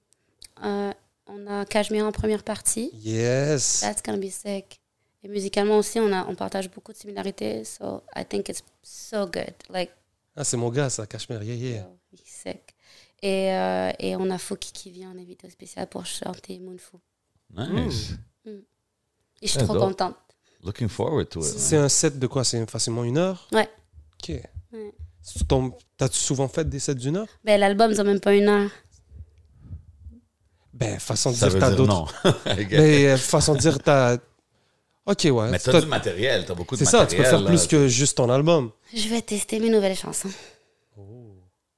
[1.28, 2.92] on a Cashmere en première partie.
[2.94, 3.82] Yes.
[3.82, 4.80] That's gonna be sick.
[5.24, 7.64] Et musicalement aussi, on, a, on partage beaucoup de similarités.
[7.66, 9.54] So I think it's so good.
[9.70, 9.92] Like,
[10.36, 11.42] Ah, c'est mon gars, ça, Cachemire.
[11.44, 11.88] Yeah, yeah.
[12.12, 12.76] he's sick.
[13.22, 17.00] Et, euh, et on a Fouki qui vient en invité spécial pour chanter Moonfou.
[17.56, 18.12] Nice.
[18.46, 19.84] Et je suis trop dope.
[19.84, 20.16] contente.
[20.64, 21.46] Looking forward to it.
[21.46, 22.44] C'est un set de quoi?
[22.44, 23.48] C'est facilement une heure?
[23.52, 23.70] Ouais.
[24.22, 24.36] Ok.
[24.74, 24.94] Ouais.
[25.98, 27.28] T'as-tu souvent fait des sets d'une heure?
[27.44, 28.70] Ben, l'album, ça même pas une heure.
[30.76, 32.14] Ben, façon de Ça dire, t'as d'autres.
[32.56, 34.18] Mais euh, façon de dire, t'as.
[35.06, 35.50] Ok, ouais.
[35.52, 37.10] Mais t'as T'as- du matériel, t'as beaucoup de C'est matériel.
[37.10, 37.48] ça, tu peux faire là.
[37.50, 38.72] plus que juste ton album.
[38.94, 40.32] Je vais tester mes nouvelles chansons.
[40.98, 41.36] Oh.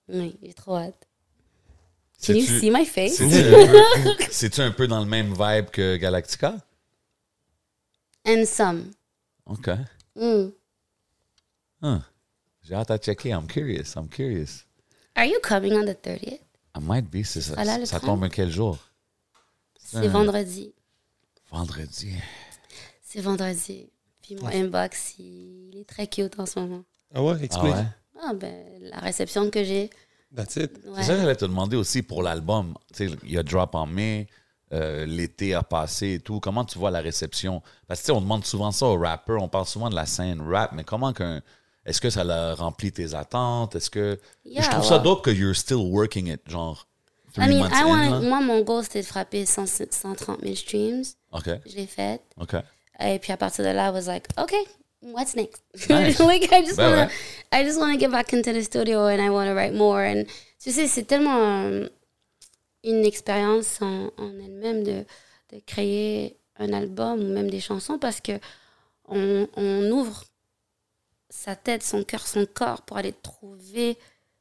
[0.09, 1.07] Oui, j'ai trop hâte.
[2.25, 3.17] Can you see my face?
[3.17, 6.55] C'est-tu un, peu- c'est-tu un peu dans le même vibe que Galactica?
[8.25, 8.91] And some.
[9.45, 9.69] OK.
[10.15, 10.47] Mm.
[11.83, 11.99] Huh.
[12.63, 13.29] J'ai hâte à checker.
[13.29, 13.93] I'm curious.
[13.95, 14.63] I'm curious.
[15.15, 16.39] Are you coming on the 30th?
[16.75, 17.23] I might be.
[17.23, 17.55] c'est Ça,
[17.85, 18.07] ça train?
[18.07, 18.77] tombe quel jour?
[19.89, 20.09] C'est Euh.
[20.09, 20.73] vendredi.
[21.51, 22.13] Vendredi.
[23.01, 23.89] C'est vendredi.
[24.21, 26.83] Puis mon inbox, il est très cute en ce moment.
[27.15, 27.73] Ah ouais, Ah explique.
[27.73, 27.85] ouais?
[28.21, 29.89] Ah ben, la réception que j'ai.
[30.35, 30.71] That's it.
[30.85, 30.95] Ouais.
[30.97, 32.73] C'est ça que j'allais te demander aussi pour l'album.
[32.93, 34.27] Tu sais, il y a drop en mai,
[34.73, 36.41] euh, l'été a passé et tout.
[36.41, 37.61] Comment tu vois la réception?
[37.87, 40.05] Parce que tu sais, on demande souvent ça aux rappers, on parle souvent de la
[40.05, 41.41] scène rap, mais comment qu'un.
[41.85, 43.77] Est-ce que ça a rempli tes attentes?
[43.77, 44.19] Est-ce que.
[44.43, 46.85] Yeah, je trouve ça dope que you're still working it, genre.
[47.37, 51.03] I mean, I want- moi, mon goal, c'était de frapper 100 130 000 streams.
[51.31, 52.21] OK, Je l'ai fait.
[52.39, 52.55] OK.
[52.99, 54.63] Et puis à partir de là, I was like, okay,
[55.01, 55.61] what's next?
[55.89, 56.19] Nice.
[56.19, 57.07] like I just Ben
[57.53, 57.63] ouais.
[57.65, 59.99] Just wanna get back into the studio and I wanna write more.
[60.01, 60.23] And
[60.59, 61.87] tu sais, c'est tellement euh,
[62.83, 65.05] une expérience en, en elle-même de,
[65.53, 68.33] de créer un album ou même des chansons parce que
[69.07, 70.23] on, on ouvre
[71.29, 73.97] sa tête, son cœur, son corps pour aller trouver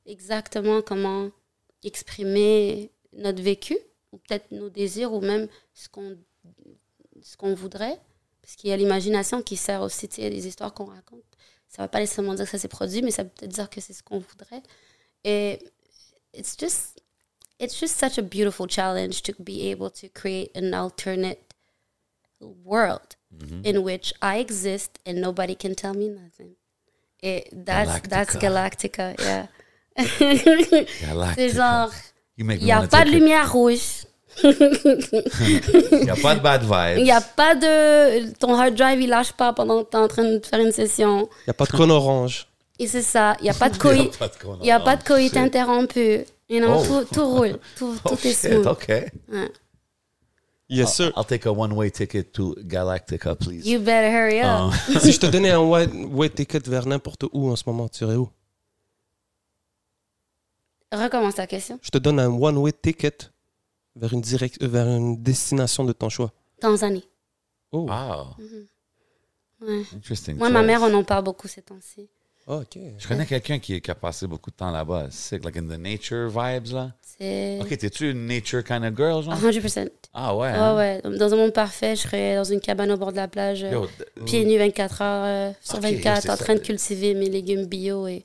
[0.06, 1.28] exactement comment
[1.86, 3.76] exprimer notre vécu
[4.12, 6.16] ou peut-être nos désirs ou même ce qu'on
[7.22, 7.98] ce qu'on voudrait.
[8.42, 11.24] Parce qu'il y a l'imagination qui sert aussi, tu sais, les histoires qu'on raconte.
[11.68, 13.68] Ça ne veut pas nécessairement dire que ça s'est produit, mais ça peut peut-être dire
[13.68, 14.62] que c'est ce qu'on voudrait.
[15.24, 15.58] Et
[16.32, 17.02] it's just,
[17.58, 21.40] it's just such a beautiful challenge to be able to create an alternate
[22.40, 23.16] world
[23.64, 26.54] in which I exist and nobody can tell me nothing.
[27.22, 29.48] Et that's, that's Galactica, yeah.
[30.20, 31.34] Galactica.
[31.36, 31.90] c'est genre,
[32.38, 33.80] You make il n'y a pas de lumière rouge.
[34.42, 36.98] Il n'y a pas de bad vibes.
[36.98, 38.32] Il n'y a pas de.
[38.34, 40.72] Ton hard drive, il lâche pas pendant que tu es en train de faire une
[40.72, 41.28] session.
[41.42, 42.46] Il n'y a pas de cône orange.
[42.78, 43.34] Et c'est ça.
[43.40, 44.14] Il n'y a pas de coït.
[44.14, 46.26] a pas de con- Il n'y a pas de coït interrompu.
[46.50, 46.84] You know, Oh.
[46.86, 47.58] tout, tout roule.
[47.76, 48.66] Tout, Oh, tout est shit, smooth.
[48.66, 48.88] OK.
[48.88, 49.50] Ouais.
[50.68, 51.12] Yes, sir.
[51.16, 53.66] I'll take a one-way ticket to Galactica, please.
[53.66, 54.46] You better hurry up.
[54.74, 55.00] Ah.
[55.00, 58.16] si je te donnais un white ticket vers n'importe où en ce moment, tu irais
[58.16, 58.28] où?
[61.02, 61.78] Recommence ta question.
[61.82, 63.16] Je te donne un one-way ticket
[63.94, 66.32] vers une, direct, euh, vers une destination de ton choix.
[66.60, 67.08] Tanzanie.
[67.72, 68.36] Oh, Wow.
[69.60, 69.82] Ouais.
[69.94, 70.36] Interesting.
[70.36, 70.66] Moi, ma choice.
[70.66, 72.08] mère, on en parle beaucoup ces temps-ci.
[72.46, 72.78] ok.
[72.98, 75.08] Je connais quelqu'un qui, qui a passé beaucoup de temps là-bas.
[75.10, 76.92] C'est like in the nature vibes, là.
[77.00, 79.34] C'est OK, t'es-tu une nature kind of girl, genre?
[79.34, 79.88] 100%.
[80.12, 80.50] Ah ouais?
[80.50, 80.76] Ouais, hein?
[80.76, 81.18] ouais.
[81.18, 83.70] Dans un monde parfait, je serais dans une cabane au bord de la plage, euh,
[83.72, 83.86] Yo,
[84.26, 86.44] pieds nus 24 heures euh, sur Ok, 24, c'est en ça.
[86.44, 88.06] train de cultiver mes légumes bio.
[88.06, 88.24] Et...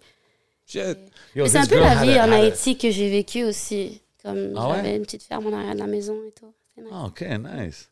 [0.71, 0.97] Shit.
[1.35, 4.01] yo, Mais c'est un peu la vie a- en a- Haïti que j'ai vécu aussi.
[4.23, 4.75] Comme Ah ouais?
[4.77, 6.53] j'avais une petite ferme en arrière de la maison et tout.
[6.75, 6.91] C'est nice.
[6.93, 7.89] Ah, OK, nice.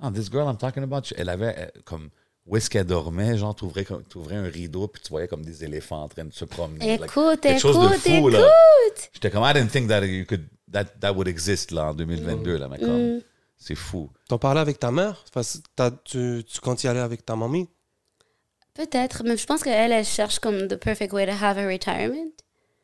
[0.00, 2.10] Ah, this girl I'm talking about, elle avait euh, comme...
[2.46, 3.36] Où est-ce qu'elle dormait?
[3.36, 6.32] Genre, t'ouvrais, comme- t'ouvrais un rideau, puis tu voyais comme des éléphants en train de
[6.32, 6.96] se promener.
[6.98, 8.32] Like, Écoute, de écoute, fou, écoute.
[8.34, 8.48] là.
[9.12, 10.46] J'étais comme, I didn't think that you could...
[10.72, 13.16] That, that would exist, là, en 2022, là, mais comme...
[13.16, 13.20] Mm.
[13.58, 14.10] C'est fou.
[14.28, 15.24] T'en parlais avec ta mère?
[15.34, 17.68] Enfin, tu, tu comptes y aller avec ta mamie?
[18.76, 22.30] Peut-être, mais je pense qu'elle, elle cherche comme the perfect way to have a retirement.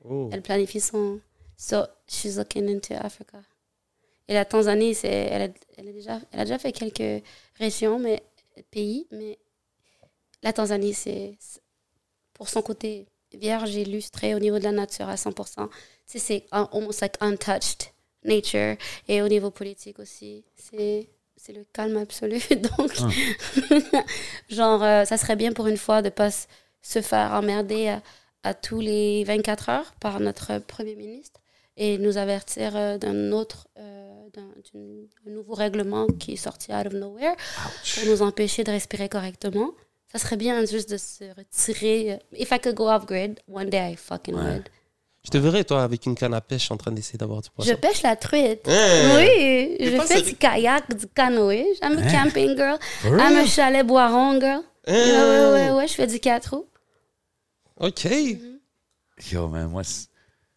[0.05, 0.29] Oh.
[0.33, 1.21] Elle planifie son.
[1.57, 3.43] So, she's looking into Africa.
[4.29, 7.23] Et la Tanzanie, c'est, elle, a, elle, a déjà, elle a déjà fait quelques
[7.59, 8.23] régions, mais
[8.71, 9.39] pays, mais
[10.43, 11.61] la Tanzanie, c'est c'est-
[12.33, 15.69] pour son côté vierge, illustré au niveau de la nature à 100%.
[15.69, 15.73] Tu
[16.07, 17.93] sais, c'est un- almost like untouched
[18.25, 18.77] nature.
[19.09, 21.09] Et au niveau politique aussi, c'est
[21.45, 22.39] c'est le calme absolu.
[22.79, 22.93] Donc,
[24.49, 26.47] genre, euh, ça serait bien pour une fois de pas s-
[26.83, 28.03] se faire emmerder à,
[28.45, 31.41] à tous les 24 heures par notre Premier ministre
[31.77, 34.51] et nous avertir euh, d'un autre, euh, d'un
[35.33, 37.35] nouveau règlement qui est sorti out of nowhere
[37.95, 39.73] pour nous empêcher de respirer correctement.
[40.13, 42.19] Ça serait bien juste de se retirer.
[42.37, 44.43] If I could go off grid, one day I fucking Ouais.
[44.43, 44.69] would.
[45.25, 47.71] Je te verrais, toi, avec une canne à pêche en train d'essayer d'avoir du poisson.
[47.71, 48.67] Je pêche la truite.
[48.67, 49.17] Hein?
[49.17, 51.65] Oui, je fais du kayak, du canoë.
[51.81, 52.11] I'm a Hein?
[52.25, 52.77] camping girl.
[53.03, 54.63] For I'm a chalet boiron girl.
[54.87, 54.93] Hein?
[54.95, 56.67] Ouais, ouais, ouais, ouais, je fais du 4 roues.
[57.79, 58.09] Ok.
[59.31, 59.83] Yo, man, moi,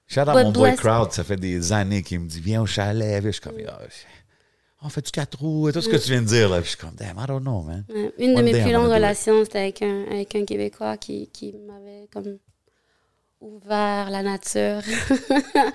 [0.08, 3.24] shout out mon boy Crowd, ça fait des années qu'il me dit, viens au chalet.
[3.24, 3.68] Je suis comme, Yo,
[4.82, 6.58] on fait du 4 roues, et tout ce que tu viens de dire, là.
[6.62, 7.86] Puis je suis comme, damn, I don't know, man.
[7.90, 8.12] Ouais.
[8.18, 11.28] Une de One mes day plus longues relations, c'était avec un, avec un Québécois qui,
[11.32, 12.40] qui m'avait comme
[13.46, 14.82] ouvert, la nature.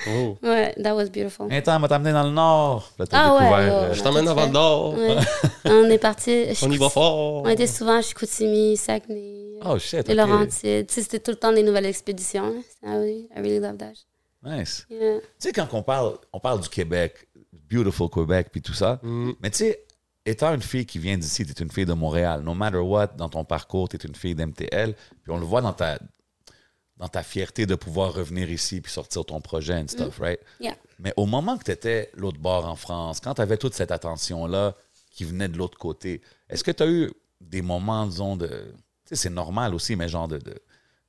[0.09, 0.37] Oh.
[0.43, 1.47] ouais, that was beautiful.
[1.51, 2.91] Un temps, on m'a t'amener dans le nord.
[2.99, 4.95] Là, Ah ouais, euh, Je t'emmène à Val d'Or.
[4.95, 5.17] Ouais.
[5.67, 6.47] on est parti.
[6.63, 7.43] On y va fort.
[7.45, 10.07] On était souvent à Chicoutimi, Saguenay, Oh shit.
[10.09, 10.29] les ok.
[10.29, 10.87] Laurentides.
[10.87, 12.55] Tu sais, c'était tout le temps des nouvelles expéditions.
[12.85, 13.93] Ah oui, I really love that.
[14.43, 14.87] Nice.
[14.91, 15.19] Yeah.
[15.21, 17.29] Tu sais, quand on parle, on parle du Québec,
[17.71, 19.33] beautiful Québec, puis tout ça, Mm.
[19.43, 19.85] mais tu sais,
[20.25, 22.41] étant une fille qui vient d'ici, tu es une fille de Montréal.
[22.43, 24.95] No matter what, dans ton parcours, tu es une fille d'MTL.
[25.23, 25.99] Puis on le voit dans ta,
[27.01, 30.39] dans ta fierté de pouvoir revenir ici puis sortir ton projet and stuff, right?
[30.60, 30.77] Yeah.
[30.98, 33.90] Mais au moment que tu étais l'autre bord en France, quand tu avais toute cette
[33.90, 34.77] attention-là
[35.10, 36.20] qui venait de l'autre côté,
[36.51, 37.10] est-ce que tu as eu
[37.40, 38.47] des moments, disons, de.
[38.47, 38.52] Tu
[39.06, 40.55] sais, c'est normal aussi, mais genre de, de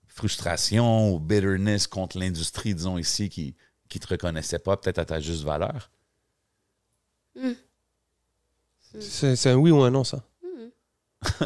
[0.07, 3.53] frustration ou bitterness contre l'industrie, disons, ici, qui
[3.89, 5.91] qui te reconnaissait pas, peut-être à ta juste valeur?
[8.97, 10.23] C'est c'est un oui ou un non, ça.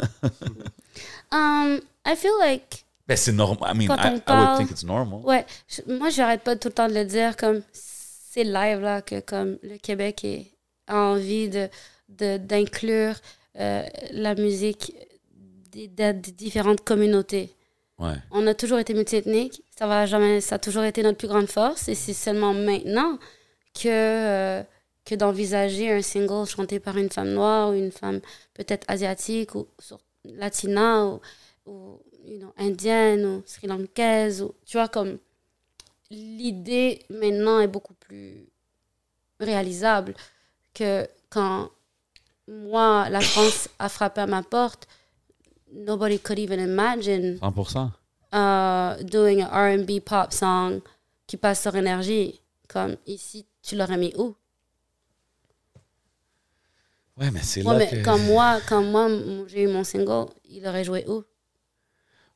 [1.32, 3.70] Um, I feel like Ben, c'est normal.
[3.72, 5.20] I mean, Quand I, on I would parle- think it's normal.
[5.24, 9.00] Ouais, je- moi j'arrête pas tout le temps de le dire comme c'est live là
[9.02, 10.46] que comme le Québec est,
[10.88, 11.68] a envie de
[12.08, 13.14] de- d'inclure
[13.58, 14.92] euh, la musique
[15.72, 17.52] des, des- des différentes communautés.
[17.98, 18.14] Ouais.
[18.30, 21.46] On a toujours été multiethnique, ça va jamais, ça a toujours été notre plus grande
[21.48, 23.18] force et c'est seulement maintenant
[23.74, 24.62] que euh,
[25.04, 28.20] que d'envisager un single chanté par une femme noire ou une femme
[28.54, 31.20] peut-être asiatique ou sur- latina ou,
[31.66, 35.18] ou you know, indienne ou sri lankaise ou tu vois comme
[36.10, 38.48] l'idée maintenant est beaucoup plus
[39.40, 40.14] réalisable
[40.74, 41.70] que quand
[42.48, 44.86] moi la France a frappé à ma porte
[45.72, 47.90] nobody could even imagine 100%.
[48.32, 50.80] uh, doing an R&B pop song
[51.26, 52.40] qui passe sur énergie.
[52.68, 54.34] Comme ici tu l'aurais mis où?
[57.18, 58.04] Ouais, mais c'est Ouais, là mais que...
[58.04, 59.08] quand moi quand moi
[59.46, 61.24] j'ai eu mon single il aurait joué où?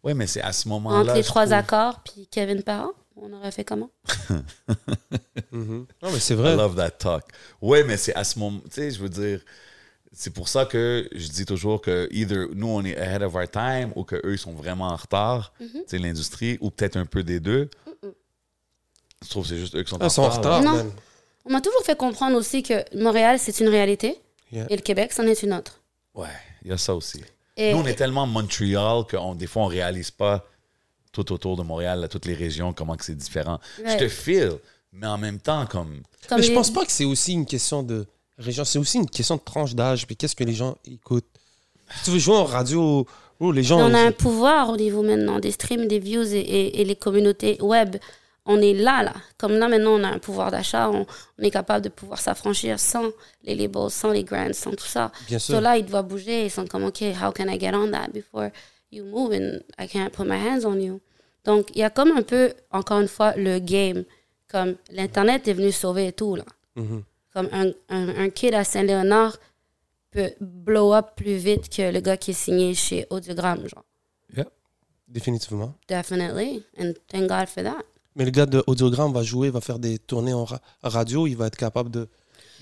[0.02, 1.00] Ouais, mais c'est à ce moment-là...
[1.00, 3.90] entre les trois trouve- accords puis Kevin Parent on aurait fait comment?
[5.52, 5.86] Mhm.
[6.02, 6.56] Non, mais c'est I vrai.
[6.56, 7.24] love that talk.
[7.60, 8.60] Ouais, mais c'est à ce moment...
[8.64, 9.40] Tu sais, je veux dire...
[10.12, 13.48] C'est pour ça que je dis toujours que either nous, on est ahead of our
[13.48, 15.68] time ou qu'eux, ils sont vraiment en retard, Mhm.
[15.72, 17.68] tu sais, l'industrie, ou peut-être un peu des deux.
[19.22, 20.58] Je trouve que c'est juste eux qui sont Ah, en Ils sont en retard.
[20.58, 20.76] retard, Non.
[20.84, 20.92] man.
[21.44, 24.20] on m'a toujours fait comprendre aussi que Montréal c'est une réalité
[24.50, 24.66] Yeah.
[24.68, 25.80] et le Québec c'en est une autre
[26.14, 26.26] Ouais,
[26.62, 27.22] il y a ça aussi.
[27.60, 30.46] Et, Nous, on est tellement Montréal que des fois, on réalise pas
[31.12, 33.58] tout autour de Montréal, là, toutes les régions, comment que c'est différent.
[33.84, 33.92] Ouais.
[33.98, 34.52] Je te feel,
[34.92, 36.02] mais en même temps, comme...
[36.28, 38.06] comme Mais je les- pense pas que c'est aussi une question de
[38.38, 40.06] région, c'est aussi une question de tranche d'âge.
[40.06, 41.26] Puis qu'est-ce que les gens écoutent
[41.98, 43.06] Si tu veux jouer en radio,
[43.40, 43.78] oh, les gens.
[43.80, 46.96] on a un pouvoir au niveau maintenant des streams, des views et, et- et les
[46.96, 47.96] communautés web.
[48.52, 49.14] On est là, là.
[49.38, 50.90] Comme là, maintenant, on a un pouvoir d'achat.
[50.90, 51.06] On,
[51.38, 53.10] on est capable de pouvoir s'affranchir sans
[53.44, 55.12] les labels, sans les grants, sans tout ça.
[55.28, 55.54] Bien sûr.
[55.54, 56.46] So là, ils doivent bouger.
[56.46, 58.48] Ils sont comme, OK, how can I get on that before
[58.90, 61.00] you move and I can't put my hands on you?
[61.44, 64.04] Donc, il y a comme un peu, encore une fois, le game.
[64.48, 66.44] Comme l'Internet est venu sauver tout, là.
[66.74, 67.04] Mhm.
[67.32, 69.36] Comme un, un, un kid à Saint-Léonard
[70.10, 73.84] peut blow up plus vite que le gars qui est signé chez Audiogramme, genre.
[75.06, 75.74] Définitivement.
[75.88, 76.62] Definitely.
[76.78, 77.84] And thank God for that.
[78.20, 81.36] Mais le gars de Audiogramme va jouer, va faire des tournées en ra- radio, il
[81.36, 82.06] va être capable de.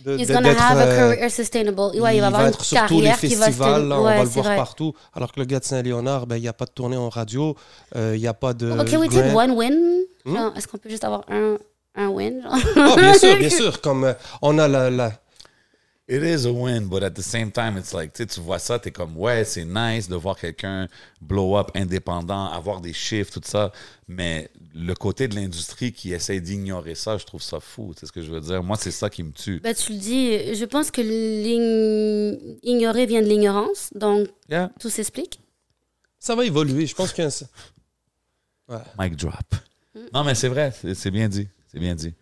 [0.04, 1.80] de- He's gonna have a euh, career sustainable.
[2.00, 4.00] Ouais, il, va avoir être une sur tous les carrière qui va se festivals, là,
[4.00, 4.56] on ouais, va le voir vrai.
[4.56, 4.94] partout.
[5.14, 7.56] Alors que le gars de Saint-Léonard, ben, il n'y a pas de tournée en radio,
[7.96, 8.70] euh, il n'y a pas de.
[8.70, 9.34] Ok, we take grant.
[9.44, 10.04] one win?
[10.24, 10.36] Hmm?
[10.56, 11.56] Est-ce qu'on peut juste avoir un,
[11.96, 12.40] un win?
[12.48, 13.80] Ah, bien sûr, bien sûr.
[13.80, 14.12] Comme euh,
[14.42, 15.12] on a la, la-
[16.10, 18.90] It is a win, but at the same time, it's like, tu vois ça, t'es
[18.90, 20.88] comme, ouais, c'est nice de voir quelqu'un
[21.20, 23.72] blow up indépendant, avoir des chiffres, tout ça.
[24.08, 27.92] Mais le côté de l'industrie qui essaie d'ignorer ça, je trouve ça fou.
[27.98, 28.62] C'est ce que je veux dire?
[28.62, 29.60] Moi, c'est ça qui me tue.
[29.60, 33.90] Ben, tu le dis, je pense que l'ign- ignorer vient de l'ignorance.
[33.94, 34.70] Donc, Yeah.
[34.80, 35.40] tout s'explique.
[36.18, 37.22] Ça va évoluer, je pense que.
[38.98, 39.34] Mic drop.
[40.14, 41.48] Non, mais c'est vrai, c'est bien dit.
[41.70, 42.14] C'est bien dit.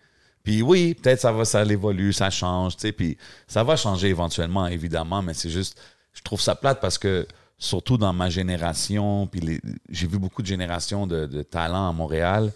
[0.47, 3.19] Puis oui, peut-être ça va, ça évolue, ça change, tu sais, puis
[3.49, 5.77] ça va changer éventuellement, évidemment, mais c'est juste,
[6.13, 7.27] je trouve ça plate parce que,
[7.59, 12.53] surtout dans ma génération, puis j'ai vu beaucoup de générations de, de talents à Montréal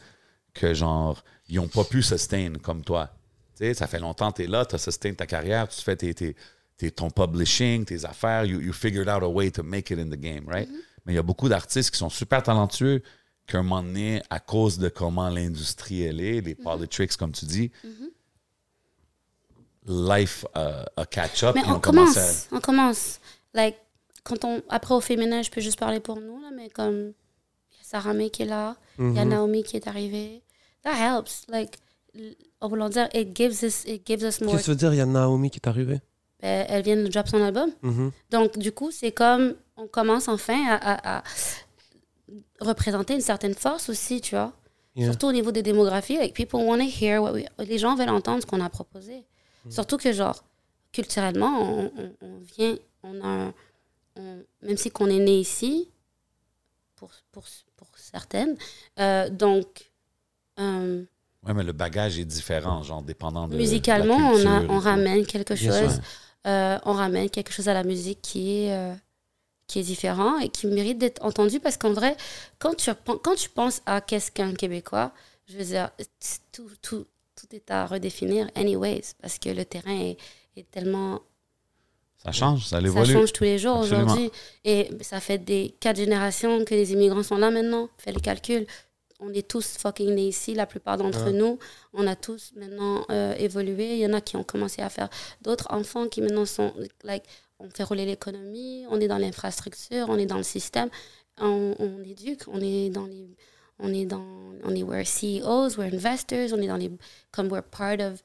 [0.54, 3.10] que, genre, ils n'ont pas pu sustain comme toi.
[3.56, 5.82] Tu sais, ça fait longtemps que tu es là, tu as sustain ta carrière, tu
[5.82, 6.36] fais tes, tes-
[6.76, 10.10] tes- ton publishing, tes affaires, you, you figured out a way to make it in
[10.10, 10.68] the game, right?
[11.04, 13.02] Mais il y a beaucoup d'artistes qui sont super talentueux,
[13.50, 17.44] qu'à un moment donné, à cause de comment l'industrie elle est, les politics, comme tu
[17.44, 17.70] dis,
[19.86, 21.54] life uh, a catch-up.
[21.54, 22.48] Mais on commence.
[22.52, 23.20] On commence.
[23.54, 23.76] Like,
[24.24, 27.12] quand on, après, au féminin, je peux juste parler pour nous, là, mais comme,
[27.72, 30.42] il y a Sarah May qui est là, il y a Naomi qui est arrivée.
[30.82, 31.44] That helps.
[31.48, 31.78] Like,
[32.60, 34.52] en voulant dire, it gives us, it gives us more.
[34.52, 36.00] Qu'est-ce que tu veux dire, il y a Naomi qui est arrivée?
[36.40, 37.70] Ben, elle vient de drop son album.
[37.82, 38.12] Mhm.
[38.30, 41.22] Donc, du coup, c'est comme, on commence enfin à, à- à
[42.60, 44.52] représenter une certaine force aussi, tu vois.
[44.96, 45.06] Yeah.
[45.06, 48.08] Surtout au niveau des démographies, like people want to hear what we, les gens veulent
[48.10, 49.24] entendre ce qu'on a proposé.
[49.64, 49.70] Mm.
[49.70, 50.42] Surtout que genre
[50.92, 53.54] culturellement, on, on- on vient, on a, un-
[54.16, 55.88] on- même si qu'on est né ici,
[56.96, 57.44] pour pour,
[57.76, 58.56] pour certaines,
[58.98, 59.90] euh, donc
[60.58, 61.04] euh,
[61.46, 63.56] Ouais, mais le bagage est différent, genre, dépendant de.
[63.56, 66.00] musicalement, on, a, ramène quelque chose.
[66.46, 68.92] euh, on ramène quelque chose à la musique qui est, euh,
[69.70, 72.16] qui est différent et qui mérite d'être entendu parce qu'en vrai,
[72.58, 72.90] quand tu,
[73.22, 75.12] quand tu penses à qu'est-ce qu'un Québécois,
[75.46, 75.90] je veux dire,
[76.52, 77.06] tout, tout,
[77.36, 80.16] tout est à redéfinir anyways parce que le terrain est,
[80.56, 81.20] est tellement
[82.24, 83.12] Ça change, ça ça évolue.
[83.12, 84.30] change tous les jours aujourd'hui.
[84.64, 87.88] Et ça fait des quatre générations que les immigrants sont là maintenant.
[87.98, 88.66] Fais les calculs.
[89.22, 91.32] On est tous fucking nés ici, la plupart d'entre Ouais.
[91.40, 91.58] nous.
[91.92, 93.94] On a tous maintenant euh, évolué.
[93.94, 95.08] Il y en a qui ont commencé à faire
[95.42, 96.72] d'autres enfants qui maintenant sont.
[97.04, 97.24] Like,
[97.60, 100.88] on fait rouler l'économie, on est dans l'infrastructure, on est dans le système.
[101.38, 103.28] On, on éduque, on est dans les.
[103.78, 104.24] On est dans.
[104.64, 106.90] On est we're CEOs, we're investors, on est dans les.
[107.32, 108.22] Comme we're part of.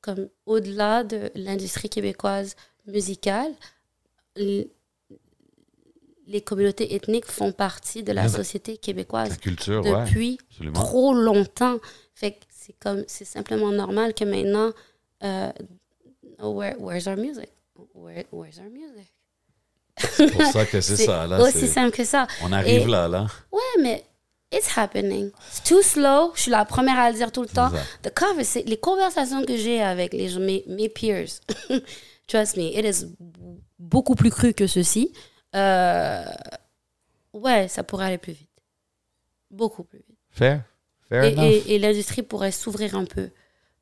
[0.00, 2.56] Comme au-delà de l'industrie québécoise
[2.86, 3.52] musicale,
[4.36, 4.68] l-
[6.26, 8.28] les communautés ethniques font partie de la Ouais.
[8.28, 10.04] société La québécoise culture, ouais.
[10.04, 10.80] depuis Absolument.
[10.80, 11.78] trop longtemps.
[12.14, 14.72] Fait que c'est comme c'est simplement normal que maintenant
[15.22, 15.52] euh,
[16.38, 17.48] where, where's our music?
[17.94, 19.12] Where, where's our music?
[19.98, 21.40] C'est pour ça que c'est ça, là.
[21.40, 22.26] aussi simple que ça.
[22.42, 23.26] On arrive Et- là, là.
[23.52, 24.04] Ouais, mais
[24.52, 25.30] it's happening.
[25.48, 26.32] It's too slow.
[26.34, 27.70] Je suis la première à le dire tout le temps.
[28.02, 28.10] The
[28.66, 31.28] les conversations que j'ai avec les, mes, mes peers,
[32.26, 33.06] trust me, it is
[33.78, 35.12] beaucoup plus cru que ceci.
[35.54, 36.24] Euh,
[37.32, 38.50] ouais, ça pourrait aller plus vite.
[39.50, 40.18] Beaucoup plus vite.
[40.30, 40.62] Fair.
[41.08, 43.30] Fair et- et l'industrie pourrait s'ouvrir un peu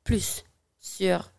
[0.04, 0.44] plus
[0.80, 1.31] sur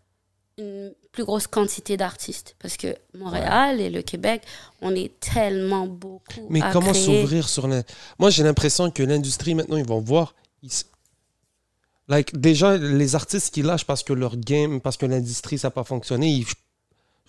[0.57, 2.55] une plus grosse quantité d'artistes.
[2.59, 4.41] Parce que Montréal et le Québec,
[4.81, 6.47] on est tellement beaucoup.
[6.49, 7.83] Mais à comment s'ouvrir sur l'in-
[8.19, 10.35] Moi, j'ai l'impression que l'industrie, maintenant, ils vont voir.
[10.61, 10.69] ils
[12.09, 15.71] Like, déjà, les artistes qui lâchent parce que leur game, parce que l'industrie, ça n'a
[15.71, 16.45] pas fonctionné, ils-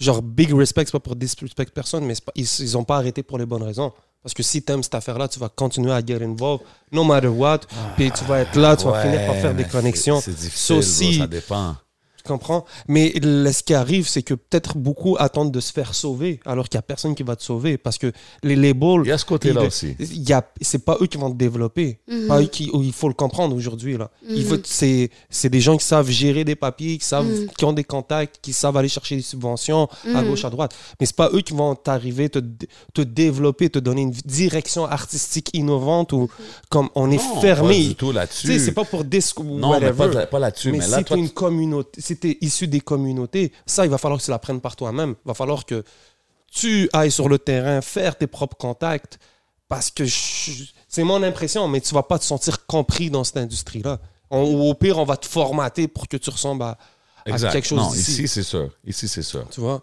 [0.01, 3.23] genre, big respect, c'est pas pour disrespect personne, mais pas- ils ils ont pas arrêté
[3.23, 3.93] pour les bonnes raisons.
[4.23, 7.29] Parce que si tu aimes cette affaire-là, tu vas continuer à get involved, no matter
[7.29, 7.61] what,
[7.97, 10.21] puis tu vas être là, tu vas Ouais, finir par faire des connexions.
[10.21, 11.77] C'est difficile, aussi- bro, ça dépend.
[12.27, 12.65] Tu comprends?
[12.89, 13.13] Mais
[13.53, 16.81] ce qui arrive, c'est que peut-être beaucoup attendent de se faire sauver, alors qu'il n'y
[16.81, 17.77] a personne qui va te sauver.
[17.77, 19.03] Parce que les labels.
[19.05, 19.95] Il y a ce côté-là aussi.
[20.01, 21.99] il y a- C'est pas eux qui vont te développer.
[22.09, 22.27] Mhm.
[22.27, 23.99] Pas eux qui, oh, il faut le comprendre aujourd'hui.
[23.99, 24.11] là.
[24.27, 24.45] Il Mhm.
[24.49, 27.49] faut- C'est c'est des gens qui savent gérer des papiers, qui, savent, Mhm.
[27.59, 30.29] qui ont des contacts, qui savent aller chercher des subventions à Mhm.
[30.29, 30.75] gauche, à droite.
[30.99, 32.39] Mais c'est pas eux qui vont t'arriver, te,
[32.95, 36.31] te développer, te donner une direction artistique innovante ou
[36.71, 37.83] comme on est Non, fermé.
[37.83, 38.59] Pas du tout là-dessus.
[38.61, 40.11] C'est pas pour disque Non, mais whatever.
[40.11, 40.73] pas, pas là-dessus.
[40.73, 43.99] Mais, Mais, si là, t'es toi, une communauté, si issu des communautés, ça, il va
[43.99, 45.15] falloir que tu l'apprennes par toi-même.
[45.25, 45.85] Il va falloir que
[46.51, 49.19] tu ailles sur le terrain, faire tes propres contacts.
[49.69, 50.05] Parce que
[50.89, 53.99] c'est mon impression, mais tu vas pas te sentir compris dans cette industrie-là.
[54.31, 56.77] Ou au pire, on va te formater pour que tu ressembles à,
[57.25, 58.71] quelque chose non, ici, c'est sûr.
[58.85, 59.49] Ici, c'est sûr.
[59.51, 59.83] Tu vois?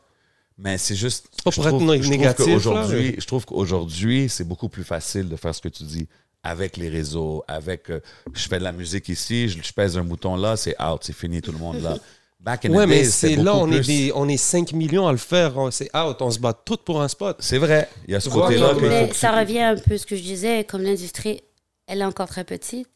[0.57, 1.27] Mais c'est juste.
[1.43, 5.35] pas je pour être trouve- trouve négatif, Je trouve qu'aujourd'hui, c'est beaucoup plus facile de
[5.35, 6.07] faire ce que tu dis
[6.43, 7.89] avec les réseaux, avec.
[7.89, 8.01] euh,
[8.33, 11.13] je fais de la musique ici, je, je pèse un bouton là, c'est out, c'est
[11.13, 11.97] fini, tout le monde là.
[12.41, 15.11] Back in Ouais, the mais c'est là, on est, des, on est 5 millions à
[15.11, 15.55] le faire.
[15.57, 17.38] on- C'est out, on se bat tout pour un spot.
[17.39, 17.88] C'est vrai.
[18.07, 20.15] Il y a ce Tu côté-là que ça tu- revient un peu à ce que
[20.15, 21.41] je disais, comme l'industrie,
[21.85, 22.89] elle est encore très petite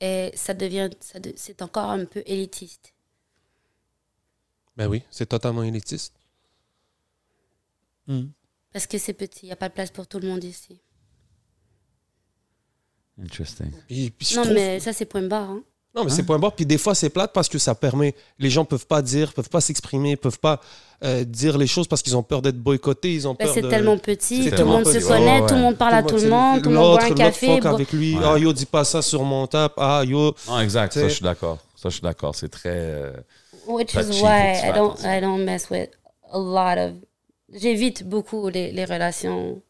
[0.00, 2.92] et ça devient, ça de- c'est encore un peu élitiste.
[4.76, 6.14] Ben oui, c'est totalement élitiste.
[8.72, 10.80] Parce que c'est petit, il n'y a pas de place pour tout le monde ici.
[13.22, 13.70] Interesting.
[13.86, 15.50] Puis- puis je Non, trouve- mais ça, c'est point barre.
[15.50, 15.62] Hein.
[15.94, 16.52] Non, mais c'est point barre.
[16.52, 18.14] Puis des fois, c'est plate parce que ça permet.
[18.38, 20.60] Les gens peuvent pas dire, peuvent pas s'exprimer, peuvent pas
[21.02, 23.62] euh, dire les choses parce qu'ils ont peur d'être boycottés, ils ont Ben, peur c'est
[23.62, 23.68] de.
[23.68, 25.48] tellement petit, tout le monde se connaît, ouais.
[25.48, 27.46] tout le monde parle à tout le monde, tout le monde boit un café.
[27.48, 28.14] fuck boit- avec lui.
[28.16, 28.22] Ouais.
[28.24, 29.72] Ah, yo, dis pas ça sur mon tap.
[29.78, 30.32] Ah, yo.
[30.46, 30.92] Non, exact.
[30.92, 31.58] Ça, je suis d'accord.
[31.74, 32.34] Ça, je suis d'accord.
[32.36, 32.68] C'est très.
[32.70, 33.12] euh,
[33.66, 34.94] Which Pas is why I don't.
[35.02, 35.90] I don't mess with
[36.32, 36.92] a lot of.
[37.52, 39.60] J'évite beaucoup les, les relations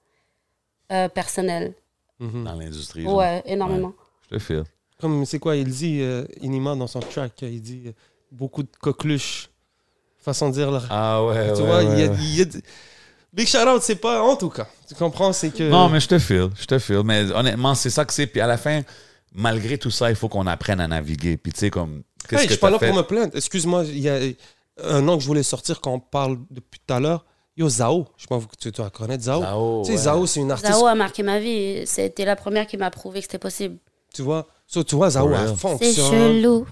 [0.93, 1.73] euh, personnelles.
[2.19, 2.45] Mhm.
[2.45, 3.05] dans l'industrie.
[3.05, 3.17] genre.
[3.17, 3.95] Ouais, énormément.
[4.31, 4.65] Je te file.
[5.01, 7.93] Comme, c'est quoi, il dit, euh, Inima, dans son track, il dit euh,
[8.31, 9.49] beaucoup de coqueluches.
[10.19, 10.71] Façon de dire.
[10.71, 10.83] là.
[10.91, 12.17] Ah ouais, tu ouais, vois, ouais, il y a, ouais.
[12.21, 12.63] il y a d-
[13.33, 14.67] Big shout out, c'est pas en tout cas.
[14.89, 15.63] Tu comprends, c'est que.
[15.63, 17.03] Non, mais je te file, je te file.
[17.05, 18.27] Mais honnêtement, c'est ça que c'est.
[18.27, 18.83] Puis à la fin,
[19.33, 21.37] malgré tout ça, il faut qu'on apprenne à naviguer.
[21.37, 22.03] Puis tu sais, comme.
[22.31, 22.89] Hey, je que suis pas là fait?
[22.89, 23.35] pour me plaindre.
[23.37, 24.19] Excuse-moi, il y a
[24.85, 27.25] un nom que je voulais sortir quand on parle depuis tout à l'heure.
[27.57, 28.09] Yo, Zao.
[28.17, 29.41] Je sais pas, tu dois connaître Zao?
[29.43, 29.97] Zao, ouais.
[29.97, 30.73] Zao, c'est une artiste.
[30.73, 31.87] Zao a marqué ma vie.
[31.87, 33.77] C'était la première qui m'a prouvé que c'était possible.
[34.15, 35.49] Tu vois, So, tu vois, Zao, For elle real.
[35.57, 36.11] C'est fonctionne.
[36.11, 36.67] chelou.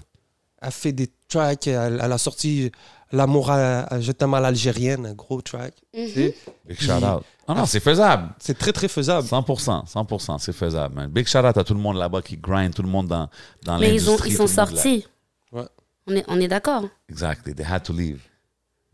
[0.61, 1.67] Elle fait des tracks.
[1.67, 2.71] Elle, elle a sorti
[3.11, 5.73] L'amour à, à Je t'aime à l'algérienne, un gros track.
[5.97, 6.31] Mhm.
[6.67, 7.23] Big shout out.
[7.47, 8.29] Non, non, c'est faisable.
[8.39, 9.27] C'est très, très faisable.
[9.27, 11.09] 100%, 100%, c'est faisable, man.
[11.09, 13.27] Big shout out à tout le monde là-bas qui grind, tout le monde dans,
[13.63, 14.29] dans Mais ils, ont, l'industrie.
[14.29, 15.07] ils sont sortis.
[15.51, 15.65] Ouais.
[16.05, 16.83] On est, on est d'accord.
[17.09, 17.55] Exactly.
[17.55, 18.21] They had to leave.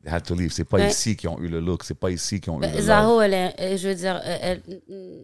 [0.02, 0.53] They had to leave.
[0.53, 0.88] C'est pas Ouais.
[0.90, 1.84] ici qu'ils ont eu le look.
[1.84, 2.82] C'est pas ici qu'ils ont eu Ben, le.
[2.84, 5.22] Zaho, elle est, je veux dire, elle, elle-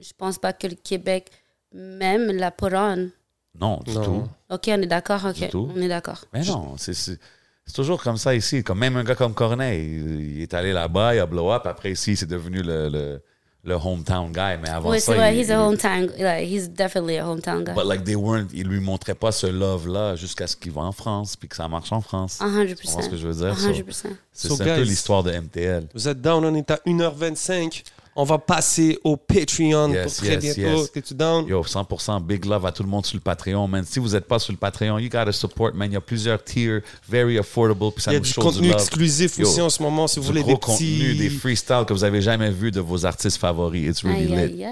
[0.00, 1.30] je pense pas que le Québec
[1.74, 3.10] même la on.
[3.58, 4.02] Non, du Non.
[4.04, 4.28] tout.
[4.50, 5.50] Ok, on est d'accord, Du ok.
[5.50, 5.70] tout.
[5.74, 6.24] On est d'accord.
[6.32, 7.18] Mais non, c'est c'est-
[7.66, 8.62] c'est toujours comme ça ici.
[8.62, 11.66] Comme même un gars comme Corneille, il, il est allé là-bas, il a blow up.
[11.66, 13.22] Après ici, c'est devenu le, le,
[13.64, 14.56] le hometown guy.
[14.62, 17.28] Mais avant Oui, ça, c'est vrai, il- he's a il- hometown, like, he's definitely a
[17.28, 17.72] hometown guy.
[17.74, 20.92] But like they weren't, ils lui montraient pas ce love-là jusqu'à ce qu'il va en
[20.92, 22.38] France, puis que ça marche en France.
[22.40, 22.74] 100%.
[22.76, 23.58] Tu ce que je veux dire?
[23.58, 24.08] So, 100%.
[24.32, 25.86] C'est So, un peu l'histoire de MTL.
[25.94, 27.82] Vous êtes down, on est à 1h25.
[28.16, 30.80] On va passer au Patreon Yes, pour très yes, bientôt.
[30.80, 30.92] yes.
[30.92, 31.46] T'es-tu down?
[31.46, 33.84] Yo, 100% big love à tout le monde sur le Patreon, man.
[33.86, 35.90] Si vous n'êtes pas sur le Patreon, you gotta support, man.
[35.90, 38.68] Il y a plusieurs tiers, very affordable, puis ça Il y a nous du contenu
[38.68, 41.16] du exclusif Yo, aussi en ce moment, si vous voulez des contenu, petits...
[41.18, 43.88] des freestyles que vous avez jamais vu de vos artistes favoris.
[43.88, 44.64] It's really Aïe, lit.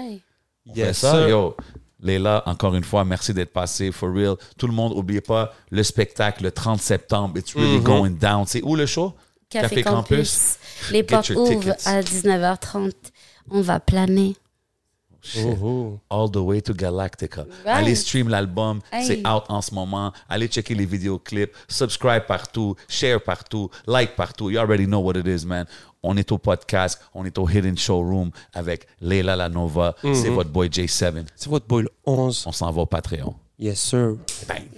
[0.67, 1.29] On fait Yes, ça, sir.
[1.29, 1.55] yo.
[2.01, 4.35] Léla, encore une fois, merci d'être passé, for real.
[4.57, 7.37] Tout le monde, n'oubliez pas le spectacle le 30 septembre.
[7.39, 7.83] It's really Mhm.
[7.83, 8.45] going down.
[8.47, 9.13] C'est où le show?
[9.49, 10.57] Café, Café Campus.
[10.77, 10.91] Campus.
[10.91, 11.87] Les portes ouvrent tickets.
[11.87, 12.91] à 19h30.
[13.51, 14.35] On va planer.
[15.37, 15.99] Oh, oh.
[16.09, 17.43] All the way to Galactica.
[17.65, 17.83] Right.
[17.83, 19.05] Allez stream l'album, Hey.
[19.05, 20.13] c'est out en ce moment.
[20.29, 24.49] Allez checker les vidéoclips, subscribe partout, share partout, like partout.
[24.49, 25.65] You already know what it is, man.
[26.01, 29.93] On est au podcast, on est au Hidden Showroom avec Leila Lanova.
[30.01, 31.25] C'est votre boy J7.
[31.35, 32.45] C'est votre boy le 11.
[32.47, 33.35] On s'en va au Patreon.
[33.59, 34.15] Yes, sir.
[34.47, 34.69] Bang!